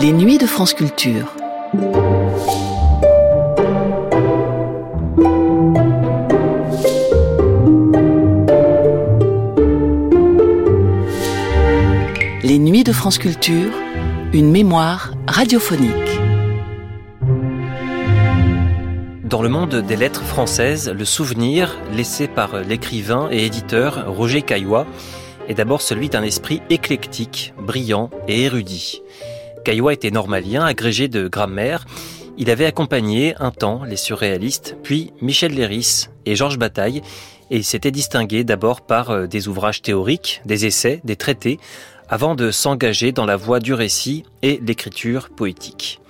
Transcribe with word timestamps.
Les 0.00 0.12
nuits 0.12 0.38
de 0.38 0.46
France 0.46 0.74
Culture. 0.74 1.34
Les 12.44 12.58
nuits 12.60 12.84
de 12.84 12.92
France 12.92 13.18
Culture, 13.18 13.72
une 14.32 14.52
mémoire 14.52 15.14
radiophonique. 15.26 15.92
Dans 19.24 19.42
le 19.42 19.48
monde 19.48 19.74
des 19.74 19.96
lettres 19.96 20.22
françaises, 20.22 20.88
le 20.88 21.04
souvenir 21.04 21.76
laissé 21.92 22.28
par 22.28 22.60
l'écrivain 22.60 23.28
et 23.32 23.44
éditeur 23.44 24.04
Roger 24.06 24.42
Caillois 24.42 24.86
est 25.48 25.54
d'abord 25.54 25.82
celui 25.82 26.08
d'un 26.08 26.22
esprit 26.22 26.62
éclectique, 26.70 27.52
brillant 27.58 28.10
et 28.28 28.44
érudit. 28.44 29.02
Caillois 29.68 29.92
était 29.92 30.10
normalien, 30.10 30.64
agrégé 30.64 31.08
de 31.08 31.28
grammaire. 31.28 31.84
Il 32.38 32.48
avait 32.48 32.64
accompagné 32.64 33.34
un 33.38 33.50
temps 33.50 33.84
les 33.84 33.98
surréalistes, 33.98 34.78
puis 34.82 35.12
Michel 35.20 35.52
Léris 35.52 36.06
et 36.24 36.36
Georges 36.36 36.56
Bataille, 36.56 37.02
et 37.50 37.58
il 37.58 37.64
s'était 37.64 37.90
distingué 37.90 38.44
d'abord 38.44 38.80
par 38.80 39.10
euh, 39.10 39.26
des 39.26 39.46
ouvrages 39.46 39.82
théoriques, 39.82 40.40
des 40.46 40.64
essais, 40.64 41.02
des 41.04 41.16
traités, 41.16 41.60
avant 42.08 42.34
de 42.34 42.50
s'engager 42.50 43.12
dans 43.12 43.26
la 43.26 43.36
voie 43.36 43.60
du 43.60 43.74
récit 43.74 44.24
et 44.40 44.58
l'écriture 44.66 45.28
poétique. 45.28 46.00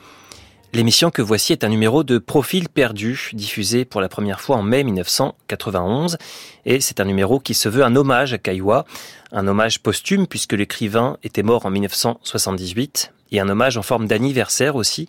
L'émission 0.73 1.11
que 1.11 1.23
voici 1.23 1.53
est 1.53 1.65
un 1.65 1.69
numéro 1.69 2.05
de 2.05 2.19
Profil 2.19 2.69
perdu, 2.69 3.31
diffusé 3.33 3.85
pour 3.85 4.01
la 4.01 4.09
première 4.09 4.41
fois 4.41 4.55
en 4.55 4.63
mai 4.63 4.85
1991, 4.85 6.17
et 6.65 6.81
c'est 6.81 7.01
un 7.01 7.07
numéro 7.07 7.41
qui 7.41 7.55
se 7.55 7.69
veut 7.69 7.83
un 7.83 7.97
hommage 7.97 8.35
à 8.35 8.39
Caillois, 8.39 8.85
un 9.33 9.49
hommage 9.49 9.81
posthume 9.81 10.29
puisque 10.29 10.53
l'écrivain 10.53 11.17
était 11.25 11.43
mort 11.43 11.67
en 11.67 11.71
1978, 11.71 13.15
et 13.33 13.41
un 13.41 13.49
hommage 13.49 13.77
en 13.77 13.83
forme 13.83 14.07
d'anniversaire 14.07 14.77
aussi, 14.77 15.09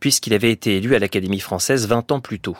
puisqu'il 0.00 0.34
avait 0.34 0.50
été 0.50 0.76
élu 0.76 0.94
à 0.94 0.98
l'Académie 0.98 1.40
française 1.40 1.86
20 1.86 2.12
ans 2.12 2.20
plus 2.20 2.40
tôt. 2.40 2.56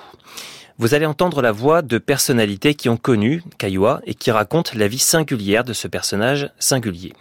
Vous 0.78 0.94
allez 0.94 1.06
entendre 1.06 1.42
la 1.42 1.52
voix 1.52 1.82
de 1.82 1.98
personnalités 1.98 2.74
qui 2.74 2.88
ont 2.88 2.96
connu 2.96 3.42
Caillois 3.58 4.00
et 4.06 4.14
qui 4.14 4.30
racontent 4.30 4.72
la 4.74 4.88
vie 4.88 4.98
singulière 4.98 5.64
de 5.64 5.74
ce 5.74 5.88
personnage 5.88 6.50
singulier. 6.58 7.12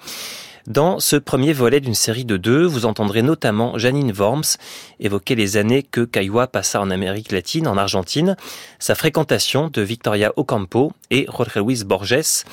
Dans 0.68 1.00
ce 1.00 1.16
premier 1.16 1.52
volet 1.52 1.80
d'une 1.80 1.96
série 1.96 2.26
de 2.26 2.38
deux, 2.38 2.64
vous 2.64 2.86
entendrez 2.86 3.22
notamment 3.22 3.78
Janine 3.78 4.14
Worms 4.14 4.58
évoquer 5.00 5.36
les 5.36 5.58
années 5.58 5.84
que 5.84 6.02
Caillois 6.02 6.48
passa 6.48 6.80
en 6.80 6.92
Amérique 6.92 7.32
latine, 7.32 7.68
en 7.68 7.76
Argentine, 7.76 8.38
sa 8.78 8.96
fréquentation 8.96 9.70
de 9.70 9.82
Victoria 9.82 10.32
Ocampo 10.36 10.94
et 11.10 11.26
Jorge 11.26 11.58
Luis 11.58 11.84
Borges, 11.84 12.46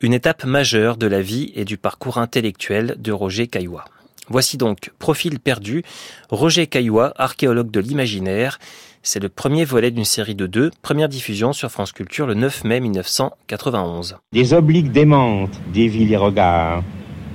une 0.00 0.12
étape 0.12 0.44
majeure 0.44 0.96
de 0.96 1.06
la 1.06 1.22
vie 1.22 1.52
et 1.54 1.64
du 1.64 1.78
parcours 1.78 2.18
intellectuel 2.18 2.96
de 2.98 3.12
Roger 3.12 3.46
Caillois. 3.46 3.84
Voici 4.30 4.56
donc 4.56 4.92
Profil 5.00 5.40
perdu, 5.40 5.82
Roger 6.30 6.68
Caillois, 6.68 7.12
archéologue 7.16 7.72
de 7.72 7.80
l'imaginaire. 7.80 8.60
C'est 9.02 9.20
le 9.20 9.28
premier 9.28 9.64
volet 9.64 9.90
d'une 9.90 10.04
série 10.04 10.36
de 10.36 10.46
deux, 10.46 10.70
première 10.82 11.08
diffusion 11.08 11.52
sur 11.52 11.68
France 11.68 11.90
Culture 11.90 12.28
le 12.28 12.34
9 12.34 12.62
mai 12.62 12.78
1991. 12.78 14.18
Des 14.32 14.54
obliques 14.54 14.92
démentes 14.92 15.60
dévient 15.72 16.06
les 16.06 16.16
regards. 16.16 16.84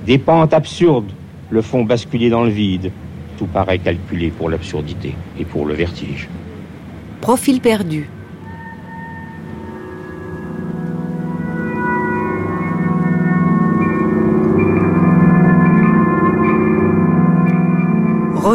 Des 0.06 0.16
pentes 0.16 0.54
absurdes 0.54 1.12
le 1.50 1.60
font 1.60 1.84
basculer 1.84 2.30
dans 2.30 2.44
le 2.44 2.50
vide. 2.50 2.90
Tout 3.36 3.46
paraît 3.46 3.78
calculé 3.78 4.30
pour 4.30 4.48
l'absurdité 4.48 5.14
et 5.38 5.44
pour 5.44 5.66
le 5.66 5.74
vertige. 5.74 6.30
Profil 7.20 7.60
perdu. 7.60 8.08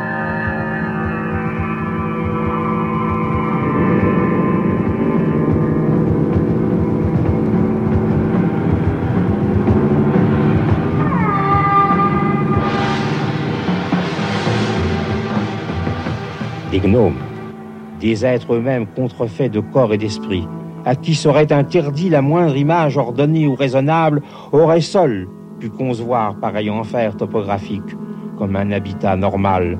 Des 18.01 18.25
êtres 18.25 18.55
eux-mêmes 18.55 18.87
contrefaits 18.87 19.51
de 19.51 19.61
corps 19.61 19.93
et 19.93 19.99
d'esprit, 19.99 20.47
à 20.85 20.95
qui 20.95 21.15
serait 21.15 21.53
interdit 21.53 22.09
la 22.09 22.23
moindre 22.23 22.57
image 22.57 22.97
ordonnée 22.97 23.47
ou 23.47 23.55
raisonnable, 23.55 24.23
auraient 24.53 24.81
seuls 24.81 25.27
pu 25.59 25.69
concevoir 25.69 26.37
pareil 26.37 26.71
enfer 26.71 27.17
topographique 27.17 27.97
comme 28.39 28.55
un 28.55 28.71
habitat 28.71 29.17
normal 29.17 29.79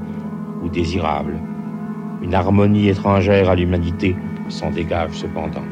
ou 0.65 0.69
désirable. 0.69 1.35
Une 2.23 2.35
harmonie 2.35 2.89
étrangère 2.89 3.51
à 3.51 3.55
l'humanité 3.55 4.17
s'en 4.49 4.71
dégage 4.71 5.13
cependant. 5.13 5.63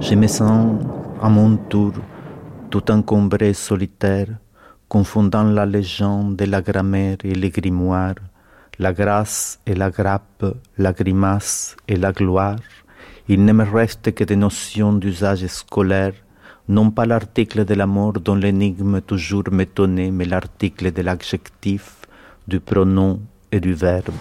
Je 0.00 0.14
me 0.14 0.26
sens 0.26 0.76
à 1.20 1.28
mon 1.28 1.56
tour 1.56 1.92
tout 2.70 2.90
encombré 2.90 3.52
solitaire, 3.52 4.28
confondant 4.88 5.42
la 5.42 5.66
légende 5.66 6.40
et 6.40 6.46
la 6.46 6.62
grammaire 6.62 7.16
et 7.24 7.34
les 7.34 7.50
grimoires, 7.50 8.14
la 8.78 8.92
grâce 8.92 9.58
et 9.66 9.74
la 9.74 9.90
grappe, 9.90 10.44
la 10.78 10.92
grimace 10.92 11.76
et 11.88 11.96
la 11.96 12.12
gloire, 12.12 12.58
il 13.28 13.44
ne 13.44 13.52
me 13.52 13.64
reste 13.64 14.14
que 14.14 14.24
des 14.24 14.36
notions 14.36 14.92
d'usage 14.92 15.46
scolaire, 15.46 16.14
non 16.68 16.90
pas 16.90 17.06
l'article 17.06 17.64
de 17.64 17.74
la 17.74 17.86
mort 17.86 18.14
dont 18.14 18.36
l'énigme 18.36 19.00
toujours 19.00 19.50
m'étonnait, 19.50 20.10
mais 20.10 20.24
l'article 20.24 20.92
de 20.92 21.02
l'adjectif, 21.02 21.96
du 22.46 22.60
pronom 22.60 23.20
et 23.50 23.60
du 23.60 23.74
verbe. 23.74 24.14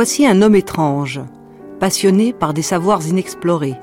Voici 0.00 0.28
un 0.28 0.42
homme 0.42 0.54
étrange, 0.54 1.20
passionné 1.80 2.32
par 2.32 2.54
des 2.54 2.62
savoirs 2.62 3.04
inexplorés. 3.08 3.74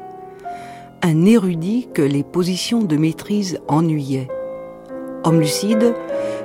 Un 1.02 1.26
érudit 1.26 1.90
que 1.94 2.02
les 2.02 2.24
positions 2.24 2.84
de 2.84 2.96
maîtrise 2.96 3.60
ennuyaient. 3.68 4.30
Homme 5.26 5.42
lucide, 5.42 5.94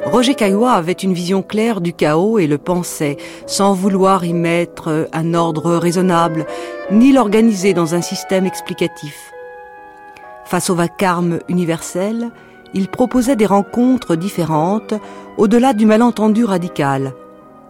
Roger 0.07 0.35
Caillois 0.35 0.73
avait 0.73 0.91
une 0.91 1.13
vision 1.13 1.43
claire 1.45 1.81
du 1.81 1.93
chaos 1.93 2.41
et 2.41 2.49
le 2.49 2.59
pensait, 2.59 3.17
sans 3.47 3.73
vouloir 3.73 4.25
y 4.25 4.33
mettre 4.33 5.09
un 5.13 5.35
ordre 5.35 5.77
raisonnable, 5.77 6.47
ni 6.91 7.13
l'organiser 7.13 7.73
dans 7.73 7.95
un 7.95 8.03
système 8.03 8.47
explicatif. 8.47 9.31
Face 10.47 10.69
au 10.69 10.75
vacarme 10.75 11.39
universel, 11.49 12.33
il 12.75 12.89
proposait 12.89 13.37
des 13.37 13.47
rencontres 13.47 14.17
différentes, 14.17 14.95
au-delà 15.39 15.75
du 15.75 15.87
malentendu 15.87 16.45
radical, 16.45 17.13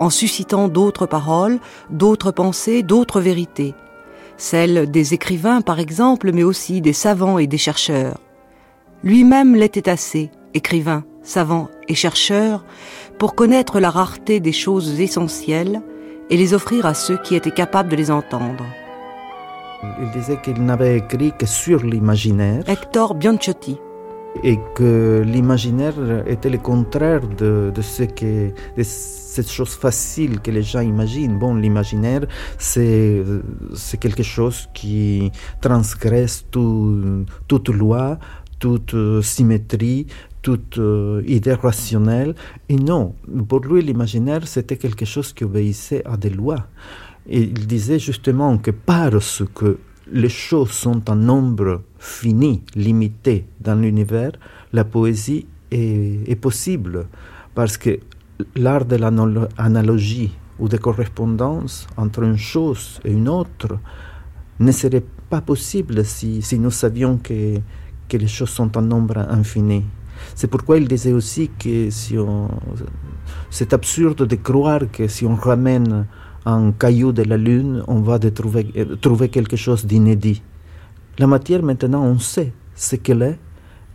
en 0.01 0.11
suscitant 0.11 0.67
d'autres 0.67 1.07
paroles, 1.07 1.61
d'autres 1.91 2.33
pensées, 2.33 2.83
d'autres 2.83 3.21
vérités. 3.21 3.75
Celles 4.39 4.91
des 4.91 5.13
écrivains, 5.15 5.61
par 5.61 5.79
exemple, 5.79 6.33
mais 6.33 6.43
aussi 6.43 6.81
des 6.81 6.95
savants 6.95 7.39
et 7.39 7.47
des 7.47 7.59
chercheurs. 7.59 8.19
Lui-même 9.05 9.55
l'était 9.55 9.89
assez, 9.89 10.31
écrivain, 10.55 11.05
savant 11.23 11.69
et 11.89 11.95
chercheur, 11.95 12.65
pour 13.19 13.35
connaître 13.35 13.79
la 13.79 13.91
rareté 13.91 14.41
des 14.41 14.53
choses 14.53 14.99
essentielles 14.99 15.83
et 16.31 16.37
les 16.37 16.55
offrir 16.55 16.87
à 16.87 16.95
ceux 16.95 17.19
qui 17.19 17.35
étaient 17.35 17.51
capables 17.51 17.91
de 17.91 17.97
les 17.97 18.11
entendre. 18.11 18.65
Il 20.01 20.11
disait 20.11 20.41
qu'il 20.43 20.65
n'avait 20.65 20.99
écrit 20.99 21.33
que 21.39 21.47
sur 21.47 21.83
l'imaginaire. 21.83 22.63
Hector 22.67 23.15
Bianchotti. 23.15 23.79
Et 24.43 24.59
que 24.75 25.23
l'imaginaire 25.27 25.95
était 26.27 26.51
le 26.51 26.59
contraire 26.59 27.27
de, 27.27 27.73
ce 27.81 28.05
que 28.05 28.51
de 28.77 28.83
cette 28.83 29.51
chose 29.51 29.75
facile 29.75 30.41
que 30.41 30.51
les 30.51 30.63
gens 30.63 30.81
imaginent. 30.81 31.39
Bon, 31.39 31.55
l'imaginaire, 31.55 32.27
c'est 32.59 33.25
quelque 34.01 34.23
chose 34.23 34.69
qui 34.73 35.31
transgresse 35.61 36.47
tout, 36.51 37.25
toute 37.49 37.69
loi, 37.69 38.19
toute 38.59 38.95
symétrie, 39.23 40.07
toute 40.43 40.79
euh, 40.79 41.23
idée 41.27 41.55
rationnelle. 41.55 42.35
Et 42.69 42.77
non, 42.77 43.15
pour 43.49 43.61
lui, 43.61 43.83
l'imaginaire, 43.83 44.47
c'était 44.47 44.77
quelque 44.77 45.05
chose 45.05 45.33
qui 45.33 45.45
obéissait 45.45 46.03
à 46.07 46.17
des 46.17 46.31
lois. 46.31 46.67
Et 47.29 47.41
il 47.41 47.67
disait 47.67 47.99
justement 47.99 48.57
que 48.59 48.71
parce 48.71 49.43
que 49.55 49.79
les 50.13 50.29
choses 50.29 50.71
sont 50.71 51.09
en 51.11 51.17
nombre 51.17 51.83
fini, 52.01 52.63
limité 52.75 53.45
dans 53.61 53.79
l'univers, 53.81 54.33
la 54.73 54.85
poésie 54.85 55.47
est, 55.71 56.41
possible. 56.41 57.07
Parce 57.55 57.77
que 57.77 58.01
l'art 58.57 58.87
de 58.87 58.97
l'analogie 58.97 60.33
ou 60.59 60.69
de 60.69 60.79
correspondance 60.79 61.87
entre 61.97 62.23
une 62.23 62.39
chose 62.39 63.01
et 63.05 63.13
une 63.13 63.29
autre 63.29 63.79
ne 64.59 64.73
serait 64.73 65.05
pas 65.29 65.43
possible 65.43 66.05
si, 66.05 66.43
nous 66.59 66.71
savions 66.71 67.19
que, 67.19 67.61
les 68.13 68.27
choses 68.27 68.51
sont 68.51 68.77
en 68.77 68.83
nombre 68.83 69.19
infini. 69.19 69.85
C'est 70.35 70.49
pourquoi 70.49 70.79
il 70.79 70.89
disait 70.89 71.13
aussi 71.13 71.51
que 71.59 71.89
c'est 73.51 73.73
absurde 73.73 74.27
de 74.27 74.37
croire 74.37 74.91
que 74.91 75.07
si 75.07 75.25
on 75.27 75.37
ramène 75.37 76.07
un 76.45 76.73
caillou 76.73 77.13
de 77.13 77.23
la 77.23 77.37
Lune, 77.37 77.85
on 77.87 78.01
va 78.01 78.19
trouver 78.19 79.29
quelque 79.29 79.57
chose 79.57 79.85
d'inédit. 79.87 80.43
La 81.19 81.27
matière, 81.27 81.63
maintenant, 81.63 82.03
on 82.03 82.19
sait 82.19 82.53
ce 82.75 82.97
qu'elle 82.97 83.23
est, 83.23 83.39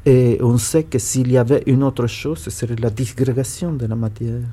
et 0.05 0.37
on 0.41 0.57
sait 0.57 0.83
que 0.83 0.99
s'il 0.99 1.31
y 1.31 1.37
avait 1.37 1.63
une 1.65 1.83
autre 1.83 2.05
chose, 2.07 2.39
ce 2.39 2.51
serait 2.51 2.75
la 2.75 2.91
disgrégation 2.91 3.73
de 3.73 3.87
la 3.87 3.95
matière. 3.95 4.43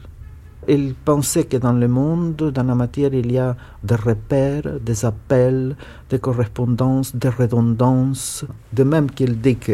Il 0.68 0.94
pensait 0.94 1.44
que 1.44 1.56
dans 1.56 1.72
le 1.72 1.88
monde, 1.88 2.36
dans 2.36 2.62
la 2.62 2.74
matière, 2.74 3.12
il 3.12 3.30
y 3.32 3.38
a 3.38 3.56
des 3.82 3.96
repères, 3.96 4.80
des 4.80 5.04
appels, 5.04 5.76
des 6.08 6.20
correspondances, 6.20 7.14
des 7.16 7.28
redondances. 7.28 8.44
De 8.72 8.84
même 8.84 9.10
qu'il 9.10 9.40
dit 9.40 9.56
que 9.56 9.72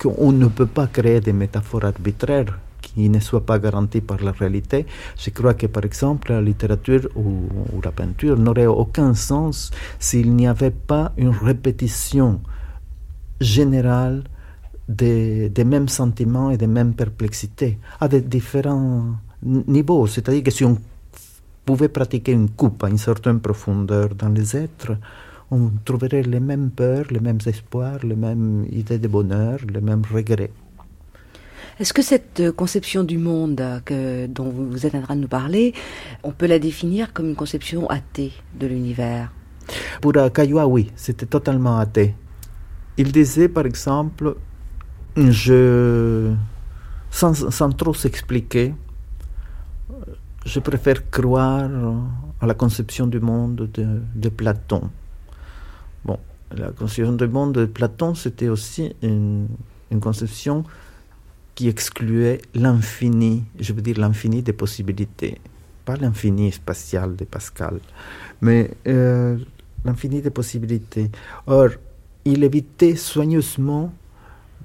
qu'on 0.00 0.32
ne 0.32 0.48
peut 0.48 0.66
pas 0.66 0.86
créer 0.86 1.20
des 1.20 1.32
métaphores 1.32 1.84
arbitraires 1.84 2.58
qui 2.94 3.08
ne 3.08 3.20
soient 3.20 3.44
pas 3.44 3.58
garanties 3.58 4.00
par 4.00 4.22
la 4.22 4.32
réalité. 4.32 4.86
Je 5.18 5.30
crois 5.30 5.54
que, 5.54 5.66
par 5.66 5.84
exemple, 5.84 6.32
la 6.32 6.40
littérature 6.40 7.08
ou, 7.16 7.80
la 7.82 7.92
peinture 7.92 8.38
n'aurait 8.38 8.66
aucun 8.66 9.14
sens 9.14 9.70
s'il 9.98 10.34
n'y 10.34 10.46
avait 10.46 10.70
pas 10.70 11.12
une 11.16 11.30
répétition 11.30 12.40
générale 13.40 14.24
des, 14.88 15.48
des, 15.48 15.64
mêmes 15.64 15.88
sentiments 15.88 16.50
et 16.50 16.56
des 16.56 16.66
mêmes 16.66 16.94
perplexités 16.94 17.78
à 18.00 18.08
des 18.08 18.20
différents 18.20 19.16
niveaux. 19.42 20.06
C'est-à-dire 20.06 20.42
que 20.42 20.50
si 20.50 20.64
on 20.64 20.78
pouvait 21.64 21.88
pratiquer 21.88 22.32
une 22.32 22.50
coupe 22.50 22.84
à 22.84 22.88
une 22.88 22.98
certaine 22.98 23.40
profondeur 23.40 24.14
dans 24.14 24.28
les 24.28 24.56
êtres, 24.56 24.96
on 25.50 25.70
trouverait 25.84 26.22
les 26.22 26.40
mêmes 26.40 26.70
peurs, 26.70 27.06
les 27.10 27.20
mêmes 27.20 27.38
espoirs, 27.46 27.98
les 28.04 28.16
mêmes 28.16 28.66
idées 28.70 28.98
de 28.98 29.08
bonheur, 29.08 29.58
les 29.72 29.80
mêmes 29.80 30.02
regrets. 30.10 30.50
Est-ce 31.80 31.92
que 31.92 32.02
cette 32.02 32.50
conception 32.52 33.04
du 33.04 33.18
monde 33.18 33.62
que, 33.84 34.26
dont 34.26 34.50
vous 34.50 34.86
êtes 34.86 34.94
en 34.94 35.02
train 35.02 35.16
de 35.16 35.20
nous 35.22 35.28
parler, 35.28 35.74
on 36.22 36.30
peut 36.30 36.46
la 36.46 36.58
définir 36.58 37.12
comme 37.12 37.28
une 37.28 37.36
conception 37.36 37.88
athée 37.88 38.32
de 38.58 38.66
l'univers? 38.66 39.32
Pour 40.00 40.12
Caillois, 40.32 40.66
oui, 40.66 40.90
c'était 40.96 41.26
totalement 41.26 41.78
athée. 41.78 42.14
Il 42.98 43.10
disait, 43.10 43.48
par 43.48 43.66
exemple, 43.66 44.36
je, 45.16 46.32
sans, 47.10 47.50
sans 47.50 47.70
trop 47.72 47.94
s'expliquer, 47.94 48.74
je 50.44 50.60
préfère 50.60 51.08
croire 51.10 51.70
à 52.40 52.46
la 52.46 52.54
conception 52.54 53.06
du 53.06 53.20
monde 53.20 53.68
de, 53.72 54.28
Platon. 54.28 54.90
Bon, 56.04 56.18
la 56.50 56.70
conception 56.70 57.12
du 57.12 57.28
monde 57.28 57.54
de 57.54 57.66
Platon, 57.66 58.14
c'était 58.14 58.48
aussi 58.48 58.94
une, 59.02 59.48
conception 60.00 60.64
qui 61.54 61.68
excluait 61.68 62.40
l'infini, 62.54 63.44
je 63.58 63.72
veux 63.72 63.82
dire 63.82 63.98
l'infini 63.98 64.42
des 64.42 64.52
possibilités, 64.52 65.38
pas 65.84 65.96
l'infini 65.96 66.52
spatial 66.52 67.16
de 67.16 67.24
Pascal, 67.24 67.80
mais 68.40 68.70
euh, 68.86 69.38
l'infini 69.84 70.22
des 70.22 70.30
possibilités. 70.30 71.10
Or, 71.46 71.70
il 72.24 72.44
évitait 72.44 72.96
soigneusement 72.96 73.92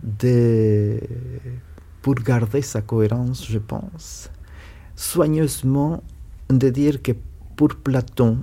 de, 0.04 1.00
pour 2.02 2.16
garder 2.16 2.62
sa 2.62 2.82
cohérence, 2.82 3.46
je 3.48 3.60
pense, 3.60 4.30
soigneusement 4.96 6.04
de 6.50 6.70
dire 6.70 7.02
que 7.02 7.12
pour 7.56 7.70
Platon, 7.70 8.38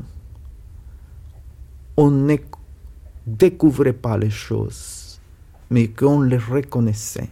on 1.96 2.10
ne 2.10 2.36
découvrait 3.26 3.92
pas 3.92 4.18
les 4.18 4.30
choses, 4.30 5.20
mais 5.70 5.88
qu'on 5.88 6.20
les 6.20 6.36
reconnaissait. 6.36 7.30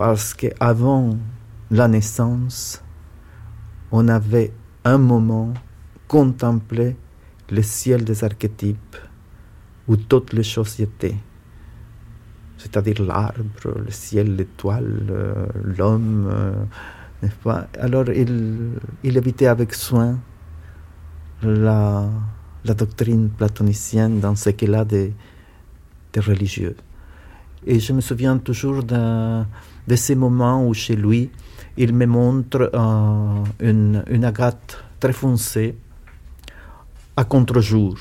Parce 0.00 0.32
qu'avant 0.32 1.18
la 1.70 1.86
naissance, 1.86 2.82
on 3.92 4.08
avait 4.08 4.50
un 4.82 4.96
moment 4.96 5.52
contemplé 6.08 6.96
le 7.50 7.60
ciel 7.60 8.02
des 8.04 8.24
archétypes 8.24 8.96
où 9.88 9.96
toutes 9.98 10.32
les 10.32 10.42
choses 10.42 10.80
étaient. 10.80 11.18
C'est-à-dire 12.56 13.02
l'arbre, 13.02 13.74
le 13.76 13.90
ciel, 13.90 14.36
l'étoile, 14.36 15.44
l'homme, 15.76 16.32
n'est-ce 17.22 17.36
pas? 17.44 17.68
Alors 17.78 18.08
il, 18.08 18.70
il 19.04 19.18
évitait 19.18 19.48
avec 19.48 19.74
soin 19.74 20.18
la, 21.42 22.08
la 22.64 22.72
doctrine 22.72 23.28
platonicienne 23.28 24.18
dans 24.18 24.34
ce 24.34 24.48
qu'elle 24.48 24.76
a 24.76 24.86
de, 24.86 25.10
de, 26.14 26.20
religieux. 26.22 26.74
Et 27.66 27.78
je 27.78 27.92
me 27.92 28.00
souviens 28.00 28.38
toujours 28.38 28.82
de, 28.82 29.44
de 29.90 29.96
ces 29.96 30.14
moments 30.14 30.64
où 30.66 30.72
chez 30.72 30.94
lui, 30.94 31.30
il 31.76 31.92
me 31.92 32.06
montre 32.06 32.70
euh, 32.72 33.44
une, 33.70 34.04
une 34.08 34.24
agate 34.24 34.78
très 35.00 35.12
foncée 35.12 35.74
à 37.16 37.24
contre-jour. 37.24 37.96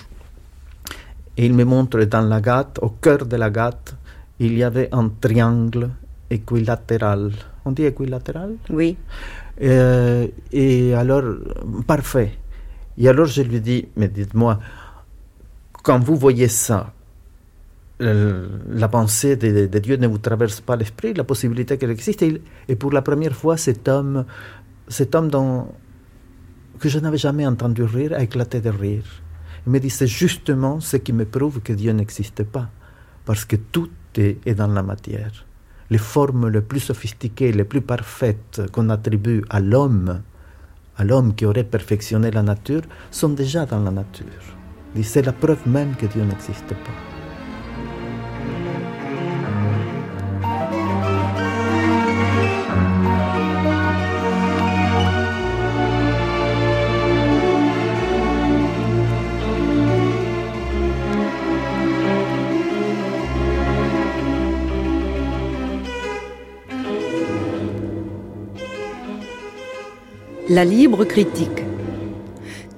Et 1.36 1.46
il 1.48 1.54
me 1.54 1.64
montre 1.64 2.04
dans 2.04 2.22
l'agate, 2.22 2.78
au 2.82 2.90
cœur 2.90 3.26
de 3.26 3.38
l'agate, 3.38 3.96
il 4.40 4.54
y 4.56 4.64
avait 4.64 4.90
un 4.92 5.10
triangle 5.20 5.90
équilatéral. 6.30 7.32
On 7.66 7.72
dit 7.72 7.86
équilatéral? 7.86 8.52
Oui. 8.70 8.96
Euh, 9.62 10.28
et 10.52 10.94
alors, 10.94 11.24
parfait. 11.88 12.38
Et 13.00 13.08
alors 13.10 13.26
je 13.26 13.42
lui 13.42 13.62
dis, 13.62 13.88
mais 13.96 14.10
dites-moi, 14.10 14.60
quand 15.82 16.00
vous 16.00 16.18
voyez 16.18 16.50
ça, 16.50 16.94
la 18.00 18.88
pensée 18.88 19.36
de, 19.36 19.80
Dieu 19.80 19.98
ne 19.98 20.08
vous 20.08 20.20
traverse 20.20 20.62
pas 20.62 20.76
l'esprit, 20.76 21.14
la 21.14 21.24
possibilité 21.24 21.78
qu'elle 21.78 21.92
existe. 21.92 22.22
Et, 22.22 22.42
et, 22.68 22.76
pour 22.76 22.92
la 22.92 23.02
première 23.02 23.36
fois, 23.36 23.58
cet 23.58 23.88
homme, 23.88 24.26
cet 24.88 25.16
homme 25.16 25.30
dont, 25.30 25.68
que 26.80 26.90
je 26.90 27.00
n'avais 27.00 27.18
jamais 27.18 27.46
entendu 27.46 27.84
rire 27.84 28.14
a 28.14 28.24
éclaté 28.24 28.62
de 28.62 28.70
rire. 28.70 29.04
Il 29.66 29.72
me 29.74 29.80
dit, 29.80 29.90
c'est 29.90 30.08
justement 30.08 30.80
ce 30.80 30.98
qui 30.98 31.14
me 31.14 31.26
prouve 31.26 31.60
que 31.60 31.74
Dieu 31.74 31.92
n'existe 31.92 32.44
pas, 32.44 32.70
parce 33.26 33.46
que 33.46 33.58
tout 33.58 33.90
est, 34.16 34.38
est 34.46 34.56
dans 34.56 34.68
la 34.68 34.82
matière. 34.82 35.46
Les 35.90 35.98
formes 35.98 36.48
les 36.48 36.62
plus 36.62 36.80
sophistiquées, 36.80 37.52
les 37.52 37.66
plus 37.66 37.82
parfaites 37.82 38.62
qu'on 38.72 38.90
attribue 38.90 39.44
à 39.50 39.60
l'homme, 39.60 40.22
à 40.98 41.04
l'homme 41.04 41.36
qui 41.36 41.46
aurait 41.46 41.64
perfectionné 41.64 42.32
la 42.32 42.44
nature, 42.44 42.84
sont 43.12 43.30
déjà 43.30 43.66
dans 43.66 43.82
la 43.82 43.92
nature. 43.92 44.26
C'est 45.02 45.26
la 45.26 45.34
preuve 45.34 45.68
même 45.68 45.96
que 45.96 46.06
Dieu 46.06 46.24
n'existe 46.24 46.70
pas. 46.70 47.09
La 70.52 70.66
libre 70.66 71.06
critique. 71.06 71.62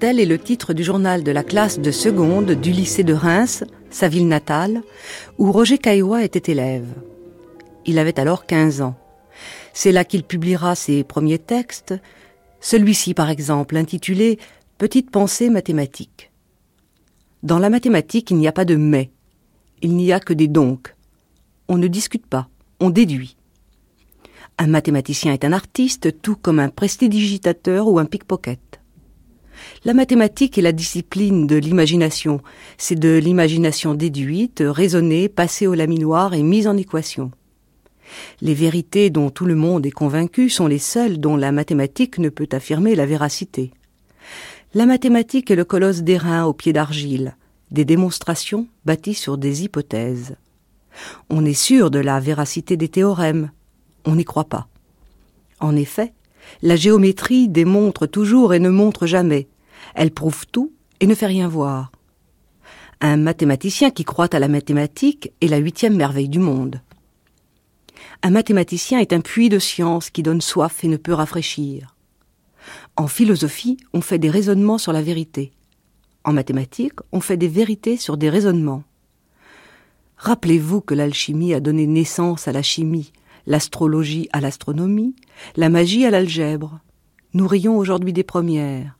Tel 0.01 0.19
est 0.19 0.25
le 0.25 0.39
titre 0.39 0.73
du 0.73 0.83
journal 0.83 1.23
de 1.23 1.31
la 1.31 1.43
classe 1.43 1.77
de 1.77 1.91
seconde 1.91 2.53
du 2.53 2.71
lycée 2.71 3.03
de 3.03 3.13
Reims, 3.13 3.63
sa 3.91 4.07
ville 4.07 4.27
natale, 4.27 4.81
où 5.37 5.51
Roger 5.51 5.77
Caillois 5.77 6.23
était 6.23 6.51
élève. 6.51 6.87
Il 7.85 7.99
avait 7.99 8.19
alors 8.19 8.47
15 8.47 8.81
ans. 8.81 8.95
C'est 9.73 9.91
là 9.91 10.03
qu'il 10.03 10.23
publiera 10.23 10.73
ses 10.73 11.03
premiers 11.03 11.37
textes, 11.37 11.93
celui-ci 12.61 13.13
par 13.13 13.29
exemple, 13.29 13.77
intitulé 13.77 14.39
Petite 14.79 15.11
pensée 15.11 15.51
mathématique. 15.51 16.31
Dans 17.43 17.59
la 17.59 17.69
mathématique, 17.69 18.31
il 18.31 18.37
n'y 18.37 18.47
a 18.47 18.51
pas 18.51 18.65
de 18.65 18.77
mais, 18.77 19.11
il 19.83 19.95
n'y 19.95 20.11
a 20.11 20.19
que 20.19 20.33
des 20.33 20.47
donc. 20.47 20.95
On 21.67 21.77
ne 21.77 21.85
discute 21.85 22.25
pas, 22.25 22.49
on 22.79 22.89
déduit. 22.89 23.37
Un 24.57 24.65
mathématicien 24.65 25.31
est 25.31 25.45
un 25.45 25.53
artiste, 25.53 26.23
tout 26.23 26.37
comme 26.37 26.57
un 26.57 26.69
prestidigitateur 26.69 27.87
ou 27.87 27.99
un 27.99 28.05
pickpocket. 28.05 28.70
La 29.83 29.93
mathématique 29.93 30.57
est 30.57 30.61
la 30.61 30.71
discipline 30.71 31.47
de 31.47 31.55
l'imagination. 31.55 32.41
C'est 32.77 32.99
de 32.99 33.17
l'imagination 33.17 33.93
déduite, 33.93 34.63
raisonnée, 34.65 35.29
passée 35.29 35.67
au 35.67 35.73
laminoir 35.73 36.33
et 36.33 36.43
mise 36.43 36.67
en 36.67 36.77
équation. 36.77 37.31
Les 38.41 38.53
vérités 38.53 39.09
dont 39.09 39.29
tout 39.29 39.45
le 39.45 39.55
monde 39.55 39.85
est 39.85 39.91
convaincu 39.91 40.49
sont 40.49 40.67
les 40.67 40.79
seules 40.79 41.19
dont 41.19 41.37
la 41.37 41.51
mathématique 41.51 42.17
ne 42.19 42.29
peut 42.29 42.49
affirmer 42.51 42.95
la 42.95 43.05
véracité. 43.05 43.71
La 44.73 44.85
mathématique 44.85 45.51
est 45.51 45.55
le 45.55 45.65
colosse 45.65 46.01
d'airain 46.01 46.45
au 46.45 46.53
pied 46.53 46.73
d'argile, 46.73 47.35
des 47.71 47.85
démonstrations 47.85 48.67
bâties 48.85 49.13
sur 49.13 49.37
des 49.37 49.63
hypothèses. 49.63 50.35
On 51.29 51.45
est 51.45 51.53
sûr 51.53 51.89
de 51.89 51.99
la 51.99 52.19
véracité 52.19 52.77
des 52.77 52.89
théorèmes, 52.89 53.51
on 54.05 54.15
n'y 54.15 54.25
croit 54.25 54.45
pas. 54.45 54.67
En 55.59 55.75
effet, 55.75 56.13
la 56.61 56.75
géométrie 56.75 57.47
démontre 57.47 58.07
toujours 58.07 58.53
et 58.53 58.59
ne 58.59 58.69
montre 58.69 59.05
jamais. 59.05 59.47
Elle 59.95 60.11
prouve 60.11 60.45
tout 60.47 60.71
et 60.99 61.07
ne 61.07 61.15
fait 61.15 61.27
rien 61.27 61.47
voir. 61.47 61.91
Un 63.01 63.17
mathématicien 63.17 63.89
qui 63.89 64.03
croit 64.03 64.33
à 64.33 64.39
la 64.39 64.47
mathématique 64.47 65.31
est 65.41 65.47
la 65.47 65.57
huitième 65.57 65.95
merveille 65.95 66.29
du 66.29 66.39
monde. 66.39 66.81
Un 68.21 68.29
mathématicien 68.29 68.99
est 68.99 69.13
un 69.13 69.21
puits 69.21 69.49
de 69.49 69.57
science 69.57 70.11
qui 70.11 70.21
donne 70.21 70.41
soif 70.41 70.83
et 70.83 70.87
ne 70.87 70.97
peut 70.97 71.13
rafraîchir. 71.13 71.95
En 72.95 73.07
philosophie, 73.07 73.77
on 73.93 74.01
fait 74.01 74.19
des 74.19 74.29
raisonnements 74.29 74.77
sur 74.77 74.93
la 74.93 75.01
vérité. 75.01 75.51
En 76.23 76.33
mathématiques, 76.33 76.99
on 77.11 77.19
fait 77.19 77.37
des 77.37 77.47
vérités 77.47 77.97
sur 77.97 78.17
des 78.17 78.29
raisonnements. 78.29 78.83
Rappelez-vous 80.17 80.81
que 80.81 80.93
l'alchimie 80.93 81.55
a 81.55 81.59
donné 81.59 81.87
naissance 81.87 82.47
à 82.47 82.51
la 82.51 82.61
chimie, 82.61 83.11
l'astrologie 83.47 84.29
à 84.31 84.41
l'astronomie, 84.41 85.15
la 85.55 85.69
magie 85.69 86.05
à 86.05 86.11
l'algèbre. 86.11 86.79
Nous 87.33 87.47
rions 87.47 87.75
aujourd'hui 87.75 88.13
des 88.13 88.23
premières. 88.23 88.99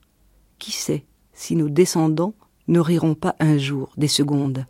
Qui 0.62 0.70
sait 0.70 1.04
si 1.32 1.56
nos 1.56 1.68
descendants 1.68 2.34
ne 2.68 2.78
riront 2.78 3.16
pas 3.16 3.34
un 3.40 3.58
jour 3.58 3.90
des 3.96 4.06
secondes 4.06 4.64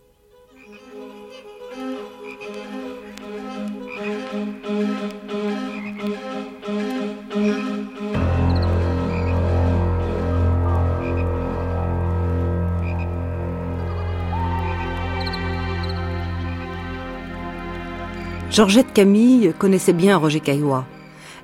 Georgette 18.51 18.95
Camille 18.95 19.53
connaissait 19.59 19.93
bien 19.93 20.17
Roger 20.17 20.41
Caillois. 20.41 20.87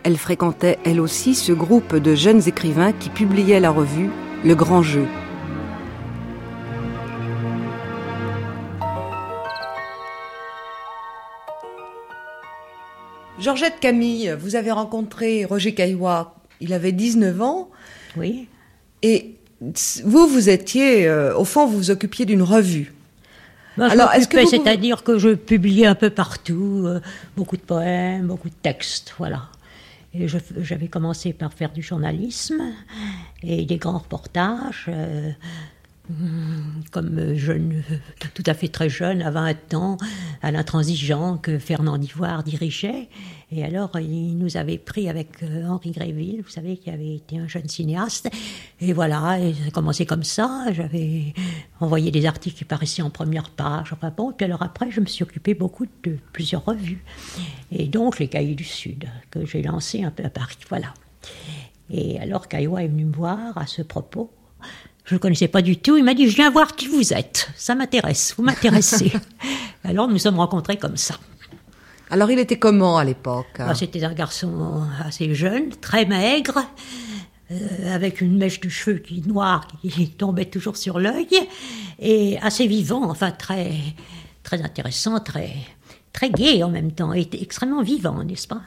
Elle 0.04 0.16
fréquentait 0.16 0.78
elle 0.86 1.02
aussi 1.02 1.34
ce 1.34 1.52
groupe 1.52 1.94
de 1.94 2.14
jeunes 2.14 2.48
écrivains 2.48 2.92
qui 2.92 3.10
publiaient 3.10 3.60
la 3.60 3.70
revue 3.70 4.08
Le 4.44 4.54
Grand 4.54 4.82
Jeu. 4.82 5.04
Georgette 13.40 13.80
Camille, 13.80 14.36
vous 14.38 14.54
avez 14.54 14.70
rencontré 14.70 15.44
Roger 15.44 15.74
Caillois, 15.74 16.36
il 16.60 16.72
avait 16.72 16.92
19 16.92 17.42
ans. 17.42 17.70
Oui. 18.16 18.46
Et 19.02 19.34
vous, 20.04 20.28
vous 20.28 20.48
étiez, 20.48 21.08
euh, 21.08 21.36
au 21.36 21.44
fond, 21.44 21.66
vous 21.66 21.76
vous 21.76 21.90
occupiez 21.90 22.24
d'une 22.24 22.42
revue. 22.42 22.92
Alors, 23.76 24.12
est-ce 24.12 24.28
que 24.28 24.44
c'est-à-dire 24.46 25.02
que 25.02 25.18
je 25.18 25.30
publiais 25.30 25.86
un 25.86 25.94
peu 25.94 26.10
partout, 26.10 26.84
euh, 26.84 27.00
beaucoup 27.36 27.56
de 27.56 27.62
poèmes, 27.62 28.26
beaucoup 28.26 28.48
de 28.48 28.54
textes, 28.62 29.14
voilà. 29.18 29.48
J'avais 30.26 30.88
commencé 30.88 31.32
par 31.32 31.52
faire 31.52 31.72
du 31.72 31.82
journalisme 31.82 32.62
et 33.42 33.64
des 33.64 33.76
grands 33.76 33.98
reportages. 33.98 34.86
Euh, 34.88 35.30
comme 36.90 37.34
jeune, 37.34 37.82
tout 38.34 38.42
à 38.46 38.54
fait 38.54 38.68
très 38.68 38.88
jeune, 38.88 39.22
à 39.22 39.30
20 39.30 39.74
ans, 39.74 39.96
à 40.42 40.50
l'intransigeant 40.50 41.36
que 41.36 41.58
Fernand 41.58 42.00
Ivoire 42.00 42.42
dirigeait. 42.42 43.08
Et 43.50 43.64
alors, 43.64 43.98
il 43.98 44.36
nous 44.36 44.58
avait 44.58 44.76
pris 44.76 45.08
avec 45.08 45.42
euh, 45.42 45.66
Henri 45.66 45.92
Gréville, 45.92 46.42
vous 46.42 46.50
savez, 46.50 46.76
qui 46.76 46.90
avait 46.90 47.14
été 47.14 47.38
un 47.38 47.48
jeune 47.48 47.68
cinéaste. 47.68 48.28
Et 48.80 48.92
voilà, 48.92 49.38
ça 49.38 49.68
a 49.68 49.70
commencé 49.70 50.04
comme 50.04 50.22
ça. 50.22 50.66
J'avais 50.72 51.32
envoyé 51.80 52.10
des 52.10 52.26
articles 52.26 52.58
qui 52.58 52.64
paraissaient 52.64 53.02
en 53.02 53.08
première 53.08 53.48
page. 53.48 53.92
Enfin 53.92 54.12
bon, 54.14 54.32
puis 54.32 54.44
alors 54.44 54.62
après, 54.62 54.90
je 54.90 55.00
me 55.00 55.06
suis 55.06 55.22
occupé 55.22 55.54
beaucoup 55.54 55.86
de 56.04 56.18
plusieurs 56.32 56.64
revues. 56.64 57.02
Et 57.72 57.86
donc, 57.86 58.18
les 58.18 58.28
Cahiers 58.28 58.54
du 58.54 58.64
Sud, 58.64 59.08
que 59.30 59.46
j'ai 59.46 59.62
lancé 59.62 60.02
un 60.04 60.10
peu 60.10 60.24
à 60.24 60.30
Paris. 60.30 60.58
Voilà. 60.68 60.92
Et 61.90 62.20
alors, 62.20 62.48
Caillois 62.48 62.82
est 62.82 62.88
venu 62.88 63.06
me 63.06 63.14
voir 63.14 63.56
à 63.56 63.66
ce 63.66 63.80
propos. 63.80 64.30
Je 65.08 65.14
ne 65.14 65.18
connaissais 65.18 65.48
pas 65.48 65.62
du 65.62 65.78
tout. 65.78 65.96
Il 65.96 66.04
m'a 66.04 66.12
dit, 66.12 66.28
je 66.28 66.36
viens 66.36 66.50
voir 66.50 66.76
qui 66.76 66.86
vous 66.86 67.14
êtes. 67.14 67.48
Ça 67.56 67.74
m'intéresse, 67.74 68.34
vous 68.36 68.42
m'intéressez. 68.42 69.10
Alors 69.84 70.06
nous 70.06 70.14
nous 70.14 70.18
sommes 70.18 70.38
rencontrés 70.38 70.76
comme 70.76 70.98
ça. 70.98 71.14
Alors 72.10 72.30
il 72.30 72.38
était 72.38 72.58
comment 72.58 72.98
à 72.98 73.04
l'époque 73.04 73.46
bah, 73.58 73.74
C'était 73.74 74.04
un 74.04 74.12
garçon 74.12 74.82
assez 75.02 75.34
jeune, 75.34 75.70
très 75.70 76.04
maigre, 76.04 76.62
euh, 77.50 77.94
avec 77.94 78.20
une 78.20 78.36
mèche 78.36 78.60
de 78.60 78.68
cheveux 78.68 78.98
qui 78.98 79.22
noire 79.26 79.66
qui 79.80 80.10
tombait 80.18 80.44
toujours 80.44 80.76
sur 80.76 80.98
l'œil, 80.98 81.28
et 81.98 82.38
assez 82.40 82.66
vivant, 82.66 83.08
enfin 83.08 83.30
très, 83.30 83.72
très 84.42 84.60
intéressant, 84.62 85.20
très, 85.20 85.52
très 86.12 86.28
gai 86.28 86.62
en 86.62 86.70
même 86.70 86.92
temps, 86.92 87.14
et 87.14 87.28
extrêmement 87.40 87.82
vivant, 87.82 88.22
n'est-ce 88.24 88.48
pas? 88.48 88.60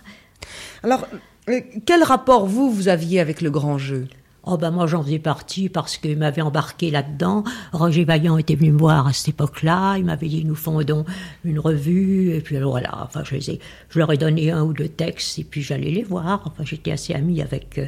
Alors, 0.81 1.05
euh, 1.49 1.61
quel 1.85 2.03
rapport 2.03 2.47
vous, 2.47 2.71
vous 2.71 2.87
aviez 2.87 3.19
avec 3.19 3.41
le 3.41 3.51
grand 3.51 3.77
jeu? 3.77 4.07
Oh 4.43 4.57
ben 4.57 4.71
moi 4.71 4.87
j'en 4.87 5.03
faisais 5.03 5.19
partie 5.19 5.69
parce 5.69 5.97
qu'il 5.97 6.17
m'avait 6.17 6.41
embarqué 6.41 6.89
là-dedans. 6.89 7.43
Roger 7.73 8.05
Vaillant 8.05 8.37
était 8.37 8.55
venu 8.55 8.71
me 8.71 8.79
voir 8.79 9.05
à 9.05 9.13
cette 9.13 9.29
époque-là. 9.29 9.97
Il 9.97 10.05
m'avait 10.05 10.29
dit 10.29 10.43
nous 10.43 10.55
fondons 10.55 11.05
une 11.43 11.59
revue 11.59 12.33
et 12.33 12.41
puis 12.41 12.57
alors 12.57 12.71
voilà. 12.71 13.03
Enfin 13.03 13.23
je 13.23 13.35
les 13.35 13.51
ai, 13.51 13.59
je 13.89 13.99
leur 13.99 14.11
ai 14.11 14.17
donné 14.17 14.49
un 14.49 14.63
ou 14.63 14.73
deux 14.73 14.89
textes 14.89 15.37
et 15.37 15.43
puis 15.43 15.61
j'allais 15.61 15.91
les 15.91 16.03
voir. 16.03 16.41
Enfin 16.45 16.63
j'étais 16.65 16.91
assez 16.91 17.13
amie 17.13 17.41
avec 17.41 17.77
euh, 17.77 17.85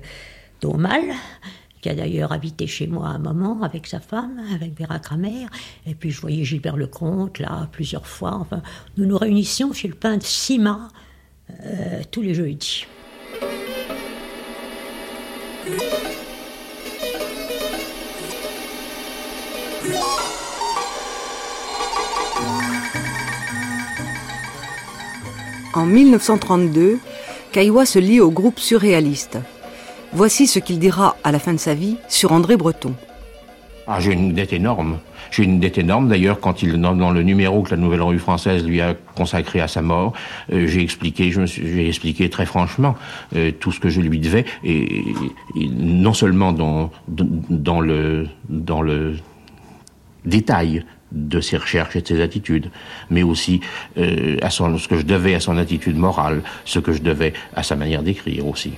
Domal 0.61 1.01
qui 1.81 1.89
a 1.89 1.95
d'ailleurs 1.95 2.31
habité 2.31 2.67
chez 2.67 2.87
moi 2.87 3.07
un 3.07 3.17
moment 3.17 3.61
avec 3.63 3.87
sa 3.87 3.99
femme, 3.99 4.39
avec 4.53 4.79
Vera 4.79 4.99
Kramer. 4.99 5.47
Et 5.87 5.95
puis 5.95 6.11
je 6.11 6.21
voyais 6.21 6.45
Gilbert 6.45 6.77
Lecomte 6.77 7.39
là 7.39 7.67
plusieurs 7.71 8.05
fois. 8.05 8.35
Enfin 8.35 8.61
nous 8.97 9.07
nous 9.07 9.17
réunissions 9.17 9.73
chez 9.73 9.87
le 9.87 9.95
peintre 9.95 10.27
Sima 10.27 10.87
euh, 11.49 12.01
tous 12.11 12.21
les 12.21 12.35
jeudis. 12.35 12.85
En 25.73 25.85
1932, 25.87 26.99
Caillois 27.51 27.87
se 27.87 27.97
lie 27.97 28.19
au 28.19 28.29
groupe 28.29 28.59
surréaliste. 28.59 29.39
Voici 30.13 30.45
ce 30.45 30.59
qu'il 30.59 30.77
dira 30.77 31.17
à 31.23 31.31
la 31.31 31.39
fin 31.39 31.53
de 31.53 31.57
sa 31.57 31.73
vie 31.73 31.97
sur 32.07 32.31
André 32.31 32.57
Breton. 32.57 32.93
Ah, 33.87 33.99
j'ai 33.99 34.13
une 34.13 34.33
dette 34.33 34.53
énorme. 34.53 34.99
J'ai 35.31 35.43
une 35.43 35.59
dette 35.59 35.79
énorme 35.79 36.07
d'ailleurs 36.07 36.39
quand 36.39 36.61
il 36.61 36.79
dans, 36.79 37.11
le 37.11 37.23
numéro 37.23 37.63
que 37.63 37.71
la 37.71 37.77
Nouvelle 37.77 38.03
Revue 38.03 38.19
Française 38.19 38.63
lui 38.63 38.81
a 38.81 38.93
consacré 39.15 39.61
à 39.61 39.67
sa 39.67 39.81
mort, 39.81 40.13
euh, 40.51 40.67
j'ai 40.67 40.81
expliqué, 40.81 41.31
je 41.31 41.41
me 41.41 41.45
j'ai 41.47 41.87
expliqué 41.87 42.29
très 42.29 42.45
franchement 42.45 42.95
euh, 43.35 43.51
tout 43.51 43.71
ce 43.71 43.79
que 43.79 43.89
je 43.89 43.99
lui 43.99 44.19
devais 44.19 44.45
et, 44.63 45.03
non 45.55 46.13
seulement 46.13 46.53
dans 46.53 46.91
dans 47.07 47.81
le 47.81 48.27
dans 48.47 48.81
le 48.83 49.15
détail 50.25 50.85
de 51.13 51.39
ses 51.39 51.57
recherches 51.57 51.95
et 51.95 52.01
de 52.01 52.07
ses 52.07 52.21
attitudes, 52.21 52.69
mais 53.09 53.23
aussi 53.23 53.61
euh, 53.97 54.37
à 54.41 54.49
son, 54.49 54.77
ce 54.77 54.87
que 54.87 54.97
je 54.97 55.03
devais 55.03 55.35
à 55.35 55.39
son 55.39 55.57
attitude 55.57 55.97
morale, 55.97 56.41
ce 56.65 56.79
que 56.79 56.91
je 56.91 57.01
devais 57.01 57.33
à 57.55 57.63
sa 57.63 57.75
manière 57.75 58.03
d'écrire 58.03 58.47
aussi. 58.47 58.73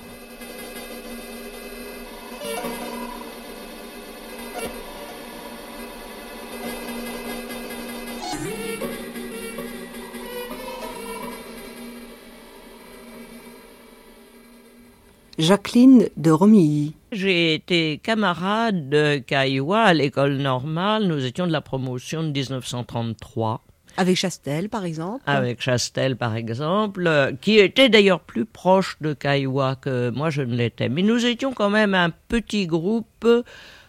Jacqueline 15.37 16.07
de 16.15 16.31
Romilly. 16.31 16.93
J'ai 17.11 17.53
été 17.53 17.99
camarade 18.01 18.89
de 18.89 19.17
Caillois 19.17 19.81
à 19.81 19.93
l'école 19.93 20.37
normale. 20.37 21.07
Nous 21.07 21.25
étions 21.25 21.45
de 21.47 21.51
la 21.51 21.61
promotion 21.61 22.23
de 22.23 22.29
1933. 22.29 23.61
Avec 23.97 24.17
Chastel, 24.17 24.69
par 24.69 24.83
exemple 24.83 25.23
Avec 25.25 25.61
Chastel, 25.61 26.17
par 26.17 26.35
exemple, 26.35 27.33
qui 27.41 27.59
était 27.59 27.89
d'ailleurs 27.89 28.19
plus 28.19 28.45
proche 28.45 28.97
de 29.01 29.13
Caillois 29.13 29.75
que 29.75 30.09
moi 30.09 30.29
je 30.29 30.41
ne 30.41 30.55
l'étais. 30.55 30.89
Mais 30.89 31.01
nous 31.01 31.25
étions 31.25 31.53
quand 31.53 31.69
même 31.69 31.95
un 31.95 32.09
petit 32.09 32.67
groupe 32.67 33.25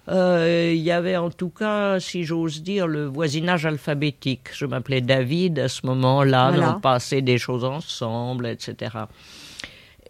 euh, 0.09 0.73
il 0.73 0.83
y 0.83 0.93
avait 0.93 1.17
en 1.17 1.31
tout 1.31 1.49
cas, 1.49 1.99
si 1.99 2.23
j'ose 2.23 2.63
dire, 2.63 2.87
le 2.87 3.07
voisinage 3.07 3.67
alphabétique. 3.67 4.49
Je 4.53 4.67
m'appelais 4.67 5.01
David 5.01 5.59
à 5.59 5.69
ce 5.69 5.85
moment-là, 5.87 6.53
on 6.77 6.81
passait 6.81 7.23
des 7.23 7.39
choses 7.39 7.65
ensemble, 7.65 8.47
etc. 8.47 8.91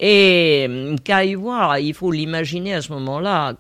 Et 0.00 0.68
Kaiwa, 1.04 1.80
il 1.80 1.94
faut 1.94 2.12
l'imaginer 2.12 2.74
à 2.74 2.82
ce 2.82 2.92
moment-là, 2.92 3.54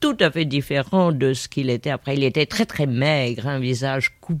tout 0.00 0.16
à 0.20 0.30
fait 0.30 0.44
différent 0.44 1.12
de 1.12 1.32
ce 1.32 1.48
qu'il 1.48 1.70
était 1.70 1.90
après. 1.90 2.14
Il 2.14 2.24
était 2.24 2.46
très 2.46 2.66
très 2.66 2.86
maigre, 2.86 3.46
un 3.46 3.58
visage 3.58 4.18
coupé 4.20 4.40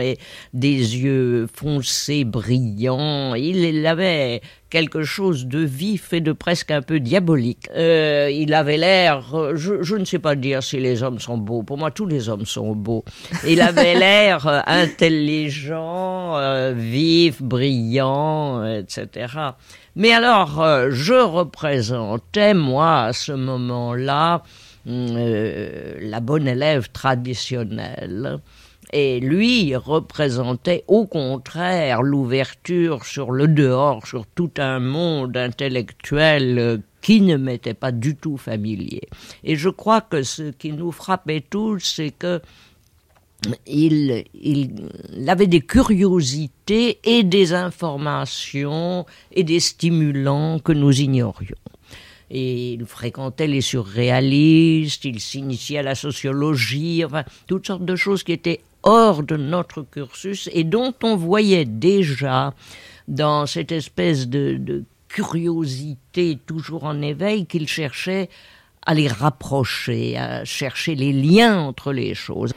et 0.00 0.18
des 0.54 0.98
yeux 0.98 1.46
foncés, 1.52 2.24
brillants. 2.24 3.34
Il 3.34 3.86
avait 3.86 4.40
quelque 4.68 5.02
chose 5.02 5.46
de 5.46 5.58
vif 5.58 6.12
et 6.12 6.20
de 6.20 6.32
presque 6.32 6.70
un 6.70 6.82
peu 6.82 7.00
diabolique. 7.00 7.68
Euh, 7.74 8.30
il 8.32 8.54
avait 8.54 8.76
l'air, 8.76 9.24
je, 9.54 9.96
ne 9.96 10.04
sais 10.04 10.20
pas 10.20 10.36
dire 10.36 10.62
si 10.62 10.78
les 10.78 11.02
hommes 11.02 11.18
sont 11.18 11.38
beaux, 11.38 11.64
pour 11.64 11.78
moi 11.78 11.90
tous 11.90 12.06
les 12.06 12.28
hommes 12.28 12.46
sont 12.46 12.74
beaux. 12.76 13.04
Il 13.46 13.60
avait 13.60 13.94
l'air 13.98 14.62
intelligent, 14.66 16.36
euh, 16.36 16.72
vif, 16.76 17.42
brillant, 17.42 18.64
etc. 18.64 19.26
Mais 19.96 20.12
alors, 20.12 20.60
euh, 20.60 20.88
je 20.90 21.14
représentais, 21.14 22.54
moi, 22.54 23.02
à 23.02 23.12
ce 23.12 23.32
moment-là, 23.32 24.42
la 24.86 26.20
bonne 26.20 26.48
élève 26.48 26.90
traditionnelle 26.90 28.40
et 28.92 29.20
lui 29.20 29.76
représentait 29.76 30.84
au 30.88 31.06
contraire 31.06 32.02
l'ouverture 32.02 33.04
sur 33.04 33.30
le 33.30 33.46
dehors, 33.46 34.06
sur 34.06 34.26
tout 34.26 34.50
un 34.58 34.80
monde 34.80 35.36
intellectuel 35.36 36.58
euh, 36.58 36.78
qui 37.00 37.20
ne 37.20 37.36
m'était 37.36 37.74
pas 37.74 37.92
du 37.92 38.16
tout 38.16 38.36
familier. 38.36 39.08
Et 39.44 39.56
je 39.56 39.68
crois 39.68 40.00
que 40.00 40.22
ce 40.22 40.50
qui 40.50 40.72
nous 40.72 40.92
frappait 40.92 41.44
tous, 41.48 41.78
c'est 41.78 42.10
que 42.10 42.40
il, 43.66 44.24
avait 45.26 45.46
des 45.46 45.60
curiosités 45.60 46.98
et 47.04 47.22
des 47.22 47.52
informations 47.52 49.06
et 49.32 49.44
des 49.44 49.60
stimulants 49.60 50.58
que 50.58 50.72
nous 50.72 51.00
ignorions. 51.00 51.56
Et 52.30 52.74
il 52.74 52.84
fréquentait 52.86 53.48
les 53.48 53.60
surréalistes, 53.60 55.04
il 55.04 55.20
s'initiait 55.20 55.78
à 55.78 55.82
la 55.82 55.94
sociologie, 55.96 57.04
enfin, 57.04 57.24
toutes 57.48 57.66
sortes 57.66 57.84
de 57.84 57.96
choses 57.96 58.22
qui 58.22 58.32
étaient 58.32 58.60
hors 58.82 59.22
de 59.22 59.36
notre 59.36 59.82
cursus 59.82 60.48
et 60.52 60.64
dont 60.64 60.94
on 61.02 61.16
voyait 61.16 61.64
déjà 61.64 62.54
dans 63.08 63.46
cette 63.46 63.72
espèce 63.72 64.28
de, 64.28 64.84
curiosité 65.08 66.38
toujours 66.46 66.84
en 66.84 67.02
éveil 67.02 67.44
qu'il 67.44 67.66
cherchait 67.66 68.28
à 68.86 68.94
les 68.94 69.08
rapprocher, 69.08 70.16
à 70.16 70.44
chercher 70.44 70.94
les 70.94 71.12
liens 71.12 71.58
entre 71.58 71.92
les 71.92 72.14
choses. 72.14 72.52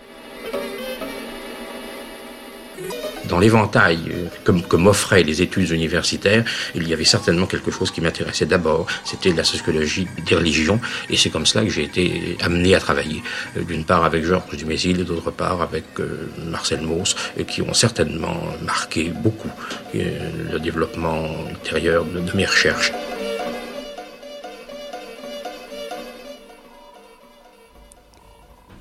Dans 3.27 3.39
l'éventail 3.39 3.99
euh, 4.09 4.27
comme, 4.43 4.61
comme 4.63 4.87
offraient 4.87 5.23
les 5.23 5.41
études 5.41 5.69
universitaires, 5.71 6.43
il 6.75 6.87
y 6.87 6.93
avait 6.93 7.05
certainement 7.05 7.45
quelque 7.45 7.71
chose 7.71 7.91
qui 7.91 8.01
m'intéressait 8.01 8.45
d'abord. 8.45 8.87
C'était 9.05 9.31
la 9.31 9.43
sociologie 9.43 10.07
des 10.25 10.35
religions, 10.35 10.79
et 11.09 11.17
c'est 11.17 11.29
comme 11.29 11.45
cela 11.45 11.63
que 11.63 11.71
j'ai 11.71 11.83
été 11.83 12.37
amené 12.41 12.75
à 12.75 12.79
travailler. 12.79 13.21
Euh, 13.57 13.63
d'une 13.63 13.85
part 13.85 14.03
avec 14.03 14.23
Georges 14.23 14.55
Dumézil, 14.57 14.99
et 15.01 15.03
d'autre 15.03 15.31
part 15.31 15.61
avec 15.61 15.85
euh, 15.99 16.29
Marcel 16.49 16.81
Mauss, 16.81 17.15
qui 17.47 17.61
ont 17.61 17.73
certainement 17.73 18.37
marqué 18.61 19.11
beaucoup 19.23 19.49
le 19.93 20.59
développement 20.59 21.27
ultérieur 21.49 22.05
de 22.05 22.35
mes 22.35 22.45
recherches. 22.45 22.91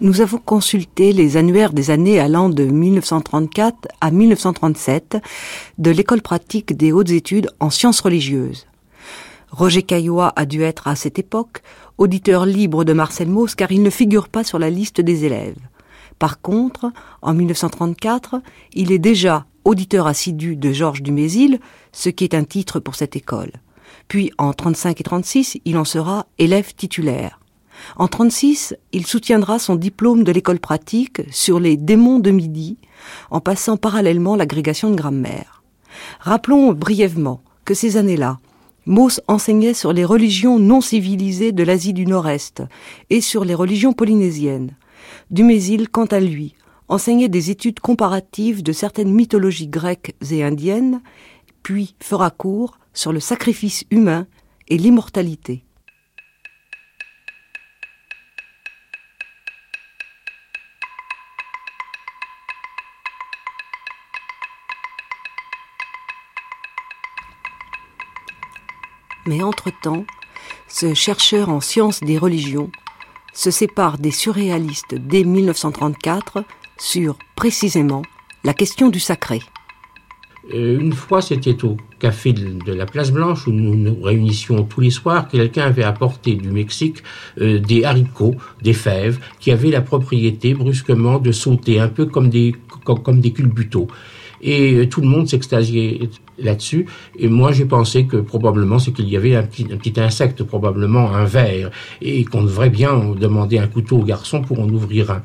Nous 0.02 0.20
avons 0.20 0.38
consulté 0.38 1.12
les 1.12 1.36
annuaires 1.36 1.72
des 1.72 1.90
années 1.90 2.18
allant 2.18 2.48
de 2.48 2.64
1934 2.64 3.86
à 4.00 4.10
1937 4.10 5.18
de 5.78 5.90
l'école 5.92 6.22
pratique 6.22 6.76
des 6.76 6.90
hautes 6.90 7.10
études 7.10 7.48
en 7.60 7.70
sciences 7.70 8.00
religieuses. 8.00 8.66
Roger 9.52 9.84
Caillois 9.84 10.32
a 10.34 10.44
dû 10.44 10.62
être 10.62 10.88
à 10.88 10.96
cette 10.96 11.20
époque 11.20 11.62
auditeur 11.98 12.46
libre 12.46 12.82
de 12.84 12.92
Marcel 12.92 13.28
Mauss 13.28 13.54
car 13.54 13.70
il 13.70 13.84
ne 13.84 13.90
figure 13.90 14.28
pas 14.28 14.42
sur 14.42 14.58
la 14.58 14.70
liste 14.70 15.00
des 15.00 15.24
élèves. 15.24 15.60
Par 16.18 16.40
contre, 16.40 16.90
en 17.22 17.32
1934, 17.32 18.42
il 18.74 18.90
est 18.90 18.98
déjà 18.98 19.46
auditeur 19.64 20.08
assidu 20.08 20.56
de 20.56 20.72
Georges 20.72 21.02
Dumézil, 21.02 21.60
ce 21.92 22.08
qui 22.08 22.24
est 22.24 22.34
un 22.34 22.44
titre 22.44 22.80
pour 22.80 22.96
cette 22.96 23.14
école. 23.14 23.52
Puis 24.08 24.32
en 24.36 24.52
35 24.52 25.00
et 25.00 25.04
36, 25.04 25.58
il 25.64 25.78
en 25.78 25.84
sera 25.84 26.26
élève 26.38 26.74
titulaire. 26.74 27.38
En 27.96 28.08
36, 28.08 28.74
il 28.92 29.06
soutiendra 29.06 29.58
son 29.58 29.76
diplôme 29.76 30.24
de 30.24 30.32
l'école 30.32 30.60
pratique 30.60 31.22
sur 31.30 31.60
les 31.60 31.76
démons 31.76 32.18
de 32.18 32.30
midi, 32.30 32.78
en 33.30 33.40
passant 33.40 33.76
parallèlement 33.76 34.36
l'agrégation 34.36 34.90
de 34.90 34.96
grammaire. 34.96 35.62
Rappelons 36.20 36.72
brièvement 36.72 37.42
que 37.64 37.74
ces 37.74 37.96
années-là, 37.96 38.38
Mauss 38.86 39.20
enseignait 39.28 39.74
sur 39.74 39.92
les 39.92 40.04
religions 40.04 40.58
non 40.58 40.80
civilisées 40.80 41.52
de 41.52 41.62
l'Asie 41.62 41.92
du 41.92 42.04
Nord-Est 42.06 42.62
et 43.10 43.20
sur 43.20 43.44
les 43.44 43.54
religions 43.54 43.92
polynésiennes. 43.92 44.76
Dumézil, 45.30 45.88
quant 45.88 46.06
à 46.06 46.18
lui, 46.18 46.54
enseignait 46.88 47.28
des 47.28 47.50
études 47.50 47.78
comparatives 47.78 48.62
de 48.62 48.72
certaines 48.72 49.12
mythologies 49.12 49.68
grecques 49.68 50.16
et 50.30 50.42
indiennes, 50.42 51.00
puis 51.62 51.94
fera 52.00 52.30
cours 52.30 52.78
sur 52.92 53.12
le 53.12 53.20
sacrifice 53.20 53.84
humain 53.90 54.26
et 54.68 54.78
l'immortalité. 54.78 55.64
Mais 69.32 69.42
entre-temps, 69.42 70.04
ce 70.68 70.92
chercheur 70.92 71.48
en 71.48 71.62
sciences 71.62 72.00
des 72.00 72.18
religions 72.18 72.70
se 73.32 73.50
sépare 73.50 73.96
des 73.96 74.10
surréalistes 74.10 74.94
dès 74.94 75.24
1934 75.24 76.44
sur, 76.78 77.16
précisément, 77.34 78.02
la 78.44 78.52
question 78.52 78.90
du 78.90 79.00
sacré. 79.00 79.40
Euh, 80.52 80.78
une 80.78 80.92
fois, 80.92 81.22
c'était 81.22 81.64
au 81.64 81.78
café 81.98 82.34
de 82.34 82.74
la 82.74 82.84
Place 82.84 83.10
Blanche 83.10 83.46
où 83.46 83.52
nous 83.52 83.74
nous 83.74 84.02
réunissions 84.02 84.64
tous 84.64 84.82
les 84.82 84.90
soirs. 84.90 85.28
Quelqu'un 85.28 85.64
avait 85.64 85.82
apporté 85.82 86.34
du 86.34 86.50
Mexique 86.50 87.02
euh, 87.40 87.58
des 87.58 87.84
haricots, 87.84 88.34
des 88.60 88.74
fèves, 88.74 89.18
qui 89.40 89.50
avaient 89.50 89.70
la 89.70 89.80
propriété 89.80 90.52
brusquement 90.52 91.18
de 91.18 91.32
sauter, 91.32 91.80
un 91.80 91.88
peu 91.88 92.04
comme 92.04 92.28
des, 92.28 92.54
comme, 92.84 93.20
des 93.20 93.32
culbuteaux. 93.32 93.88
Et 94.42 94.74
euh, 94.74 94.88
tout 94.88 95.00
le 95.00 95.08
monde 95.08 95.28
s'extasiait 95.28 96.08
là-dessus. 96.38 96.86
Et 97.18 97.28
moi, 97.28 97.52
j'ai 97.52 97.64
pensé 97.64 98.06
que 98.06 98.16
probablement 98.16 98.78
c'est 98.78 98.92
qu'il 98.92 99.08
y 99.08 99.16
avait 99.16 99.36
un 99.36 99.42
petit, 99.42 99.66
un 99.72 99.76
petit 99.76 100.00
insecte, 100.00 100.42
probablement 100.42 101.12
un 101.14 101.24
ver, 101.24 101.70
et 102.00 102.24
qu'on 102.24 102.42
devrait 102.42 102.70
bien 102.70 103.14
demander 103.18 103.58
un 103.58 103.66
couteau 103.66 103.98
au 103.98 104.04
garçon 104.04 104.42
pour 104.42 104.60
en 104.60 104.68
ouvrir 104.68 105.10
un. 105.10 105.22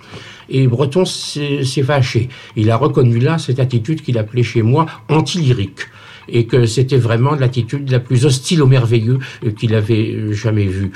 Et 0.49 0.67
Breton 0.67 1.05
s'est 1.05 1.83
fâché. 1.83 2.29
Il 2.55 2.71
a 2.71 2.77
reconnu 2.77 3.19
là 3.19 3.37
cette 3.37 3.59
attitude 3.59 4.01
qu'il 4.01 4.17
appelait 4.17 4.43
chez 4.43 4.61
moi 4.61 4.85
anti-lyrique 5.09 5.87
et 6.29 6.45
que 6.45 6.65
c'était 6.65 6.97
vraiment 6.97 7.35
l'attitude 7.35 7.89
la 7.89 7.99
plus 7.99 8.25
hostile 8.25 8.61
au 8.61 8.67
merveilleux 8.67 9.19
qu'il 9.57 9.73
avait 9.75 10.11
euh, 10.13 10.33
jamais 10.33 10.65
vue. 10.65 10.91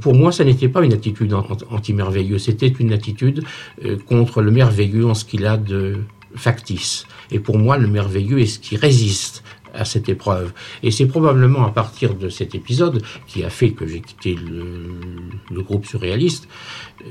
Pour 0.00 0.14
moi, 0.14 0.30
ça 0.30 0.44
n'était 0.44 0.68
pas 0.68 0.84
une 0.84 0.92
attitude 0.92 1.34
anti-merveilleux, 1.70 2.38
c'était 2.38 2.68
une 2.68 2.92
attitude 2.92 3.42
euh, 3.84 3.96
contre 4.06 4.42
le 4.42 4.50
merveilleux 4.50 5.06
en 5.06 5.14
ce 5.14 5.24
qu'il 5.24 5.46
a 5.46 5.56
de 5.56 5.96
factice. 6.34 7.06
Et 7.30 7.38
pour 7.38 7.58
moi, 7.58 7.78
le 7.78 7.86
merveilleux 7.86 8.40
est 8.40 8.46
ce 8.46 8.58
qui 8.58 8.76
résiste 8.76 9.42
à 9.74 9.84
cette 9.84 10.08
épreuve. 10.08 10.52
Et 10.82 10.90
c'est 10.90 11.06
probablement 11.06 11.64
à 11.64 11.70
partir 11.70 12.14
de 12.14 12.28
cet 12.28 12.54
épisode 12.54 13.02
qui 13.26 13.44
a 13.44 13.50
fait 13.50 13.70
que 13.70 13.86
j'ai 13.86 14.00
quitté 14.00 14.34
le, 14.34 15.62
groupe 15.62 15.86
surréaliste, 15.86 16.48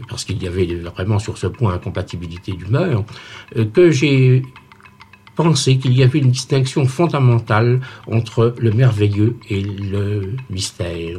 parce 0.10 0.26
qu'il 0.26 0.42
y 0.42 0.48
avait 0.48 0.66
vraiment 0.66 1.20
sur 1.20 1.38
ce 1.38 1.48
point 1.48 1.74
incompatibilité 1.74 2.54
d'humeur, 2.54 3.06
euh, 3.56 3.66
que 3.66 3.92
j'ai 3.92 4.42
pensé 5.36 5.78
qu'il 5.78 5.94
y 5.94 6.04
avait 6.04 6.20
une 6.20 6.32
distinction 6.32 6.86
fondamentale 6.86 7.80
entre 8.08 8.54
le 8.60 8.72
merveilleux 8.72 9.38
et 9.50 9.62
le 9.62 10.36
mystère. 10.50 11.18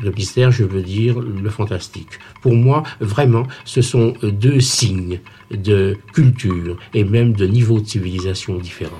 Le 0.00 0.10
mystère, 0.10 0.50
je 0.50 0.64
veux 0.64 0.82
dire 0.82 1.20
le 1.20 1.50
fantastique. 1.50 2.18
Pour 2.40 2.54
moi, 2.54 2.82
vraiment, 3.00 3.46
ce 3.64 3.82
sont 3.82 4.14
deux 4.22 4.60
signes 4.60 5.20
de 5.50 5.96
culture 6.12 6.78
et 6.94 7.04
même 7.04 7.32
de 7.32 7.46
niveau 7.46 7.80
de 7.80 7.86
civilisation 7.86 8.56
différents. 8.56 8.96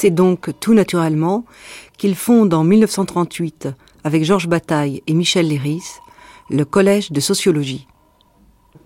C'est 0.00 0.10
donc 0.10 0.52
tout 0.60 0.74
naturellement 0.74 1.44
qu'il 1.96 2.14
fonde 2.14 2.54
en 2.54 2.62
1938, 2.62 3.66
avec 4.04 4.22
Georges 4.22 4.46
Bataille 4.46 5.02
et 5.08 5.12
Michel 5.12 5.48
Léris, 5.48 5.82
le 6.50 6.64
Collège 6.64 7.10
de 7.10 7.18
sociologie 7.18 7.88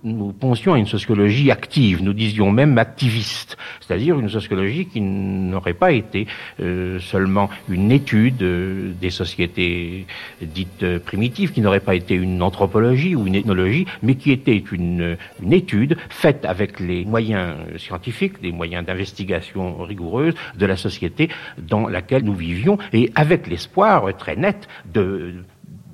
nous 0.04 0.32
pensions 0.32 0.74
à 0.74 0.78
une 0.78 0.86
sociologie 0.86 1.50
active, 1.50 2.02
nous 2.02 2.12
disions 2.12 2.50
même 2.50 2.76
activiste, 2.78 3.56
c'est-à-dire 3.80 4.18
une 4.18 4.28
sociologie 4.28 4.86
qui 4.86 5.00
n'aurait 5.00 5.74
pas 5.74 5.92
été 5.92 6.26
euh, 6.60 6.98
seulement 6.98 7.50
une 7.68 7.92
étude 7.92 8.42
euh, 8.42 8.92
des 9.00 9.10
sociétés 9.10 10.06
dites 10.40 10.82
euh, 10.82 10.98
primitives, 10.98 11.52
qui 11.52 11.60
n'aurait 11.60 11.80
pas 11.80 11.94
été 11.94 12.14
une 12.14 12.42
anthropologie 12.42 13.14
ou 13.14 13.26
une 13.26 13.34
ethnologie, 13.34 13.86
mais 14.02 14.16
qui 14.16 14.32
était 14.32 14.62
une, 14.72 15.16
une 15.40 15.52
étude 15.52 15.96
faite 16.08 16.44
avec 16.44 16.80
les 16.80 17.04
moyens 17.04 17.54
scientifiques, 17.76 18.40
des 18.40 18.52
moyens 18.52 18.84
d'investigation 18.84 19.82
rigoureuse 19.82 20.34
de 20.56 20.66
la 20.66 20.76
société 20.76 21.28
dans 21.58 21.86
laquelle 21.86 22.24
nous 22.24 22.34
vivions, 22.34 22.78
et 22.92 23.10
avec 23.14 23.46
l'espoir 23.46 24.16
très 24.16 24.36
net 24.36 24.68
de 24.92 25.34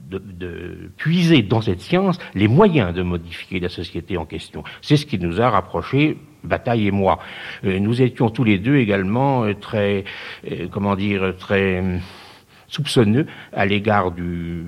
de, 0.09 0.91
puiser 0.97 1.43
dans 1.43 1.61
cette 1.61 1.81
science 1.81 2.19
les 2.35 2.49
moyens 2.49 2.95
de 2.95 3.03
modifier 3.03 3.61
la 3.61 3.69
société 3.69 4.17
en 4.17 4.25
question. 4.25 4.65
C'est 4.83 4.97
ce 4.97 5.07
qui 5.07 5.19
nous 5.19 5.41
a 5.41 5.51
rapprochés 5.51 6.17
Bataille 6.45 6.87
et 6.87 6.91
moi. 6.91 7.19
Euh, 7.65 7.79
nous 7.79 8.01
étions 8.01 8.31
tous 8.31 8.45
les 8.45 8.59
deux 8.59 8.77
également 8.77 9.45
euh, 9.45 9.55
très, 9.55 10.05
euh, 10.51 10.69
comment 10.71 10.95
dire, 10.95 11.35
très 11.39 11.83
soupçonneux 12.69 13.27
à 13.53 13.67
l'égard 13.67 14.13
du 14.13 14.67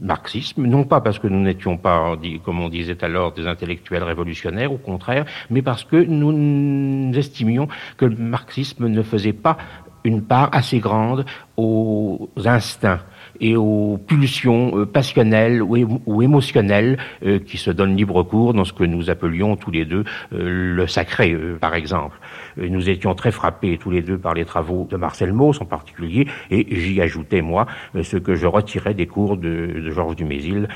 marxisme, 0.00 0.64
non 0.64 0.84
pas 0.84 1.02
parce 1.02 1.18
que 1.18 1.26
nous 1.26 1.40
n'étions 1.40 1.76
pas, 1.76 2.16
comme 2.42 2.60
on 2.60 2.70
disait 2.70 3.04
alors, 3.04 3.32
des 3.32 3.46
intellectuels 3.46 4.02
révolutionnaires, 4.02 4.72
au 4.72 4.78
contraire, 4.78 5.26
mais 5.50 5.60
parce 5.60 5.84
que 5.84 5.96
nous 5.96 7.12
estimions 7.18 7.68
que 7.98 8.06
le 8.06 8.16
marxisme 8.16 8.86
ne 8.86 9.02
faisait 9.02 9.34
pas 9.34 9.58
une 10.04 10.22
part 10.22 10.48
assez 10.52 10.78
grande 10.78 11.26
aux 11.58 12.30
instincts 12.46 13.02
et 13.40 13.56
aux 13.56 13.98
pulsions 14.06 14.78
euh, 14.78 14.86
passionnelles 14.86 15.62
ou, 15.62 16.22
émotionnelles 16.22 16.98
euh, 17.24 17.38
qui 17.38 17.56
se 17.56 17.70
donnent 17.70 17.96
libre 17.96 18.22
cours 18.22 18.54
dans 18.54 18.64
ce 18.64 18.72
que 18.72 18.84
nous 18.84 19.10
appelions 19.10 19.56
tous 19.56 19.70
les 19.70 19.84
deux 19.84 20.04
euh, 20.32 20.74
le 20.74 20.86
sacré, 20.86 21.36
par 21.60 21.74
exemple. 21.74 22.18
Nous 22.56 22.90
étions 22.90 23.14
très 23.14 23.30
frappés 23.30 23.78
tous 23.78 23.90
les 23.90 24.02
deux 24.02 24.18
par 24.18 24.34
les 24.34 24.44
travaux 24.44 24.86
de 24.90 24.96
Marcel 24.96 25.32
Mauss 25.32 25.60
en 25.60 25.64
particulier, 25.64 26.26
et 26.50 26.66
j'y 26.70 27.00
ajoutais, 27.00 27.40
moi, 27.40 27.66
ce 28.02 28.16
que 28.16 28.34
je 28.34 28.46
retirais 28.46 28.94
des 28.94 29.06
cours 29.06 29.36
de, 29.36 29.80
de 29.82 29.90
Georges 29.90 30.16
Dumézil, 30.16 30.68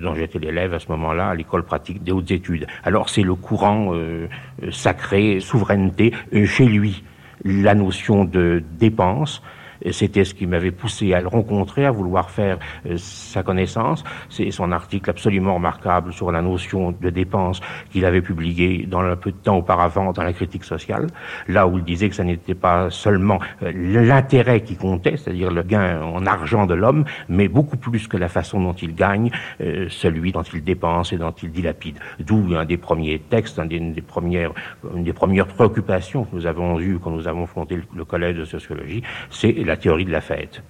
dont 0.00 0.14
j'étais 0.14 0.38
l'élève 0.38 0.72
à 0.72 0.78
ce 0.78 0.88
moment-là 0.92 1.28
à 1.28 1.34
l'école 1.34 1.64
pratique 1.64 2.02
des 2.02 2.12
hautes 2.12 2.30
études. 2.30 2.66
Alors 2.84 3.08
c'est 3.08 3.22
le 3.22 3.34
courant 3.34 3.92
sacré, 4.70 5.40
souveraineté, 5.40 6.12
chez 6.44 6.66
lui 6.66 7.02
la 7.44 7.74
notion 7.74 8.24
de 8.24 8.62
dépense, 8.78 9.42
c'était 9.90 10.24
ce 10.24 10.34
qui 10.34 10.46
m'avait 10.46 10.70
poussé 10.70 11.12
à 11.12 11.20
le 11.20 11.28
rencontrer, 11.28 11.84
à 11.84 11.90
vouloir 11.90 12.30
faire 12.30 12.58
euh, 12.86 12.96
sa 12.96 13.42
connaissance. 13.42 14.04
C'est 14.28 14.50
son 14.50 14.72
article 14.72 15.10
absolument 15.10 15.54
remarquable 15.54 16.12
sur 16.12 16.30
la 16.32 16.42
notion 16.42 16.92
de 16.92 17.10
dépense 17.10 17.60
qu'il 17.90 18.04
avait 18.04 18.22
publié 18.22 18.86
dans 18.86 19.00
un 19.00 19.16
peu 19.16 19.30
de 19.30 19.36
temps 19.36 19.56
auparavant 19.56 20.12
dans 20.12 20.22
la 20.22 20.32
critique 20.32 20.64
sociale, 20.64 21.06
là 21.48 21.66
où 21.66 21.78
il 21.78 21.84
disait 21.84 22.08
que 22.08 22.14
ce 22.14 22.22
n'était 22.22 22.54
pas 22.54 22.90
seulement 22.90 23.38
euh, 23.62 23.72
l'intérêt 23.74 24.62
qui 24.62 24.76
comptait, 24.76 25.16
c'est-à-dire 25.16 25.50
le 25.50 25.62
gain 25.62 26.02
en 26.02 26.26
argent 26.26 26.66
de 26.66 26.74
l'homme, 26.74 27.04
mais 27.28 27.48
beaucoup 27.48 27.76
plus 27.76 28.08
que 28.08 28.16
la 28.16 28.28
façon 28.28 28.60
dont 28.60 28.72
il 28.74 28.94
gagne, 28.94 29.30
euh, 29.60 29.86
celui 29.90 30.32
dont 30.32 30.42
il 30.42 30.62
dépense 30.62 31.12
et 31.12 31.18
dont 31.18 31.32
il 31.42 31.50
dilapide. 31.50 31.98
D'où 32.20 32.54
un 32.56 32.64
des 32.64 32.76
premiers 32.76 33.18
textes, 33.18 33.60
une 33.70 33.92
des 33.92 34.02
premières, 34.02 34.52
une 34.94 35.04
des 35.04 35.12
premières 35.12 35.46
préoccupations 35.46 36.24
que 36.24 36.34
nous 36.34 36.46
avons 36.46 36.80
eues 36.80 36.98
quand 37.02 37.10
nous 37.10 37.28
avons 37.28 37.46
fondé 37.46 37.78
le 37.94 38.04
collège 38.04 38.36
de 38.36 38.44
sociologie, 38.44 39.02
c'est 39.30 39.52
la 39.66 39.76
théorie 39.76 40.04
de 40.04 40.12
la 40.12 40.20
fête 40.20 40.62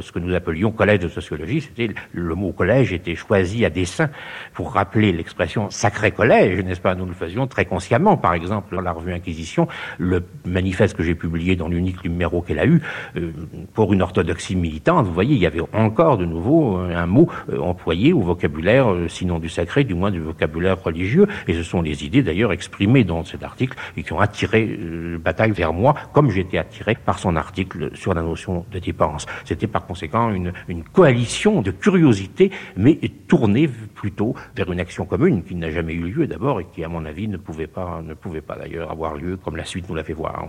ce 0.00 0.12
que 0.12 0.18
nous 0.18 0.34
appelions 0.34 0.70
collège 0.70 1.00
de 1.00 1.08
sociologie, 1.08 1.60
c'était 1.60 1.92
le 2.12 2.34
mot 2.34 2.52
collège 2.52 2.92
était 2.92 3.14
choisi 3.14 3.64
à 3.64 3.70
dessein 3.70 4.10
pour 4.54 4.72
rappeler 4.72 5.12
l'expression 5.12 5.70
sacré 5.70 6.10
collège, 6.10 6.62
n'est-ce 6.64 6.80
pas? 6.80 6.94
Nous 6.94 7.06
le 7.06 7.12
faisions 7.12 7.46
très 7.46 7.64
consciemment. 7.64 8.16
Par 8.16 8.34
exemple, 8.34 8.74
dans 8.74 8.80
la 8.80 8.92
revue 8.92 9.12
Inquisition, 9.12 9.68
le 9.98 10.22
manifeste 10.44 10.96
que 10.96 11.02
j'ai 11.02 11.14
publié 11.14 11.56
dans 11.56 11.68
l'unique 11.68 12.02
numéro 12.04 12.42
qu'elle 12.42 12.58
a 12.58 12.66
eu, 12.66 12.82
euh, 13.16 13.32
pour 13.74 13.92
une 13.92 14.02
orthodoxie 14.02 14.56
militante, 14.56 15.06
vous 15.06 15.14
voyez, 15.14 15.34
il 15.34 15.40
y 15.40 15.46
avait 15.46 15.62
encore 15.72 16.18
de 16.18 16.24
nouveau 16.24 16.76
un 16.76 17.06
mot 17.06 17.28
euh, 17.50 17.58
employé 17.58 18.12
au 18.12 18.20
vocabulaire, 18.20 18.92
euh, 18.92 19.08
sinon 19.08 19.38
du 19.38 19.48
sacré, 19.48 19.84
du 19.84 19.94
moins 19.94 20.10
du 20.10 20.20
vocabulaire 20.20 20.82
religieux. 20.82 21.26
Et 21.48 21.54
ce 21.54 21.62
sont 21.62 21.82
les 21.82 22.04
idées 22.04 22.22
d'ailleurs 22.22 22.52
exprimées 22.52 23.04
dans 23.04 23.24
cet 23.24 23.42
article 23.42 23.76
et 23.96 24.02
qui 24.02 24.12
ont 24.12 24.20
attiré 24.20 24.78
Bataille 25.22 25.52
vers 25.52 25.72
moi, 25.72 25.94
comme 26.12 26.30
j'étais 26.30 26.58
attiré 26.58 26.94
par 26.94 27.18
son 27.18 27.36
article 27.36 27.90
sur 27.94 28.14
la 28.14 28.22
notion 28.22 28.64
de 28.70 28.78
dépense. 28.78 29.26
C'était 29.44 29.66
par 29.66 29.79
conséquent 29.86 30.30
une, 30.30 30.52
coalition 30.92 31.62
de 31.62 31.70
curiosité, 31.70 32.50
mais 32.76 32.98
tournée 33.28 33.68
plutôt 33.68 34.34
vers 34.56 34.70
une 34.72 34.80
action 34.80 35.04
commune 35.04 35.42
qui 35.42 35.54
n'a 35.54 35.70
jamais 35.70 35.92
eu 35.92 36.10
lieu 36.10 36.26
d'abord 36.26 36.60
et 36.60 36.66
qui, 36.72 36.84
à 36.84 36.88
mon 36.88 37.04
avis, 37.04 37.28
ne 37.28 37.36
pouvait 37.36 37.66
pas, 37.66 38.02
ne 38.02 38.14
pouvait 38.14 38.40
pas 38.40 38.56
d'ailleurs 38.56 38.90
avoir 38.90 39.14
lieu 39.16 39.36
comme 39.36 39.56
la 39.56 39.64
suite 39.64 39.88
nous 39.88 39.94
l'a 39.94 40.04
fait 40.04 40.12
voir. 40.12 40.46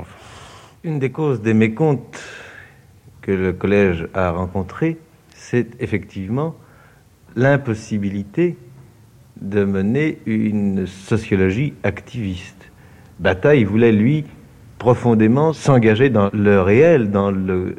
Une 0.84 1.00
des 1.00 1.12
causes 1.12 1.42
des 1.42 1.54
mécomptes 1.54 2.22
que 3.22 3.32
le 3.32 3.54
collège 3.54 4.08
a 4.14 4.32
rencontrées, 4.32 4.98
c'est 5.36 5.80
effectivement 5.80 6.56
l'impossibilité 7.36 8.58
de 9.40 9.64
mener 9.64 10.20
une 10.26 10.88
sociologie 10.88 11.74
activiste. 11.84 12.72
Bataille 13.20 13.64
voulait, 13.64 13.92
lui, 13.92 14.26
profondément 14.78 15.54
s'engager 15.54 16.10
dans 16.10 16.30
le 16.34 16.62
réel, 16.62 17.12
dans 17.12 17.30
le 17.30 17.76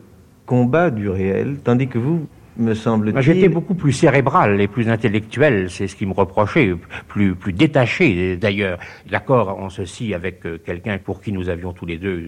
combat 0.47 0.91
du 0.91 1.09
réel, 1.09 1.59
tandis 1.63 1.89
que 1.89 1.99
vous, 1.99 2.27
me 2.57 2.75
semble-t-il. 2.75 3.21
J'étais 3.23 3.49
beaucoup 3.49 3.75
plus 3.75 3.93
cérébral 3.93 4.61
et 4.61 4.69
plus 4.69 4.89
intellectuel, 4.89 5.71
c'est 5.71 5.87
ce 5.87 5.97
qui 5.97 6.07
me 6.07 6.13
reprochait, 6.13 6.75
plus, 7.09 7.35
plus 7.35 7.53
détaché 7.53 8.37
d'ailleurs. 8.37 8.79
D'accord 9.11 9.59
en 9.59 9.69
ceci 9.69 10.15
avec 10.15 10.45
euh, 10.47 10.59
quelqu'un 10.59 10.99
pour 10.99 11.21
qui 11.21 11.33
nous 11.33 11.49
avions 11.49 11.73
tous 11.73 11.87
les 11.87 11.99
deux 11.99 12.23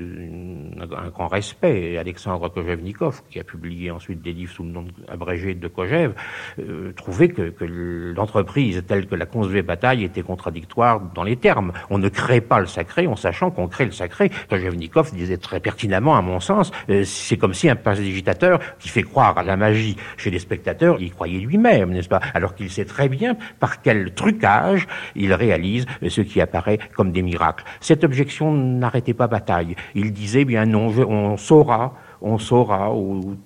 un, 0.80 1.08
grand 1.08 1.28
respect, 1.28 1.96
Alexandre 1.98 2.48
Kojevnikov, 2.48 3.22
qui 3.30 3.40
a 3.40 3.44
publié 3.44 3.90
ensuite 3.90 4.22
des 4.22 4.32
livres 4.32 4.52
sous 4.52 4.62
le 4.62 4.70
nom 4.70 4.86
abrégé 5.08 5.54
de 5.54 5.68
Kojev, 5.68 6.12
euh, 6.58 6.92
trouvait 6.92 7.28
que, 7.28 7.50
que 7.50 7.64
l'entreprise 7.64 8.82
telle 8.86 9.06
que 9.06 9.14
la 9.14 9.26
concevait 9.26 9.62
Bataille 9.62 10.04
était 10.04 10.22
contradictoire 10.22 11.00
dans 11.14 11.24
les 11.24 11.36
termes. 11.36 11.72
On 11.90 11.98
ne 11.98 12.08
crée 12.08 12.40
pas 12.40 12.60
le 12.60 12.66
sacré 12.66 13.06
en 13.06 13.16
sachant 13.16 13.50
qu'on 13.50 13.68
crée 13.68 13.84
le 13.84 13.92
sacré. 13.92 14.30
Kojevnikov 14.48 15.14
disait 15.14 15.38
très 15.38 15.60
pertinemment, 15.60 16.16
à 16.16 16.22
mon 16.22 16.40
sens, 16.40 16.70
euh, 16.90 17.04
c'est 17.04 17.36
comme 17.36 17.54
si 17.54 17.68
un 17.68 17.76
agitateur 17.84 18.60
qui 18.78 18.88
fait 18.88 19.02
croire 19.02 19.38
à 19.38 19.42
la 19.42 19.56
magie 19.56 19.96
chez 20.16 20.30
les 20.30 20.38
spectateurs, 20.38 20.98
il 21.00 21.12
croyait 21.12 21.40
lui-même, 21.40 21.90
n'est-ce 21.90 22.08
pas? 22.08 22.20
Alors 22.34 22.54
qu'il 22.54 22.70
sait 22.70 22.84
très 22.84 23.08
bien 23.08 23.36
par 23.60 23.82
quel 23.82 24.14
trucage 24.14 24.86
il 25.14 25.32
réalise 25.32 25.86
ce 26.08 26.20
qui 26.20 26.40
apparaît 26.40 26.78
comme 26.94 27.12
des 27.12 27.22
miracles. 27.22 27.64
Cette 27.80 28.04
objection 28.04 28.52
n'arrêtait 28.52 29.14
pas 29.14 29.26
bataille. 29.26 29.76
Il 29.94 30.12
disait, 30.12 30.44
bien 30.44 30.66
non, 30.66 30.86
on 30.86 31.36
saura, 31.36 31.94
on 32.20 32.38
saura 32.38 32.92
au 32.92 33.36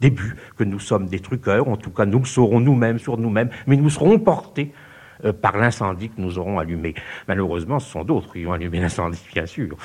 début 0.00 0.36
que 0.56 0.64
nous 0.64 0.80
sommes 0.80 1.06
des 1.06 1.20
truqueurs, 1.20 1.68
en 1.68 1.76
tout 1.76 1.90
cas 1.90 2.04
nous 2.04 2.18
le 2.18 2.24
saurons 2.24 2.60
nous-mêmes 2.60 2.98
sur 2.98 3.16
nous-mêmes, 3.16 3.50
mais 3.66 3.76
nous 3.76 3.90
serons 3.90 4.18
portés 4.18 4.72
euh, 5.24 5.32
par 5.32 5.56
l'incendie 5.56 6.08
que 6.08 6.20
nous 6.20 6.38
aurons 6.38 6.58
allumé. 6.58 6.94
Malheureusement, 7.28 7.78
ce 7.78 7.90
sont 7.90 8.04
d'autres 8.04 8.32
qui 8.32 8.44
ont 8.46 8.52
allumé 8.52 8.80
l'incendie, 8.80 9.22
bien 9.32 9.46
sûr. 9.46 9.76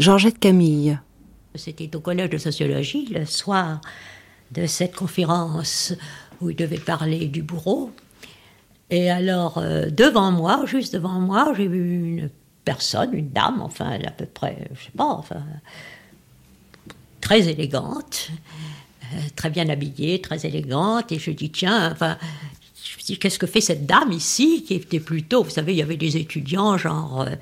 Georgette 0.00 0.38
Camille. 0.38 0.98
C'était 1.54 1.94
au 1.94 2.00
collège 2.00 2.30
de 2.30 2.38
sociologie 2.38 3.04
le 3.12 3.26
soir 3.26 3.82
de 4.50 4.64
cette 4.64 4.96
conférence 4.96 5.92
où 6.40 6.48
il 6.48 6.56
devait 6.56 6.78
parler 6.78 7.26
du 7.26 7.42
bourreau. 7.42 7.90
Et 8.88 9.10
alors, 9.10 9.58
euh, 9.58 9.90
devant 9.90 10.32
moi, 10.32 10.64
juste 10.64 10.94
devant 10.94 11.20
moi, 11.20 11.52
j'ai 11.54 11.68
vu 11.68 12.16
une 12.16 12.30
personne, 12.64 13.12
une 13.12 13.28
dame, 13.28 13.60
enfin, 13.60 13.98
à 14.02 14.10
peu 14.10 14.24
près, 14.24 14.70
je 14.72 14.84
sais 14.84 14.90
pas, 14.96 15.04
enfin, 15.04 15.42
très 17.20 17.46
élégante, 17.48 18.30
euh, 19.02 19.18
très 19.36 19.50
bien 19.50 19.68
habillée, 19.68 20.22
très 20.22 20.46
élégante. 20.46 21.12
Et 21.12 21.18
je 21.18 21.30
dis, 21.30 21.50
tiens, 21.50 21.92
enfin, 21.92 22.16
je 22.82 23.04
dis, 23.04 23.18
qu'est-ce 23.18 23.38
que 23.38 23.46
fait 23.46 23.60
cette 23.60 23.84
dame 23.84 24.12
ici, 24.12 24.64
qui 24.66 24.74
était 24.74 24.98
plutôt, 24.98 25.44
vous 25.44 25.50
savez, 25.50 25.74
il 25.74 25.78
y 25.78 25.82
avait 25.82 25.98
des 25.98 26.16
étudiants, 26.16 26.78
genre, 26.78 27.20
euh, 27.20 27.36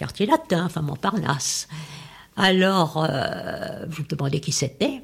quartier 0.00 0.24
latin, 0.24 0.64
enfin, 0.64 0.80
Montparnasse. 0.80 1.68
Alors, 2.36 3.06
je 3.06 4.02
me 4.02 4.08
demandais 4.08 4.40
qui 4.40 4.50
c'était. 4.50 5.02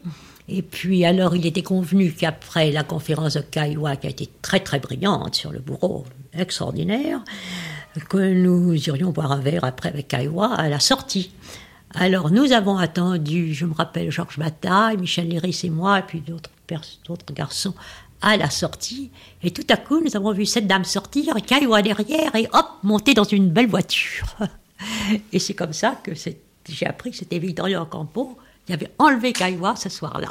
Et 0.48 0.62
puis, 0.62 1.04
alors, 1.04 1.36
il 1.36 1.44
était 1.44 1.62
convenu 1.62 2.12
qu'après 2.12 2.70
la 2.70 2.82
conférence 2.82 3.34
de 3.34 3.42
Kaiwa, 3.42 3.96
qui 3.96 4.06
a 4.06 4.10
été 4.10 4.30
très 4.40 4.60
très 4.60 4.78
brillante 4.78 5.34
sur 5.34 5.52
le 5.52 5.58
bourreau, 5.58 6.06
extraordinaire, 6.32 7.20
que 8.08 8.32
nous 8.32 8.72
irions 8.74 9.10
boire 9.10 9.32
un 9.32 9.40
verre 9.40 9.64
après 9.64 9.90
avec 9.90 10.08
Kaiwa 10.08 10.54
à 10.54 10.68
la 10.70 10.80
sortie. 10.80 11.32
Alors, 11.94 12.30
nous 12.30 12.52
avons 12.52 12.78
attendu, 12.78 13.52
je 13.52 13.66
me 13.66 13.74
rappelle, 13.74 14.10
Georges 14.10 14.38
Bataille, 14.38 14.96
Michel 14.96 15.28
Léris 15.28 15.60
et 15.64 15.70
moi, 15.70 15.98
et 15.98 16.02
puis 16.02 16.22
d'autres 16.22 17.32
garçons 17.34 17.74
à 18.22 18.38
la 18.38 18.48
sortie. 18.48 19.10
Et 19.42 19.50
tout 19.50 19.66
à 19.68 19.76
coup, 19.76 20.00
nous 20.00 20.16
avons 20.16 20.32
vu 20.32 20.46
cette 20.46 20.66
dame 20.66 20.84
sortir, 20.84 21.34
Kaiwa 21.46 21.82
derrière, 21.82 22.34
et 22.34 22.48
hop, 22.52 22.66
monter 22.82 23.12
dans 23.12 23.24
une 23.24 23.50
belle 23.50 23.68
voiture. 23.68 24.36
Et 25.32 25.38
c'est 25.38 25.54
comme 25.54 25.72
ça 25.72 26.00
que 26.02 26.12
j'ai 26.14 26.86
appris 26.86 27.10
que 27.10 27.16
c'était 27.16 27.38
Victoria 27.38 27.82
Ocampo 27.82 28.38
il 28.68 28.72
avait 28.72 28.90
enlevé 28.98 29.32
Kaiwa 29.32 29.76
ce 29.76 29.88
soir-là. 29.88 30.28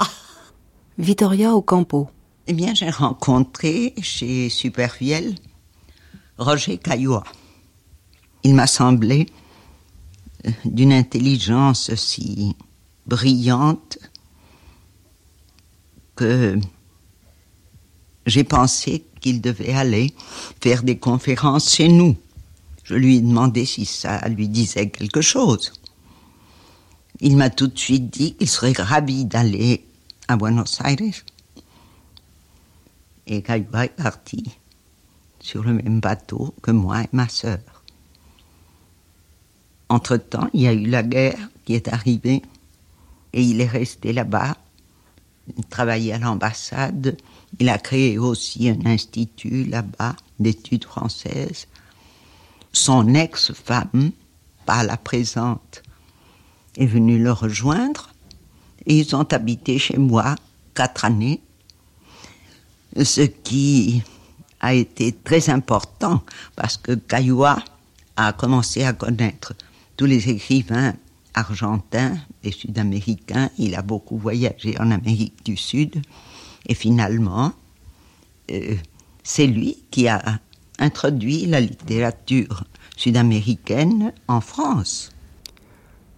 Vittoria 0.97 1.55
Ocampo. 1.55 2.09
Eh 2.47 2.53
bien, 2.53 2.73
j'ai 2.73 2.89
rencontré 2.89 3.93
chez 4.01 4.49
Supervielle 4.49 5.35
Roger 6.37 6.77
Caillois. 6.77 7.23
Il 8.43 8.53
m'a 8.53 8.67
semblé 8.67 9.27
euh, 10.45 10.51
d'une 10.65 10.93
intelligence 10.93 11.93
si 11.95 12.55
brillante 13.07 13.97
que 16.15 16.59
j'ai 18.25 18.43
pensé 18.43 19.05
qu'il 19.21 19.41
devait 19.41 19.73
aller 19.73 20.13
faire 20.61 20.83
des 20.83 20.97
conférences 20.97 21.73
chez 21.73 21.87
nous. 21.87 22.15
Je 22.85 22.93
lui 22.93 23.17
ai 23.17 23.21
demandé 23.21 23.65
si 23.65 23.85
ça 23.85 24.19
lui 24.29 24.47
disait 24.47 24.89
quelque 24.89 25.21
chose. 25.21 25.73
Il 27.19 27.35
m'a 27.35 27.49
tout 27.49 27.67
de 27.67 27.77
suite 27.77 28.11
dit 28.11 28.35
qu'il 28.35 28.47
serait 28.47 28.73
ravi 28.77 29.25
d'aller 29.25 29.85
à 30.27 30.37
Buenos 30.37 30.79
Aires. 30.81 31.23
Et 33.25 33.41
Cailloua 33.41 33.85
est 33.85 33.95
parti 33.95 34.43
sur 35.39 35.63
le 35.63 35.73
même 35.73 35.99
bateau 35.99 36.53
que 36.61 36.69
moi 36.69 37.01
et 37.01 37.09
ma 37.11 37.27
sœur. 37.27 37.59
Entre-temps, 39.89 40.49
il 40.53 40.61
y 40.61 40.67
a 40.67 40.73
eu 40.73 40.85
la 40.85 41.01
guerre 41.01 41.49
qui 41.65 41.73
est 41.73 41.87
arrivée 41.87 42.43
et 43.33 43.41
il 43.41 43.61
est 43.61 43.67
resté 43.67 44.13
là-bas. 44.13 44.57
Il 45.57 45.65
travaillait 45.65 46.13
à 46.13 46.19
l'ambassade. 46.19 47.17
Il 47.59 47.69
a 47.69 47.79
créé 47.79 48.19
aussi 48.19 48.69
un 48.69 48.85
institut 48.85 49.63
là-bas 49.63 50.15
d'études 50.39 50.85
françaises. 50.85 51.67
Son 52.75 53.13
ex-femme, 53.13 54.11
pas 54.65 54.83
la 54.83 54.97
présente, 54.97 55.81
est 56.75 56.85
venu 56.85 57.17
le 57.17 57.31
rejoindre 57.31 58.09
et 58.85 58.99
ils 58.99 59.15
ont 59.15 59.23
habité 59.31 59.79
chez 59.79 59.97
moi 59.97 60.35
quatre 60.73 61.05
années, 61.05 61.39
ce 63.01 63.21
qui 63.21 64.03
a 64.59 64.73
été 64.73 65.13
très 65.13 65.49
important 65.49 66.21
parce 66.57 66.75
que 66.75 66.91
Cailloua 66.91 67.63
a 68.17 68.33
commencé 68.33 68.83
à 68.83 68.91
connaître 68.91 69.53
tous 69.95 70.05
les 70.05 70.29
écrivains 70.29 70.95
argentins 71.33 72.17
et 72.43 72.51
sud-américains. 72.51 73.51
Il 73.57 73.75
a 73.75 73.83
beaucoup 73.83 74.17
voyagé 74.17 74.77
en 74.81 74.91
Amérique 74.91 75.45
du 75.45 75.55
Sud 75.55 76.01
et 76.67 76.75
finalement, 76.75 77.53
euh, 78.51 78.75
c'est 79.23 79.47
lui 79.47 79.77
qui 79.91 80.09
a 80.09 80.39
introduit 80.79 81.45
la 81.45 81.59
littérature 81.59 82.63
sud-américaine 82.97 84.13
en 84.27 84.41
France. 84.41 85.11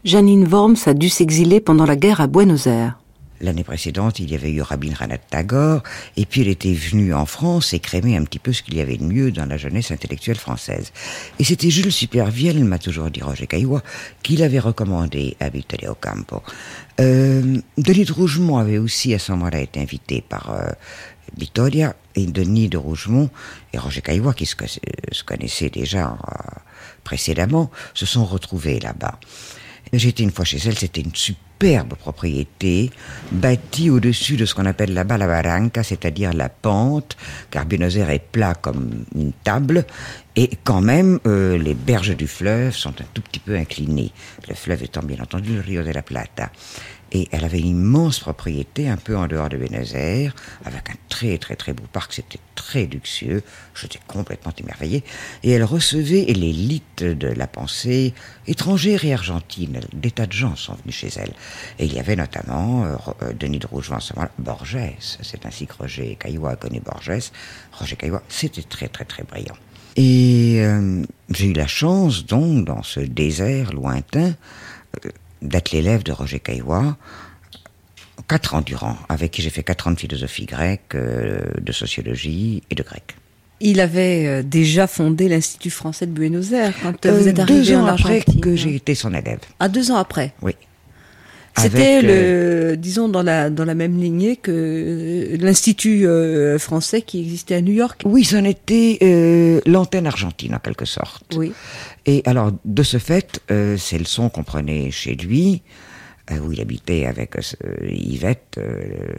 Janine 0.04 0.48
Worms 0.48 0.78
a 0.86 0.94
dû 0.94 1.10
s'exiler 1.10 1.60
pendant 1.60 1.86
la 1.86 1.96
guerre 1.96 2.22
à 2.22 2.28
Buenos 2.28 2.68
Aires. 2.68 2.98
L'année 3.40 3.64
précédente, 3.64 4.20
il 4.20 4.32
y 4.32 4.36
avait 4.36 4.52
eu 4.52 4.62
Rabindranath 4.62 5.22
Tagore, 5.30 5.84
et 6.16 6.26
puis 6.26 6.42
elle 6.42 6.48
était 6.48 6.74
venue 6.74 7.14
en 7.14 7.28
France 7.28 7.74
écrémer 7.74 8.18
un 8.18 8.24
petit 8.24 8.40
peu 8.40 8.52
ce 8.52 8.64
qu'il 8.64 8.76
y 8.76 8.82
avait 8.82 8.98
de 8.98 9.04
mieux 9.04 9.32
dans 9.32 9.46
la 9.46 9.58
jeunesse 9.58 9.92
intellectuelle 9.92 10.38
française. 10.38 10.92
Et 11.38 11.44
c'était 11.44 11.70
Jules 11.70 11.92
Supervielle, 11.92 12.64
m'a 12.64 12.80
toujours 12.80 13.12
dit 13.12 13.22
Roger 13.22 13.46
Caillois, 13.46 13.84
qui 14.24 14.38
l'avait 14.38 14.60
recommandé 14.60 15.38
à 15.40 15.50
Victoria 15.50 15.92
Ocampo. 15.92 16.42
Euh, 17.00 17.60
Denis 17.78 18.06
de 18.06 18.14
Rougemont 18.14 18.58
avait 18.58 18.80
aussi 18.80 19.14
à 19.14 19.20
ce 19.20 19.32
moment-là 19.34 19.60
été 19.60 19.80
invité 19.80 20.24
par 20.28 20.52
euh, 20.52 20.72
Victoria, 21.38 21.96
et 22.18 22.26
Denis 22.26 22.68
de 22.68 22.78
Rougemont 22.78 23.30
et 23.72 23.78
Roger 23.78 24.02
Caillois, 24.02 24.34
qui 24.34 24.46
se, 24.46 24.56
connaissaient 25.24 25.70
déjà 25.70 26.18
euh, 26.28 26.60
précédemment, 27.04 27.72
se 27.94 28.06
sont 28.06 28.26
retrouvés 28.26 28.80
là-bas. 28.80 29.20
J'étais 29.94 30.24
une 30.24 30.32
fois 30.32 30.44
chez 30.44 30.58
elle, 30.66 30.78
c'était 30.78 31.00
une 31.02 31.16
superbe 31.16 31.94
propriété, 31.96 32.92
bâtie 33.32 33.90
au-dessus 33.90 34.36
de 34.36 34.46
ce 34.46 34.54
qu'on 34.54 34.66
appelle 34.66 34.94
là-bas 34.94 35.18
la 35.18 35.28
barranca, 35.28 35.84
c'est-à-dire 35.84 36.34
la 36.34 36.50
pente, 36.50 37.16
car 37.52 37.66
Buenos 37.66 37.96
Aires 37.96 38.10
est 38.10 38.20
plat 38.20 38.54
comme 38.56 39.06
une 39.16 39.32
table, 39.32 39.86
et 40.38 40.52
quand 40.64 40.82
même, 40.82 41.20
euh, 41.26 41.58
les 41.58 41.74
berges 41.74 42.16
du 42.16 42.28
fleuve 42.28 42.76
sont 42.76 42.94
un 43.02 43.06
tout 43.16 43.24
petit 43.24 43.40
peu 43.40 43.56
inclinées. 43.56 44.12
Le 44.48 44.54
fleuve 44.54 44.84
étant 44.84 45.02
bien 45.02 45.20
entendu 45.20 45.56
le 45.56 45.62
Rio 45.62 45.82
de 45.82 45.90
la 45.90 46.04
Plata. 46.04 46.52
Et 47.12 47.28
elle 47.32 47.44
avait 47.44 47.60
une 47.60 47.70
immense 47.70 48.20
propriété 48.20 48.88
un 48.88 48.98
peu 48.98 49.18
en 49.18 49.26
dehors 49.26 49.50
de 49.50 49.58
Buenos 49.58 49.96
Aires, 49.96 50.36
avec 50.64 50.92
un 50.92 50.96
très 51.10 51.40
très 51.40 51.56
très 51.56 51.74
beau 51.74 51.86
parc, 51.92 52.14
c'était 52.14 52.38
très 52.54 52.86
luxueux, 52.86 53.42
j'étais 53.74 54.00
complètement 54.08 54.52
émerveillé, 54.60 55.04
et 55.42 55.52
elle 55.52 55.64
recevait 55.64 56.26
l'élite 56.26 57.04
de 57.04 57.30
la 57.30 57.48
pensée 57.48 58.14
étrangère 58.46 59.06
et 59.06 59.14
argentine, 59.14 59.80
des 59.94 60.12
tas 60.12 60.28
de 60.28 60.34
gens 60.34 60.58
sont 60.58 60.76
venus 60.76 60.96
chez 60.96 61.10
elle. 61.16 61.32
Et 61.80 61.86
il 61.86 61.94
y 61.94 62.00
avait 62.00 62.18
notamment 62.18 62.84
euh, 62.84 62.96
euh, 63.22 63.34
Denis 63.34 63.60
de 63.60 63.68
Rougemont, 63.68 64.00
Borges, 64.38 64.78
c'est 65.00 65.46
ainsi 65.46 65.66
que 65.66 65.76
Roger 65.80 66.18
Caillois 66.20 66.52
a 66.52 66.56
connu 66.58 66.82
Borges, 66.82 67.32
Roger 67.72 67.96
Caillois, 67.96 68.24
c'était 68.28 68.64
très 68.64 68.90
très 68.90 69.06
très 69.06 69.24
brillant. 69.24 69.56
Et 69.98 70.60
euh, 70.60 71.04
j'ai 71.32 71.48
eu 71.48 71.54
la 71.54 71.68
chance 71.68 72.26
donc, 72.26 72.66
dans 72.66 72.84
ce 72.84 73.00
désert 73.00 73.74
lointain, 73.74 74.36
d'être 75.42 75.72
l'élève 75.72 76.04
de 76.04 76.12
Roger 76.12 76.40
Caillois 76.40 76.96
quatre 78.28 78.56
ans 78.56 78.62
durant, 78.62 78.98
avec 79.10 79.32
qui 79.32 79.42
j'ai 79.42 79.50
fait 79.50 79.64
quatre 79.64 79.88
ans 79.88 79.92
de 79.92 80.00
philosophie 80.00 80.46
grecque, 80.46 80.96
euh, 80.96 81.40
de 81.60 81.72
sociologie 81.72 82.64
et 82.70 82.76
de 82.76 82.84
grec. 82.84 83.16
Il 83.60 83.80
avait 83.80 84.28
euh, 84.28 84.44
déjà 84.44 84.86
fondé 84.86 85.28
l'Institut 85.30 85.72
français 85.72 86.06
de 86.06 86.12
Buenos 86.12 86.52
Aires 86.52 86.74
quand 86.82 87.06
euh, 87.06 87.18
vous 87.18 87.28
êtes 87.28 87.40
arrivé 87.40 87.60
deux 87.60 87.76
ans 87.76 87.84
en 87.84 87.88
après 87.88 88.24
que 88.42 88.56
j'ai 88.56 88.76
été 88.76 88.94
son 88.94 89.14
élève. 89.14 89.40
Ah, 89.60 89.70
deux 89.70 89.92
ans 89.92 89.96
après 89.96 90.34
Oui. 90.42 90.54
C'était 91.58 92.02
le, 92.02 92.76
disons 92.78 93.10
dans 93.10 93.24
la 93.24 93.50
dans 93.50 93.66
la 93.66 93.76
même 93.76 94.00
lignée 94.00 94.36
que 94.36 95.38
l'institut 95.40 96.08
français 96.60 97.02
qui 97.02 97.20
existait 97.22 97.56
à 97.56 97.62
New 97.62 97.74
York. 97.74 98.04
Oui, 98.06 98.24
c'en 98.24 98.44
était 98.44 99.62
l'antenne 99.66 100.08
argentine 100.08 100.56
en 100.56 100.60
quelque 100.60 100.86
sorte. 100.86 101.36
Oui. 101.36 101.52
Et 102.08 102.22
alors, 102.26 102.54
de 102.64 102.84
ce 102.84 102.98
fait, 102.98 103.42
euh, 103.52 103.78
ces 103.78 104.00
leçons 104.00 104.30
qu'on 104.30 104.44
prenait 104.44 104.92
chez 104.92 105.14
lui, 105.16 105.62
euh, 106.32 106.40
où 106.40 106.54
il 106.54 106.62
habitait 106.62 107.06
avec 107.06 107.36
euh, 107.36 107.42
Yvette, 107.90 108.60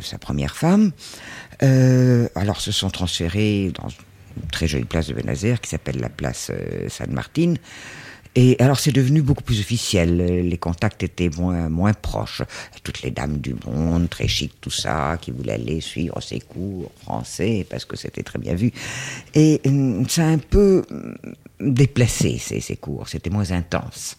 sa 0.00 0.18
première 0.18 0.56
femme, 0.56 0.92
alors 1.60 2.60
se 2.60 2.72
sont 2.72 2.90
transférés 2.90 3.72
dans 3.80 3.88
une 3.88 4.48
très 4.50 4.66
jolie 4.66 4.84
place 4.84 5.08
de 5.08 5.14
Benazer 5.14 5.60
qui 5.60 5.68
s'appelle 5.68 5.98
la 6.00 6.08
place 6.08 6.50
San 6.88 7.12
Martin. 7.12 7.54
Et 8.34 8.56
alors 8.60 8.78
c'est 8.78 8.92
devenu 8.92 9.22
beaucoup 9.22 9.42
plus 9.42 9.60
officiel, 9.60 10.16
les 10.16 10.58
contacts 10.58 11.02
étaient 11.02 11.30
moins, 11.36 11.68
moins 11.68 11.92
proches. 11.92 12.42
Toutes 12.82 13.02
les 13.02 13.10
dames 13.10 13.38
du 13.38 13.54
monde, 13.66 14.08
très 14.08 14.28
chic, 14.28 14.52
tout 14.60 14.70
ça, 14.70 15.18
qui 15.20 15.30
voulaient 15.30 15.54
aller 15.54 15.80
suivre 15.80 16.20
ses 16.20 16.40
cours 16.40 16.90
français 17.02 17.66
parce 17.68 17.84
que 17.84 17.96
c'était 17.96 18.22
très 18.22 18.38
bien 18.38 18.54
vu. 18.54 18.72
Et 19.34 19.60
ça 20.08 20.24
a 20.24 20.28
un 20.28 20.38
peu 20.38 20.84
déplacé 21.60 22.38
ces, 22.38 22.60
ces 22.60 22.76
cours, 22.76 23.08
c'était 23.08 23.30
moins 23.30 23.50
intense. 23.50 24.16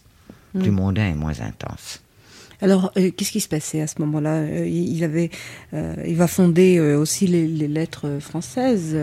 Mm. 0.54 0.60
Plus 0.60 0.70
mondain 0.70 1.08
et 1.08 1.14
moins 1.14 1.40
intense. 1.40 2.00
Alors, 2.62 2.92
euh, 2.96 3.10
qu'est-ce 3.16 3.30
qui 3.30 3.40
se 3.40 3.48
passait 3.48 3.80
à 3.80 3.86
ce 3.86 3.94
moment-là? 4.00 4.34
Euh, 4.34 4.66
il, 4.66 5.02
avait, 5.02 5.30
euh, 5.72 5.94
il 6.06 6.16
va 6.16 6.26
fonder 6.26 6.80
aussi 6.80 7.26
les, 7.26 7.46
lettres 7.68 8.18
françaises. 8.20 8.96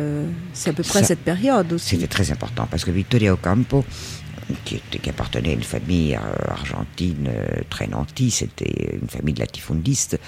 c'est 0.54 0.70
à 0.70 0.74
peu 0.74 0.84
près 0.84 1.00
à 1.00 1.04
cette 1.04 1.20
période 1.20 1.74
aussi. 1.74 1.96
C'était 1.96 2.08
très 2.08 2.32
important 2.32 2.68
parce 2.70 2.86
que 2.86 2.92
Vittoria 2.92 3.34
Ocampo 3.34 3.84
qui, 4.66 4.82
appartenait 5.10 5.50
à 5.50 5.54
une 5.54 5.64
famille 5.64 6.16
argentine 6.16 7.30
très 7.70 7.88
nantie, 7.88 8.32
c'était 8.32 8.98
une 9.02 9.08
famille 9.08 9.34
de 9.34 9.40
latifundistes, 9.40 10.20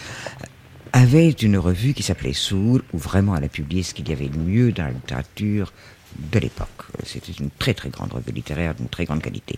avait 0.94 1.30
une 1.30 1.58
revue 1.58 1.94
qui 1.94 2.04
s'appelait 2.04 2.34
Soul, 2.34 2.84
où 2.94 2.98
vraiment 2.98 3.36
elle 3.36 3.44
a 3.44 3.50
publié 3.50 3.84
ce 3.84 3.94
qu'il 3.94 4.10
y 4.10 4.12
avait 4.12 4.30
de 4.30 4.38
mieux 4.38 4.72
dans 4.72 4.86
la 4.86 4.92
littérature 4.92 5.72
de 6.18 6.40
l'époque. 6.40 6.86
C'était 7.04 7.32
une 7.32 7.50
très 7.52 7.74
très 7.74 7.90
grande 7.90 8.14
revue 8.14 8.32
littéraire 8.32 8.76
d'une 8.76 8.90
très 8.90 9.06
grande 9.06 9.22
qualité. 9.22 9.58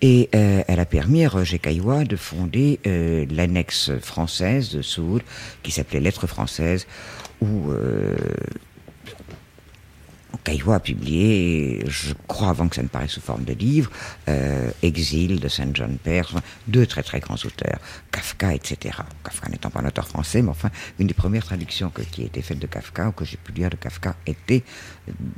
Et 0.00 0.28
euh, 0.34 0.62
elle 0.68 0.80
a 0.80 0.86
permis 0.86 1.24
à 1.24 1.28
Roger 1.28 1.58
Caillois 1.58 2.04
de 2.04 2.16
fonder 2.16 2.78
euh, 2.86 3.26
l'annexe 3.30 3.90
française 4.00 4.70
de 4.70 4.82
Soul, 4.82 5.22
qui 5.62 5.72
s'appelait 5.72 6.00
Lettres 6.00 6.26
françaises, 6.26 6.86
où 7.40 7.70
euh, 7.70 8.16
Caillois 10.44 10.76
a 10.76 10.80
publié, 10.80 11.84
je 11.86 12.14
crois 12.26 12.48
avant 12.48 12.68
que 12.68 12.76
ça 12.76 12.82
ne 12.82 12.88
paraisse 12.88 13.12
sous 13.12 13.20
forme 13.20 13.44
de 13.44 13.52
livre, 13.52 13.90
euh, 14.28 14.70
Exil 14.82 15.40
de 15.40 15.48
Saint 15.48 15.70
John 15.74 15.98
Perse, 16.02 16.32
deux 16.66 16.86
très 16.86 17.02
très 17.02 17.20
grands 17.20 17.36
auteurs, 17.36 17.78
Kafka, 18.10 18.54
etc. 18.54 18.98
Kafka 19.24 19.48
n'étant 19.48 19.70
pas 19.70 19.80
un 19.80 19.86
auteur 19.86 20.08
français, 20.08 20.42
mais 20.42 20.50
enfin, 20.50 20.70
une 20.98 21.06
des 21.06 21.14
premières 21.14 21.44
traductions 21.44 21.90
qui 22.12 22.22
a 22.22 22.24
été 22.24 22.42
faite 22.42 22.58
de 22.58 22.66
Kafka, 22.66 23.08
ou 23.08 23.12
que 23.12 23.24
j'ai 23.24 23.36
pu 23.36 23.52
lire 23.52 23.70
de 23.70 23.76
Kafka, 23.76 24.16
était 24.26 24.64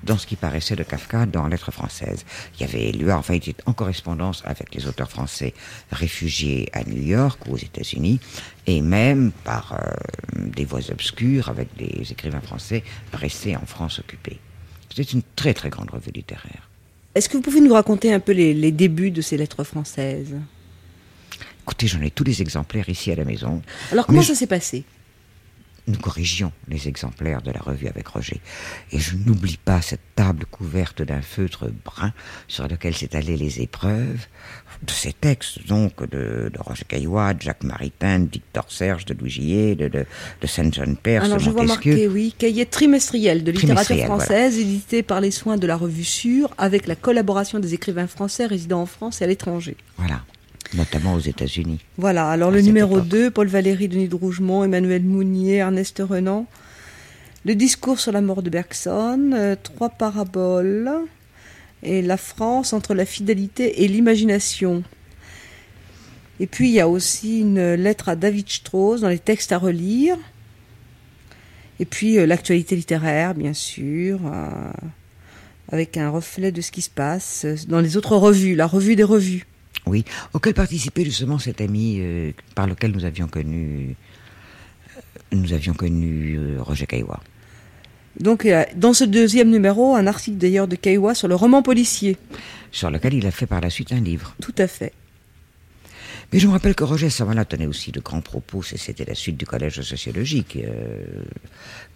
dans 0.02 0.18
ce 0.18 0.26
qui 0.26 0.36
paraissait 0.36 0.76
de 0.76 0.82
Kafka 0.82 1.26
dans 1.26 1.46
Lettres 1.46 1.72
françaises. 1.72 2.24
Il 2.54 2.62
y 2.62 2.64
avait 2.64 2.92
lui, 2.92 3.10
enfin, 3.12 3.34
il 3.34 3.36
était 3.48 3.54
en 3.66 3.72
correspondance 3.72 4.42
avec 4.44 4.74
les 4.74 4.86
auteurs 4.86 5.10
français 5.10 5.54
réfugiés 5.90 6.68
à 6.72 6.84
New 6.84 7.02
York 7.02 7.40
ou 7.46 7.54
aux 7.54 7.58
États-Unis, 7.58 8.20
et 8.66 8.80
même 8.80 9.32
par 9.44 9.72
euh, 9.72 9.92
des 10.36 10.64
voies 10.64 10.90
obscures 10.90 11.48
avec 11.48 11.68
des 11.76 12.12
écrivains 12.12 12.40
français 12.40 12.84
restés 13.12 13.56
en 13.56 13.66
France 13.66 13.98
occupée. 13.98 14.38
C'était 14.90 15.12
une 15.12 15.22
très 15.37 15.55
très 15.55 15.70
grande 15.70 15.90
revue 15.90 16.11
littéraire. 16.11 16.68
Est-ce 17.14 17.29
que 17.29 17.37
vous 17.37 17.42
pouvez 17.42 17.61
nous 17.61 17.72
raconter 17.72 18.12
un 18.12 18.20
peu 18.20 18.33
les, 18.33 18.72
débuts 18.72 19.11
de 19.11 19.20
ces 19.20 19.37
lettres 19.37 19.64
françaises? 19.64 20.35
Écoutez, 21.62 21.87
j'en 21.87 22.00
ai 22.03 22.11
tous 22.11 22.24
les 22.24 22.42
exemplaires 22.42 22.88
ici 22.88 23.11
à 23.11 23.16
la 23.16 23.24
maison. 23.24 23.62
Alors 23.92 24.07
comment 24.07 24.22
ça 24.22 24.35
s'est 24.35 24.46
passé? 24.46 24.85
Nous 25.86 25.98
corrigions 25.98 26.52
les 26.68 26.88
exemplaires 26.88 27.42
de 27.42 27.50
la 27.50 27.60
revue 27.60 27.88
avec 27.88 28.06
Roger. 28.08 28.40
Et 28.92 28.98
je 28.98 29.16
n'oublie 29.16 29.58
pas 29.62 29.80
cette 29.82 30.00
table 30.14 30.44
couverte 30.46 31.02
d'un 31.02 31.22
feutre 31.22 31.70
brun 31.84 32.12
sur 32.48 32.68
lequel 32.68 32.94
s'étalaient 32.94 33.36
les 33.36 33.60
épreuves 33.60 34.26
de 34.82 34.90
ces 34.90 35.12
textes, 35.12 35.66
donc 35.66 36.08
de, 36.08 36.50
Roger 36.58 36.84
Caillois, 36.88 37.34
de 37.34 37.42
Jacques 37.42 37.64
Maritain, 37.64 38.20
de 38.20 38.30
Victor 38.30 38.70
Serge, 38.70 39.04
de 39.04 39.14
Louis 39.14 39.30
Gillet, 39.30 39.74
de, 39.74 39.88
de, 39.88 40.06
de 40.40 41.18
Alors, 41.18 41.38
je 41.38 41.50
vois 41.50 41.64
marqué, 41.64 42.08
oui, 42.08 42.34
cahier 42.36 42.64
trimestriel 42.66 43.44
de 43.44 43.52
littérature 43.52 44.04
française, 44.04 44.58
édité 44.58 45.02
par 45.02 45.20
les 45.20 45.30
soins 45.30 45.56
de 45.56 45.66
la 45.66 45.76
revue 45.76 46.04
Sûre, 46.04 46.50
avec 46.56 46.86
la 46.86 46.96
collaboration 46.96 47.58
des 47.58 47.74
écrivains 47.74 48.06
français 48.06 48.46
résidant 48.46 48.80
en 48.80 48.86
France 48.86 49.20
et 49.20 49.24
à 49.24 49.26
l'étranger. 49.26 49.76
Voilà 49.98 50.22
notamment 50.74 51.14
aux 51.14 51.20
États-Unis. 51.20 51.80
Voilà, 51.96 52.28
alors 52.28 52.50
le 52.50 52.61
numéro 52.61 53.00
2, 53.00 53.30
Paul 53.30 53.48
Valéry, 53.48 53.88
Denis 53.88 54.09
de 54.09 54.14
Rougemont, 54.14 54.64
Emmanuel 54.64 55.02
Mounier, 55.02 55.56
Ernest 55.56 56.02
Renan. 56.06 56.46
Le 57.44 57.54
discours 57.54 57.98
sur 57.98 58.12
la 58.12 58.20
mort 58.20 58.42
de 58.42 58.50
Bergson, 58.50 59.30
euh, 59.33 59.56
trois 59.61 59.88
paraboles, 59.88 60.90
et 61.83 62.02
la 62.02 62.16
France 62.16 62.72
entre 62.72 62.94
la 62.94 63.06
fidélité 63.06 63.83
et 63.83 63.88
l'imagination. 63.88 64.83
Et 66.38 66.46
puis 66.46 66.68
il 66.68 66.74
y 66.74 66.80
a 66.80 66.88
aussi 66.88 67.40
une 67.40 67.74
lettre 67.74 68.09
à 68.09 68.16
David 68.16 68.48
Strauss 68.48 69.00
dans 69.00 69.09
les 69.09 69.18
textes 69.18 69.52
à 69.52 69.59
relire. 69.59 70.16
Et 71.78 71.87
puis 71.87 72.18
euh, 72.18 72.26
l'actualité 72.26 72.76
littéraire, 72.76 73.35
bien 73.35 73.54
sûr, 73.54 74.20
euh, 74.26 74.70
avec 75.72 75.96
un 75.96 76.11
reflet 76.11 76.52
de 76.52 76.61
ce 76.61 76.70
qui 76.70 76.83
se 76.83 76.90
passe 76.90 77.46
dans 77.68 77.80
les 77.80 77.96
autres 77.96 78.16
revues, 78.16 78.54
la 78.54 78.66
revue 78.66 78.96
des 78.96 79.04
revues. 79.04 79.46
Oui, 79.87 80.04
auquel 80.35 80.54
participait 80.54 81.04
justement 81.04 81.38
cet 81.38 81.61
ami 81.61 81.96
euh, 82.00 82.33
par 82.54 82.66
lequel 82.66 82.92
nous 82.92 83.04
avions 83.04 83.28
connu, 83.28 83.96
euh, 84.96 85.00
nous 85.33 85.52
avions 85.52 85.74
connu 85.74 86.37
euh, 86.38 86.59
Roger 86.61 86.87
Caillois. 86.87 87.20
Donc, 88.18 88.46
dans 88.74 88.92
ce 88.92 89.04
deuxième 89.04 89.50
numéro, 89.50 89.94
un 89.94 90.06
article 90.06 90.37
d'ailleurs 90.37 90.66
de 90.66 90.74
Caillois 90.74 91.14
sur 91.14 91.28
le 91.28 91.37
roman 91.37 91.62
policier. 91.62 92.16
Sur 92.72 92.90
lequel 92.90 93.14
il 93.14 93.24
a 93.26 93.30
fait 93.30 93.46
par 93.46 93.61
la 93.61 93.70
suite 93.70 93.92
un 93.92 94.00
livre. 94.00 94.35
Tout 94.42 94.54
à 94.59 94.66
fait. 94.66 94.92
Mais 96.33 96.40
je 96.40 96.48
me 96.48 96.52
rappelle 96.52 96.74
que 96.74 96.85
Roger 96.85 97.09
Savana 97.09 97.44
tenait 97.44 97.66
aussi 97.66 97.92
de 97.92 98.00
grands 98.00 98.20
propos, 98.20 98.62
c'était 98.62 99.04
la 99.04 99.14
suite 99.14 99.37
du 99.37 99.46
collège 99.46 99.80
sociologique 99.80 100.59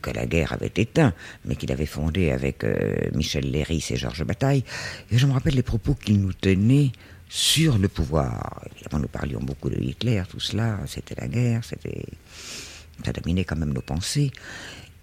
que 0.03 0.11
la 0.11 0.27
guerre 0.27 0.53
avait 0.53 0.73
éteint, 0.77 1.13
mais 1.45 1.57
qu'il 1.57 1.71
avait 1.73 1.87
fondé 1.87 2.31
avec 2.31 2.65
Michel 3.13 3.51
Léris 3.51 3.87
et 3.91 3.97
Georges 3.97 4.25
Bataille. 4.25 4.65
Et 5.11 5.19
je 5.19 5.27
me 5.27 5.33
rappelle 5.33 5.55
les 5.55 5.63
propos 5.63 5.95
qu'il 5.95 6.21
nous 6.21 6.33
tenait 6.33 6.91
sur 7.35 7.79
le 7.79 7.89
pouvoir. 7.89 8.63
Évidemment, 8.77 9.03
nous 9.03 9.09
parlions 9.09 9.41
beaucoup 9.41 9.69
de 9.69 9.77
Hitler, 9.77 10.23
tout 10.31 10.39
cela, 10.39 10.79
c'était 10.87 11.17
la 11.21 11.27
guerre, 11.27 11.65
c'était, 11.65 12.07
ça 13.05 13.13
dominait 13.13 13.43
quand 13.43 13.57
même 13.57 13.73
nos 13.73 13.81
pensées. 13.81 14.31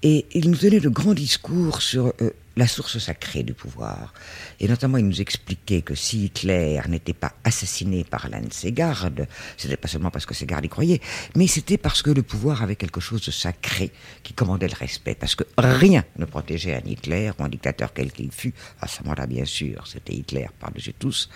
Et 0.01 0.25
il 0.31 0.49
nous 0.49 0.55
tenait 0.55 0.79
de 0.79 0.87
grands 0.87 1.13
discours 1.13 1.81
sur 1.81 2.13
euh, 2.21 2.29
la 2.55 2.67
source 2.67 2.97
sacrée 2.99 3.43
du 3.43 3.53
pouvoir. 3.53 4.13
Et 4.59 4.67
notamment, 4.67 4.97
il 4.97 5.07
nous 5.07 5.21
expliquait 5.21 5.81
que 5.81 5.95
si 5.95 6.25
Hitler 6.25 6.81
n'était 6.89 7.13
pas 7.13 7.33
assassiné 7.43 8.03
par 8.03 8.29
l'un 8.29 8.41
de 8.41 8.53
ses 8.53 8.71
gardes, 8.71 9.27
c'était 9.57 9.77
pas 9.77 9.87
seulement 9.87 10.11
parce 10.11 10.25
que 10.25 10.33
ses 10.33 10.45
gardes 10.45 10.65
y 10.65 10.69
croyaient, 10.69 11.01
mais 11.35 11.47
c'était 11.47 11.77
parce 11.77 12.01
que 12.01 12.11
le 12.11 12.23
pouvoir 12.23 12.61
avait 12.61 12.75
quelque 12.75 12.99
chose 12.99 13.25
de 13.25 13.31
sacré 13.31 13.91
qui 14.23 14.33
commandait 14.33 14.67
le 14.67 14.75
respect. 14.75 15.15
Parce 15.15 15.35
que 15.35 15.43
rien 15.57 16.03
ne 16.17 16.25
protégeait 16.25 16.75
un 16.75 16.85
Hitler 16.85 17.31
ou 17.39 17.43
un 17.43 17.49
dictateur 17.49 17.93
quel 17.93 18.11
qu'il 18.11 18.31
fût, 18.31 18.53
à 18.81 18.87
ce 18.87 19.01
moment-là, 19.03 19.27
bien 19.27 19.45
sûr, 19.45 19.87
c'était 19.87 20.13
Hitler 20.13 20.47
par-dessus 20.59 20.93
tous, 20.93 21.29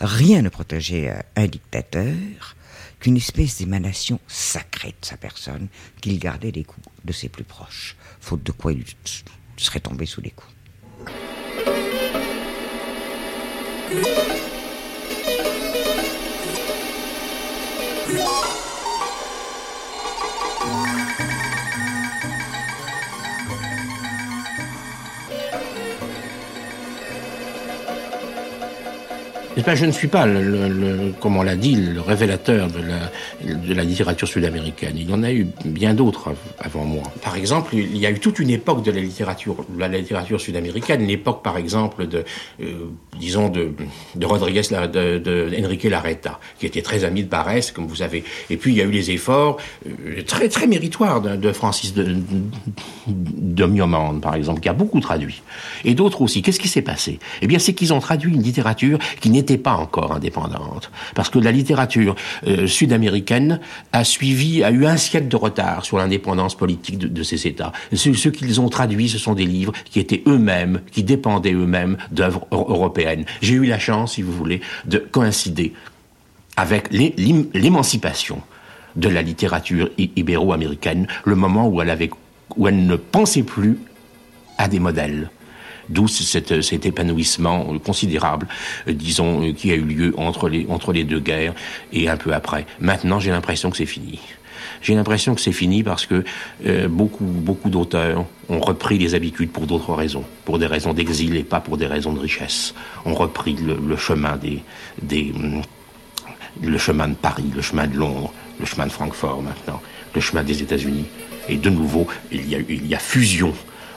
rien 0.00 0.42
ne 0.42 0.48
protégeait 0.48 1.12
un 1.36 1.46
dictateur 1.46 2.56
qu'une 3.00 3.16
espèce 3.16 3.58
d'émanation 3.58 4.20
sacrée 4.28 4.94
de 5.00 5.04
sa 5.04 5.16
personne 5.16 5.66
qu'il 6.00 6.18
gardait 6.20 6.52
des 6.52 6.62
coups 6.62 6.86
de 7.04 7.12
ses 7.12 7.28
plus 7.28 7.44
proches, 7.44 7.96
faute 8.20 8.44
de 8.44 8.52
quoi 8.52 8.72
il 8.72 8.84
serait 9.56 9.80
tombé 9.80 10.06
sous 10.06 10.20
les 10.20 10.30
coups. 10.30 10.52
Je 29.74 29.86
ne 29.86 29.92
suis 29.92 30.08
pas, 30.08 30.26
le, 30.26 31.12
comme 31.20 31.36
on 31.36 31.42
l'a 31.42 31.56
dit, 31.56 31.74
le 31.74 32.00
révélateur 32.00 32.68
de 32.68 33.74
la, 33.74 33.84
littérature 33.84 34.28
sud-américaine. 34.28 34.94
Il 34.96 35.10
y 35.10 35.12
en 35.12 35.22
a 35.22 35.32
eu 35.32 35.46
bien 35.64 35.94
d'autres 35.94 36.34
avant 36.58 36.84
moi. 36.84 37.02
Par 37.22 37.36
exemple, 37.36 37.74
il 37.74 37.96
y 37.96 38.06
a 38.06 38.10
eu 38.10 38.18
toute 38.18 38.38
une 38.38 38.50
époque 38.50 38.82
de 38.82 38.90
la 38.90 39.00
littérature, 39.00 40.40
sud-américaine, 40.40 41.06
l'époque, 41.06 41.42
par 41.42 41.56
exemple, 41.56 42.06
de, 42.06 42.24
euh, 42.60 42.90
disons, 43.18 43.48
de 43.48 44.26
Rodriguez, 44.26 44.62
de, 44.70 45.18
de 45.18 45.50
Enrique 45.62 45.84
Larreta, 45.84 46.38
qui 46.58 46.66
était 46.66 46.82
très 46.82 47.04
ami 47.04 47.24
de 47.24 47.28
Barès, 47.28 47.72
comme 47.72 47.86
vous 47.86 47.96
savez. 47.96 48.24
Et 48.50 48.56
puis, 48.56 48.72
il 48.72 48.78
y 48.78 48.80
a 48.80 48.84
eu 48.84 48.90
les 48.90 49.10
efforts 49.10 49.58
euh, 49.86 50.22
très, 50.26 50.48
très 50.48 50.66
méritoires 50.66 51.20
de, 51.20 51.52
Francis 51.52 51.94
de, 51.94 52.16
de 53.06 53.64
par 54.20 54.34
exemple, 54.34 54.60
qui 54.60 54.68
a 54.68 54.72
beaucoup 54.72 55.00
traduit. 55.00 55.42
Et 55.84 55.94
d'autres 55.94 56.22
aussi. 56.22 56.42
Qu'est-ce 56.42 56.60
qui 56.60 56.68
s'est 56.68 56.82
passé? 56.82 57.18
Eh 57.40 57.46
bien, 57.46 57.58
c'est 57.58 57.72
qu'ils 57.72 57.92
ont 57.92 58.00
traduit 58.00 58.32
une 58.32 58.42
littérature 58.42 58.98
qui 59.20 59.30
n'était 59.30 59.51
pas 59.58 59.74
encore 59.74 60.12
indépendante, 60.12 60.90
parce 61.14 61.28
que 61.30 61.38
la 61.38 61.52
littérature 61.52 62.14
euh, 62.46 62.66
sud-américaine 62.66 63.60
a 63.92 64.04
suivi, 64.04 64.62
a 64.64 64.70
eu 64.70 64.86
un 64.86 64.96
siècle 64.96 65.28
de 65.28 65.36
retard 65.36 65.84
sur 65.84 65.98
l'indépendance 65.98 66.54
politique 66.56 66.98
de, 66.98 67.22
ces 67.22 67.46
États. 67.46 67.72
Ce, 67.92 68.28
qu'ils 68.28 68.60
ont 68.60 68.68
traduit, 68.68 69.08
ce 69.08 69.18
sont 69.18 69.34
des 69.34 69.46
livres 69.46 69.72
qui 69.84 70.00
étaient 70.00 70.22
eux-mêmes, 70.26 70.80
qui 70.90 71.02
dépendaient 71.02 71.52
eux-mêmes 71.52 71.96
d'œuvres 72.10 72.46
européennes. 72.50 73.24
J'ai 73.40 73.54
eu 73.54 73.66
la 73.66 73.78
chance, 73.78 74.14
si 74.14 74.22
vous 74.22 74.32
voulez, 74.32 74.60
de 74.86 74.98
coïncider 74.98 75.72
avec 76.56 76.88
l'émancipation 76.92 78.40
de 78.96 79.08
la 79.08 79.22
littérature 79.22 79.88
ibéro-américaine, 79.98 81.06
le 81.24 81.34
moment 81.34 81.68
où 81.68 81.80
elle 81.80 82.86
ne 82.86 82.96
pensait 82.96 83.42
plus 83.42 83.78
à 84.58 84.68
des 84.68 84.78
modèles 84.78 85.30
D'où 85.92 86.08
cet, 86.08 86.86
épanouissement 86.86 87.78
considérable, 87.78 88.48
euh, 88.88 88.92
disons, 88.94 89.42
euh, 89.46 89.52
qui 89.52 89.70
a 89.72 89.74
eu 89.74 89.82
lieu 89.82 90.14
entre 90.16 90.48
les, 90.48 91.04
deux 91.04 91.20
guerres 91.20 91.54
et 91.92 92.08
un 92.08 92.16
peu 92.16 92.32
après. 92.32 92.64
Maintenant, 92.80 93.20
j'ai 93.20 93.30
l'impression 93.30 93.70
que 93.70 93.76
c'est 93.76 93.84
fini. 93.84 94.18
J'ai 94.80 94.94
l'impression 94.94 95.34
que 95.34 95.40
c'est 95.42 95.52
fini 95.52 95.82
parce 95.82 96.06
que 96.06 96.24
euh, 96.66 96.88
beaucoup, 96.88 97.24
beaucoup 97.24 97.68
d'auteurs 97.68 98.24
ont 98.48 98.60
repris 98.60 98.96
les 98.96 99.14
habitudes 99.14 99.50
pour 99.50 99.66
d'autres 99.66 99.92
raisons, 99.92 100.24
pour 100.46 100.58
des 100.58 100.66
raisons 100.66 100.94
d'exil 100.94 101.36
et 101.36 101.44
pas 101.44 101.60
pour 101.60 101.76
des 101.76 101.86
raisons 101.86 102.14
de 102.14 102.20
richesse. 102.20 102.74
Ont 103.04 103.14
repris 103.14 103.54
le, 103.54 103.74
mm, 103.74 103.96
chemin 103.98 104.38
de 107.08 107.14
Paris, 107.14 107.44
le 107.54 107.60
chemin 107.60 107.86
de 107.86 107.96
Londres, 107.96 108.32
le 108.58 108.64
chemin 108.64 108.86
de 108.86 108.92
Francfort 108.92 109.42
maintenant, 109.42 109.82
le 110.14 110.20
chemin 110.22 110.42
des 110.42 110.62
États-Unis. 110.62 111.04
Et 111.50 111.56
de 111.56 111.68
nouveau, 111.68 112.06
il 112.30 112.48
y 112.88 112.94
a 112.94 112.98
fusion 112.98 113.52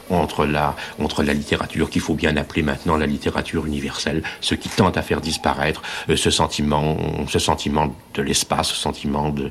entre 0.09 0.45
la, 0.45 0.75
entre 0.99 1.23
la 1.23 1.33
littérature 1.33 1.89
qu'il 1.89 2.01
faut 2.01 2.13
bien 2.13 2.35
appeler 2.37 2.63
maintenant 2.63 2.97
la 2.97 3.05
littérature 3.05 3.65
universelle, 3.65 4.23
ce 4.41 4.55
qui 4.55 4.69
tente 4.69 4.97
à 4.97 5.01
faire 5.01 5.21
disparaître 5.21 5.81
euh, 6.09 6.15
ce 6.15 6.29
sentiment, 6.29 6.97
ce 7.27 7.39
sentiment 7.39 7.95
de 8.13 8.21
l'espace, 8.21 8.69
ce 8.69 8.75
sentiment 8.75 9.29
de, 9.29 9.49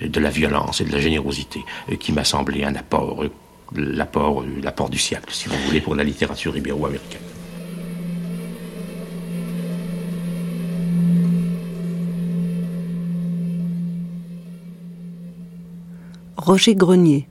de 0.00 0.20
la 0.20 0.30
violence 0.30 0.80
et 0.80 0.84
de 0.84 0.92
la 0.92 1.00
générosité, 1.00 1.64
euh, 1.90 1.96
qui 1.96 2.12
m'a 2.12 2.24
semblé 2.24 2.64
un 2.64 2.74
apport, 2.74 3.24
euh, 3.24 3.30
l'apport, 3.74 4.44
l'apport 4.62 4.90
du 4.90 4.98
siècle, 4.98 5.30
si 5.30 5.48
vous 5.48 5.56
voulez, 5.66 5.80
pour 5.80 5.94
la 5.94 6.04
littérature 6.04 6.56
ibéro-américaine. 6.56 7.20
Roger 16.36 16.74
Grenier. 16.74 17.26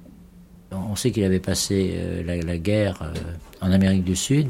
On 0.93 0.95
sait 0.95 1.09
qu'il 1.09 1.23
avait 1.23 1.39
passé 1.39 1.95
euh, 1.95 2.21
la, 2.45 2.57
guerre 2.59 3.01
euh, 3.01 3.65
en 3.65 3.71
Amérique 3.71 4.03
du 4.03 4.15
Sud. 4.15 4.49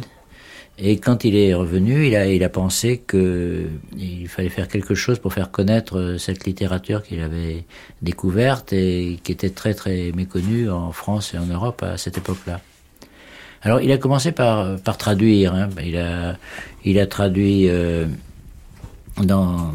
Et 0.78 0.98
quand 0.98 1.24
il 1.24 1.38
est 1.38 1.54
revenu, 1.54 2.06
il 2.06 2.18
a, 2.18 2.28
il 2.28 2.44
a 2.44 2.50
pensé 2.50 3.02
qu'il 3.10 4.28
fallait 4.28 4.50
faire 4.50 4.68
quelque 4.68 4.94
chose 4.94 5.20
pour 5.20 5.32
faire 5.32 5.52
connaître 5.52 5.98
euh, 5.98 6.18
cette 6.18 6.46
littérature 6.46 7.02
qu'il 7.02 7.22
avait 7.22 7.64
découverte 8.02 8.74
et 8.74 9.20
qui 9.24 9.32
était 9.32 9.52
très 9.52 9.74
très 9.74 10.12
méconnue 10.12 10.70
en 10.70 10.92
France 10.92 11.34
et 11.34 11.38
en 11.38 11.46
Europe 11.46 11.82
à 11.82 11.96
cette 11.96 12.18
époque-là. 12.18 12.60
Alors 13.62 13.80
il 13.80 13.90
a 13.94 13.98
commencé 13.98 14.34
par, 14.34 14.78
par 14.82 14.98
traduire. 14.98 15.56
Hein. 15.56 15.70
Il, 15.82 15.96
a, 15.96 16.36
il 16.84 17.00
a 17.00 17.08
traduit 17.08 17.70
dans 19.24 19.72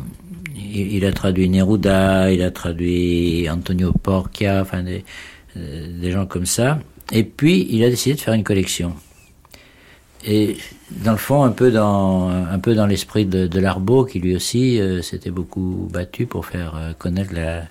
il, 0.54 1.02
a 1.06 1.12
traduit 1.12 1.48
Neruda, 1.48 2.30
il 2.30 2.42
a 2.42 2.50
traduit 2.50 3.48
Antonio 3.48 3.92
Porcia, 3.92 4.66
des 6.00 6.10
gens 6.10 6.26
comme 6.26 6.46
ça. 6.46 6.78
Et 7.12 7.24
puis 7.24 7.66
il 7.70 7.82
a 7.84 7.90
décidé 7.90 8.14
de 8.14 8.20
faire 8.20 8.34
une 8.34 8.44
collection. 8.44 8.94
Et 10.24 10.56
dans 10.90 11.12
le 11.12 11.18
fond, 11.18 11.42
un 11.44 11.52
peu 11.52 11.70
dans, 11.70 12.28
un 12.28 12.58
peu 12.58 12.74
dans 12.74 12.86
l'esprit 12.86 13.24
de, 13.24 13.46
de 13.46 13.60
Larbeau, 13.60 14.04
qui 14.04 14.18
lui 14.18 14.34
aussi 14.34 14.80
euh, 14.80 15.00
s'était 15.00 15.30
beaucoup 15.30 15.88
battu 15.92 16.26
pour 16.26 16.46
faire 16.46 16.74
euh, 16.76 16.92
connaître 16.92 17.32
la 17.32 17.64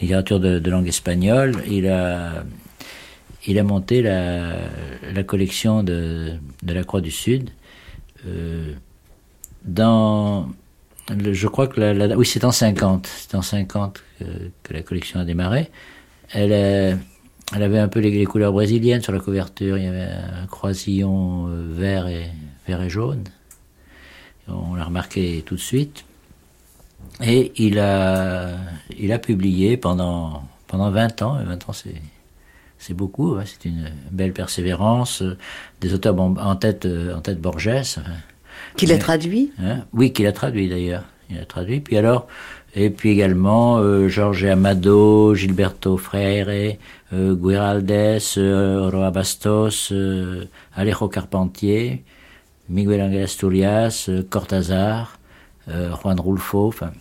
littérature 0.00 0.40
de, 0.40 0.70
langue 0.70 0.88
espagnole, 0.88 1.62
il 1.68 1.86
a, 1.86 2.44
il 3.46 3.58
a 3.58 3.62
monté 3.62 4.02
la, 4.02 4.56
la 5.14 5.22
collection 5.22 5.82
de, 5.82 6.32
de 6.62 6.72
la 6.72 6.82
Croix 6.82 7.00
du 7.00 7.12
Sud. 7.12 7.50
Euh, 8.26 8.72
dans, 9.64 10.48
je 11.08 11.46
crois 11.46 11.68
que 11.68 11.80
la, 11.80 12.16
oui, 12.16 12.26
c'est 12.26 12.44
en 12.44 12.50
50. 12.50 13.06
C'est 13.06 13.36
en 13.36 13.42
50 13.42 14.02
que, 14.18 14.74
la 14.74 14.82
collection 14.82 15.20
a 15.20 15.24
démarré. 15.24 15.70
Elle, 16.32 16.98
elle 17.52 17.62
avait 17.62 17.78
un 17.78 17.88
peu 17.88 18.00
les, 18.00 18.24
couleurs 18.24 18.52
brésiliennes 18.52 19.02
sur 19.02 19.12
la 19.12 19.20
couverture. 19.20 19.76
Il 19.76 19.84
y 19.84 19.88
avait 19.88 20.08
un 20.42 20.46
croisillon 20.46 21.48
euh, 21.48 21.68
vert 21.70 22.08
et, 22.08 22.30
vert 22.66 22.82
et 22.82 22.88
jaune. 22.88 23.24
On 24.48 24.74
l'a 24.74 24.84
remarqué 24.84 25.42
tout 25.44 25.54
de 25.54 25.60
suite. 25.60 26.04
Et 27.22 27.52
il 27.56 27.78
a, 27.78 28.56
il 28.98 29.12
a 29.12 29.18
publié 29.18 29.76
pendant, 29.76 30.42
pendant 30.66 30.90
20 30.90 31.22
ans. 31.22 31.40
Et 31.40 31.44
20 31.44 31.68
ans, 31.68 31.72
c'est, 31.72 32.00
c'est 32.78 32.94
beaucoup. 32.94 33.36
c'est 33.44 33.66
une 33.68 33.90
belle 34.10 34.32
persévérance. 34.32 35.22
Des 35.80 35.94
auteurs 35.94 36.18
en 36.18 36.56
tête, 36.56 36.86
en 36.86 37.20
tête 37.20 37.40
Borges. 37.40 38.00
Qu'il 38.76 38.92
a 38.92 38.98
traduit 38.98 39.52
hein 39.62 39.84
Oui, 39.92 40.12
qu'il 40.12 40.26
a 40.26 40.32
traduit 40.32 40.68
d'ailleurs. 40.68 41.04
Il 41.30 41.38
a 41.38 41.44
traduit. 41.44 41.80
Puis 41.80 41.96
alors, 41.96 42.26
et 42.74 42.90
puis 42.90 43.10
également 43.10 43.78
euh, 43.78 44.08
Amado, 44.50 45.34
Gilberto 45.34 45.96
Freire, 45.96 46.76
euh, 47.12 47.34
Guiraldes, 47.34 48.20
euh, 48.38 48.90
Roa 48.90 49.10
Bastos, 49.10 49.92
euh, 49.92 50.44
Alejo 50.74 51.08
Carpentier, 51.08 52.02
Miguel 52.68 53.02
Angel 53.02 53.22
Asturias, 53.22 54.06
euh, 54.08 54.22
Cortázar, 54.28 55.18
Juan 55.66 56.20
Rulfo. 56.20 56.66
Enfin, 56.66 56.92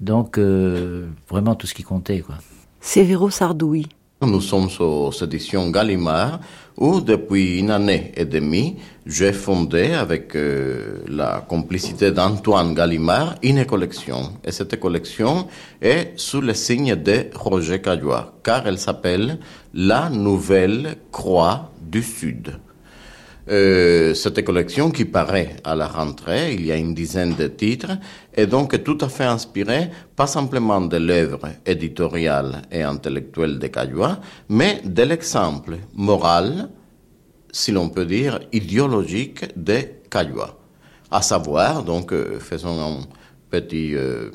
donc 0.00 0.38
vraiment 0.38 1.54
tout 1.54 1.68
ce 1.68 1.74
qui 1.74 1.84
comptait 1.84 2.20
quoi. 2.20 2.34
Severo 2.80 3.30
Sardoui. 3.30 3.86
Nous 4.26 4.40
sommes 4.40 4.68
aux 4.80 5.12
éditions 5.12 5.70
Gallimard 5.70 6.40
où 6.76 7.00
depuis 7.00 7.60
une 7.60 7.70
année 7.70 8.12
et 8.16 8.24
demie, 8.24 8.76
j'ai 9.06 9.32
fondé 9.32 9.92
avec 9.92 10.34
euh, 10.34 10.98
la 11.08 11.44
complicité 11.48 12.10
d'Antoine 12.10 12.74
Gallimard 12.74 13.36
une 13.44 13.64
collection. 13.64 14.32
Et 14.44 14.50
cette 14.50 14.78
collection 14.80 15.46
est 15.80 16.12
sous 16.16 16.40
le 16.40 16.54
signe 16.54 16.96
de 16.96 17.26
Roger 17.34 17.80
Caillois, 17.80 18.34
car 18.42 18.66
elle 18.66 18.78
s'appelle 18.78 19.38
La 19.72 20.10
Nouvelle 20.10 20.96
Croix 21.12 21.70
du 21.80 22.02
Sud. 22.02 22.58
Euh, 23.48 24.12
cette 24.14 24.44
collection 24.44 24.90
qui 24.90 25.04
paraît 25.04 25.54
à 25.62 25.76
la 25.76 25.86
rentrée, 25.86 26.54
il 26.54 26.66
y 26.66 26.72
a 26.72 26.76
une 26.76 26.94
dizaine 26.94 27.36
de 27.36 27.46
titres, 27.46 27.96
est 28.36 28.46
donc 28.46 28.82
tout 28.84 28.98
à 29.00 29.08
fait 29.08 29.24
inspirée, 29.24 29.90
pas 30.14 30.26
simplement 30.26 30.80
de 30.80 30.96
l'œuvre 30.96 31.48
éditoriale 31.64 32.62
et 32.70 32.82
intellectuelle 32.82 33.58
de 33.58 33.66
Caillois, 33.68 34.18
mais 34.48 34.80
de 34.84 35.02
l'exemple 35.02 35.78
moral, 35.94 36.68
si 37.50 37.72
l'on 37.72 37.88
peut 37.88 38.06
dire, 38.06 38.40
idéologique 38.52 39.46
de 39.56 39.78
Caillois. 40.10 40.58
À 41.10 41.22
savoir, 41.22 41.82
donc, 41.82 42.12
euh, 42.12 42.38
faisons 42.38 42.80
un 42.80 43.00
petit 43.48 43.94
euh, 43.94 44.30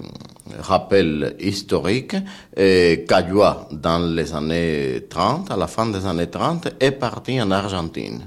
rappel 0.59 1.35
historique, 1.39 2.15
Caillois, 2.55 3.67
dans 3.71 3.99
les 3.99 4.33
années 4.33 5.05
30, 5.09 5.51
à 5.51 5.57
la 5.57 5.67
fin 5.67 5.85
des 5.85 6.05
années 6.05 6.29
30, 6.29 6.69
est 6.79 6.91
parti 6.91 7.41
en 7.41 7.51
Argentine 7.51 8.21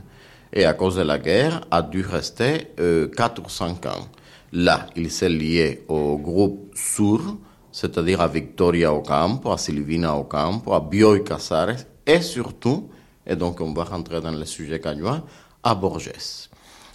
et 0.55 0.65
à 0.65 0.73
cause 0.73 0.97
de 0.97 1.03
la 1.03 1.19
guerre 1.19 1.63
a 1.71 1.83
dû 1.83 2.03
rester 2.03 2.69
euh, 2.79 3.09
4 3.09 3.43
ou 3.45 3.49
5 3.49 3.87
ans. 3.87 4.09
Là, 4.55 4.87
il 4.95 5.11
s'est 5.11 5.29
lié 5.29 5.83
au 5.89 6.17
groupe 6.17 6.71
SUR, 6.77 7.39
c'est-à-dire 7.73 8.21
à 8.21 8.29
Victoria 8.29 8.95
Ocampo, 8.95 9.51
à 9.51 9.59
Silvina 9.59 10.17
Ocampo, 10.17 10.73
à 10.73 10.79
Bioy 10.79 11.25
Casares 11.25 11.85
et 12.07 12.21
surtout, 12.21 12.89
et 13.27 13.35
donc 13.35 13.61
on 13.61 13.73
va 13.73 13.83
rentrer 13.83 14.21
dans 14.21 14.31
le 14.31 14.45
sujet 14.45 14.79
cagnois, 14.79 15.25
à 15.61 15.75
Borges. 15.75 16.49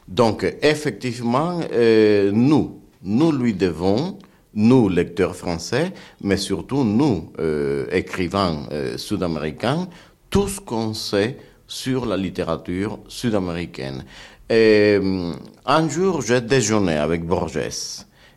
Donc 0.07 0.45
effectivement, 0.62 1.60
euh, 1.74 2.32
nous, 2.32 2.82
nous 3.03 3.34
lui 3.34 3.53
devons, 3.53 4.18
nous 4.53 4.88
lecteurs 4.88 5.36
français, 5.36 5.91
mais 6.22 6.38
surtout 6.38 6.86
nous, 6.86 7.34
euh, 7.39 7.88
écrivains 7.91 8.68
euh, 8.72 8.97
sud-américains, 8.97 9.89
tout 10.30 10.47
ce 10.47 10.62
qu'on 10.62 10.93
sait 10.93 11.36
sur 11.68 12.05
la 12.05 12.16
littérature 12.16 12.99
sud-américaine. 13.10 14.05
Et, 14.50 14.97
euh, 15.00 15.34
un 15.66 15.89
jour, 15.89 16.24
j'ai 16.24 16.41
déjeuné 16.41 16.93
avec 16.93 17.24
Borges 17.24 17.60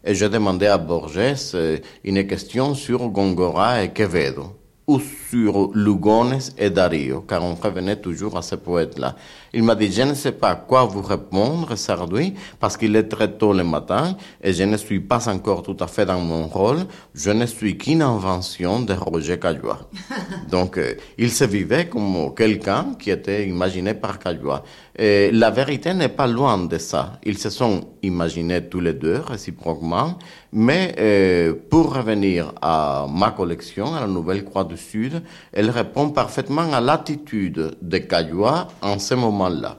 et 0.04 0.14
j'ai 0.14 0.28
demandé 0.28 0.66
à 0.66 0.76
Borges 0.76 1.54
euh, 1.54 1.78
une 2.04 2.26
question 2.26 2.74
sur 2.74 3.08
Gongora 3.08 3.82
et 3.82 3.92
Quevedo 3.92 4.54
ou 4.86 5.00
sur 5.30 5.70
Lugones 5.74 6.38
et 6.58 6.68
Dario, 6.68 7.22
car 7.22 7.42
on 7.42 7.54
revenait 7.54 7.96
toujours 7.96 8.36
à 8.36 8.42
ces 8.42 8.58
poètes-là. 8.58 9.16
Il 9.54 9.62
m'a 9.64 9.74
dit, 9.74 9.92
je 9.92 10.02
ne 10.02 10.14
sais 10.14 10.32
pas 10.32 10.54
quoi 10.54 10.84
vous 10.84 11.02
répondre, 11.02 11.76
Sardoui, 11.76 12.32
parce 12.58 12.78
qu'il 12.78 12.96
est 12.96 13.08
très 13.08 13.30
tôt 13.30 13.52
le 13.52 13.64
matin 13.64 14.16
et 14.42 14.54
je 14.54 14.62
ne 14.62 14.78
suis 14.78 15.00
pas 15.00 15.28
encore 15.28 15.62
tout 15.62 15.76
à 15.80 15.86
fait 15.86 16.06
dans 16.06 16.20
mon 16.20 16.46
rôle. 16.46 16.86
Je 17.14 17.30
ne 17.30 17.44
suis 17.44 17.76
qu'une 17.76 18.00
invention 18.00 18.80
de 18.80 18.94
Roger 18.94 19.38
Caillois. 19.38 19.80
Donc, 20.50 20.78
euh, 20.78 20.94
il 21.18 21.30
se 21.30 21.44
vivait 21.44 21.86
comme 21.86 22.34
quelqu'un 22.34 22.94
qui 22.98 23.10
était 23.10 23.46
imaginé 23.46 23.92
par 23.92 24.18
Caillois. 24.18 24.64
Et 24.98 25.30
la 25.30 25.50
vérité 25.50 25.92
n'est 25.92 26.08
pas 26.08 26.26
loin 26.26 26.56
de 26.58 26.78
ça. 26.78 27.18
Ils 27.24 27.38
se 27.38 27.50
sont 27.50 27.88
imaginés 28.02 28.68
tous 28.68 28.80
les 28.80 28.94
deux 28.94 29.20
réciproquement. 29.20 30.18
Mais 30.52 30.94
euh, 30.98 31.54
pour 31.70 31.94
revenir 31.94 32.52
à 32.60 33.06
ma 33.10 33.30
collection, 33.30 33.94
à 33.94 34.00
la 34.00 34.06
Nouvelle 34.06 34.44
Croix 34.44 34.64
du 34.64 34.76
Sud, 34.76 35.22
elle 35.52 35.70
répond 35.70 36.10
parfaitement 36.10 36.72
à 36.72 36.80
l'attitude 36.80 37.76
de 37.80 37.98
Caillois 37.98 38.68
en 38.82 38.98
ce 38.98 39.14
moment 39.14 39.41
là 39.50 39.76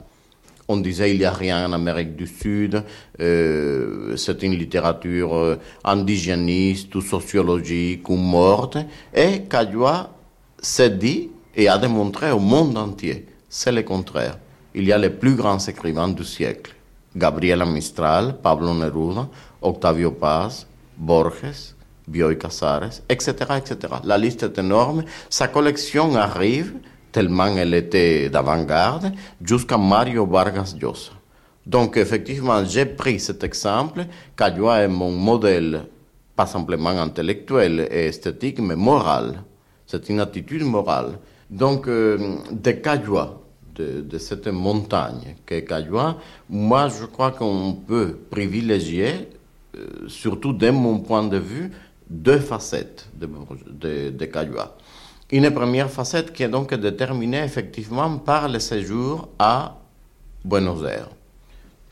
On 0.67 0.77
disait 0.77 1.11
il 1.11 1.19
n'y 1.19 1.25
a 1.25 1.31
rien 1.31 1.67
en 1.67 1.73
Amérique 1.73 2.15
du 2.15 2.27
Sud, 2.27 2.83
euh, 3.19 4.15
c'est 4.17 4.43
une 4.43 4.53
littérature 4.53 5.35
euh, 5.35 5.59
indigéniste 5.83 6.93
ou 6.95 7.01
sociologique 7.01 8.07
ou 8.09 8.15
morte. 8.15 8.77
Et 9.13 9.43
Caillois 9.49 10.09
s'est 10.61 10.89
dit 10.91 11.29
et 11.55 11.67
a 11.67 11.77
démontré 11.77 12.31
au 12.31 12.39
monde 12.39 12.77
entier, 12.77 13.25
c'est 13.49 13.71
le 13.71 13.83
contraire. 13.83 14.37
Il 14.73 14.85
y 14.85 14.91
a 14.91 14.97
les 14.97 15.11
plus 15.11 15.35
grands 15.35 15.59
écrivains 15.59 16.09
du 16.09 16.23
siècle. 16.23 16.73
Gabriela 17.15 17.65
Mistral, 17.65 18.37
Pablo 18.41 18.73
Neruda, 18.73 19.27
Octavio 19.61 20.11
Paz, 20.11 20.65
Borges, 20.97 21.75
Bioy 22.07 22.37
Casares, 22.37 23.01
etc., 23.07 23.33
etc. 23.57 23.93
La 24.03 24.17
liste 24.17 24.43
est 24.43 24.57
énorme. 24.57 25.03
Sa 25.29 25.47
collection 25.47 26.15
arrive 26.15 26.73
tellement 27.13 27.55
elle 27.55 27.73
était 27.75 28.29
d'avant-garde, 28.29 29.13
jusqu'à 29.41 29.77
Mario 29.77 30.25
Vargas 30.25 30.75
Llosa. 30.77 31.13
Donc 31.65 31.95
effectivement, 31.95 32.65
j'ai 32.65 32.85
pris 32.85 33.19
cet 33.19 33.43
exemple. 33.43 34.05
Caillois 34.35 34.79
est 34.79 34.89
mon 34.89 35.11
modèle, 35.11 35.85
pas 36.35 36.45
simplement 36.45 36.89
intellectuel 36.89 37.87
et 37.89 38.07
esthétique, 38.07 38.59
mais 38.59 38.75
moral. 38.75 39.43
C'est 39.85 40.09
une 40.09 40.19
attitude 40.19 40.63
morale. 40.63 41.19
Donc, 41.49 41.87
euh, 41.87 42.37
de 42.51 42.71
Caillois, 42.71 43.41
de, 43.75 44.17
cette 44.17 44.47
montagne 44.47 45.35
qu'est 45.45 45.63
Caillois, 45.65 46.17
moi 46.49 46.89
je 46.89 47.05
crois 47.05 47.31
qu'on 47.31 47.73
peut 47.87 48.17
privilégier, 48.29 49.29
euh, 49.75 50.07
surtout 50.07 50.53
de 50.53 50.69
mon 50.69 50.99
point 50.99 51.23
de 51.23 51.37
vue, 51.37 51.71
deux 52.09 52.39
facettes 52.39 53.09
de, 53.15 53.27
de, 53.71 54.09
de. 54.09 54.29
Une 55.33 55.49
première 55.49 55.89
facette 55.89 56.31
qui 56.31 56.43
est 56.43 56.47
donc 56.47 56.75
déterminée 56.75 57.43
effectivement 57.43 58.19
par 58.19 58.47
le 58.47 58.59
séjour 58.59 59.29
à 59.39 59.79
Buenos 60.45 60.83
Aires, 60.85 61.09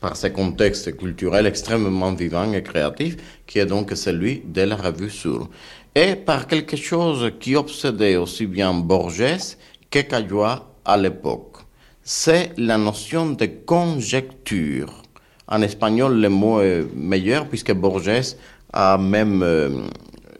par 0.00 0.16
ce 0.16 0.28
contexte 0.28 0.96
culturel 0.96 1.46
extrêmement 1.46 2.12
vivant 2.12 2.52
et 2.52 2.62
créatif 2.62 3.16
qui 3.44 3.58
est 3.58 3.66
donc 3.66 3.90
celui 3.96 4.42
de 4.44 4.62
la 4.62 4.76
revue 4.76 5.10
Sur, 5.10 5.50
et 5.92 6.14
par 6.14 6.46
quelque 6.46 6.76
chose 6.76 7.32
qui 7.40 7.56
obsédait 7.56 8.14
aussi 8.14 8.46
bien 8.46 8.72
Borges 8.74 9.56
que 9.90 9.98
Caillois 9.98 10.76
à 10.84 10.96
l'époque. 10.96 11.56
C'est 12.04 12.52
la 12.58 12.78
notion 12.78 13.30
de 13.30 13.46
conjecture. 13.66 15.02
En 15.48 15.62
espagnol, 15.62 16.20
le 16.20 16.28
mot 16.28 16.60
est 16.60 16.86
meilleur 16.94 17.48
puisque 17.48 17.72
Borges 17.72 18.36
a 18.72 18.96
même 18.98 19.42
euh, 19.42 19.82